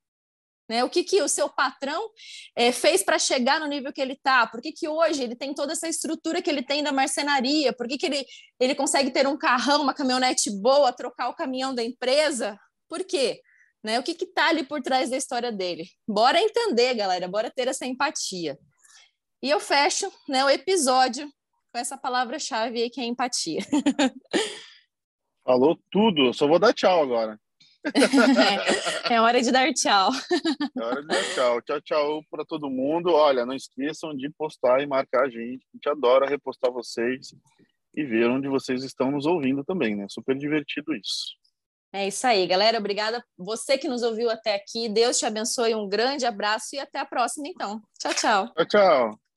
Né? 0.69 0.83
O 0.83 0.89
que, 0.89 1.03
que 1.03 1.21
o 1.21 1.27
seu 1.27 1.49
patrão 1.49 2.09
é, 2.55 2.71
fez 2.71 3.03
para 3.03 3.19
chegar 3.19 3.59
no 3.59 3.67
nível 3.67 3.91
que 3.91 4.01
ele 4.01 4.13
está? 4.13 4.47
Por 4.47 4.61
que, 4.61 4.71
que 4.71 4.87
hoje 4.87 5.21
ele 5.23 5.35
tem 5.35 5.53
toda 5.53 5.73
essa 5.73 5.87
estrutura 5.87 6.41
que 6.41 6.49
ele 6.49 6.63
tem 6.63 6.83
da 6.83 6.91
marcenaria? 6.91 7.73
Por 7.73 7.87
que, 7.87 7.97
que 7.97 8.05
ele, 8.05 8.25
ele 8.59 8.75
consegue 8.75 9.11
ter 9.11 9.27
um 9.27 9.37
carrão, 9.37 9.81
uma 9.81 9.93
caminhonete 9.93 10.49
boa, 10.49 10.93
trocar 10.93 11.29
o 11.29 11.35
caminhão 11.35 11.75
da 11.75 11.83
empresa? 11.83 12.57
Por 12.87 13.03
quê? 13.03 13.41
Né? 13.83 13.99
O 13.99 14.03
que 14.03 14.11
está 14.11 14.47
ali 14.47 14.63
por 14.63 14.81
trás 14.81 15.09
da 15.09 15.17
história 15.17 15.51
dele? 15.51 15.85
Bora 16.07 16.41
entender, 16.41 16.93
galera, 16.93 17.27
bora 17.27 17.51
ter 17.51 17.67
essa 17.67 17.85
empatia. 17.85 18.57
E 19.43 19.49
eu 19.49 19.59
fecho 19.59 20.11
né, 20.29 20.45
o 20.45 20.49
episódio 20.49 21.27
com 21.71 21.79
essa 21.79 21.97
palavra-chave 21.97 22.83
aí 22.83 22.89
que 22.89 23.01
é 23.01 23.05
empatia. 23.05 23.59
Falou 25.43 25.79
tudo, 25.89 26.27
eu 26.27 26.33
só 26.33 26.47
vou 26.47 26.59
dar 26.59 26.73
tchau 26.73 27.01
agora. 27.01 27.39
é 29.09 29.19
hora 29.19 29.41
de 29.41 29.51
dar 29.51 29.71
tchau. 29.73 30.11
É 30.77 30.83
hora 30.83 31.01
de 31.01 31.07
dar 31.07 31.23
tchau. 31.33 31.61
Tchau, 31.61 31.81
tchau 31.81 32.21
para 32.29 32.45
todo 32.45 32.69
mundo. 32.69 33.11
Olha, 33.13 33.45
não 33.45 33.55
esqueçam 33.55 34.15
de 34.15 34.29
postar 34.31 34.81
e 34.81 34.87
marcar 34.87 35.25
a 35.25 35.29
gente. 35.29 35.65
A 35.73 35.77
gente 35.77 35.89
adora 35.89 36.29
repostar 36.29 36.71
vocês 36.71 37.33
e 37.95 38.03
ver 38.03 38.29
onde 38.29 38.47
vocês 38.47 38.83
estão 38.83 39.11
nos 39.11 39.25
ouvindo 39.25 39.63
também, 39.63 39.95
né? 39.95 40.05
Super 40.09 40.37
divertido 40.37 40.95
isso. 40.95 41.35
É 41.93 42.07
isso 42.07 42.25
aí, 42.25 42.47
galera. 42.47 42.77
Obrigada 42.77 43.23
você 43.37 43.77
que 43.77 43.87
nos 43.87 44.01
ouviu 44.01 44.29
até 44.29 44.55
aqui. 44.55 44.87
Deus 44.87 45.19
te 45.19 45.25
abençoe. 45.25 45.75
Um 45.75 45.89
grande 45.89 46.25
abraço 46.25 46.75
e 46.75 46.79
até 46.79 46.99
a 46.99 47.05
próxima, 47.05 47.47
então. 47.47 47.81
Tchau, 47.99 48.13
tchau. 48.13 48.53
Tchau, 48.53 48.65
tchau. 48.65 49.30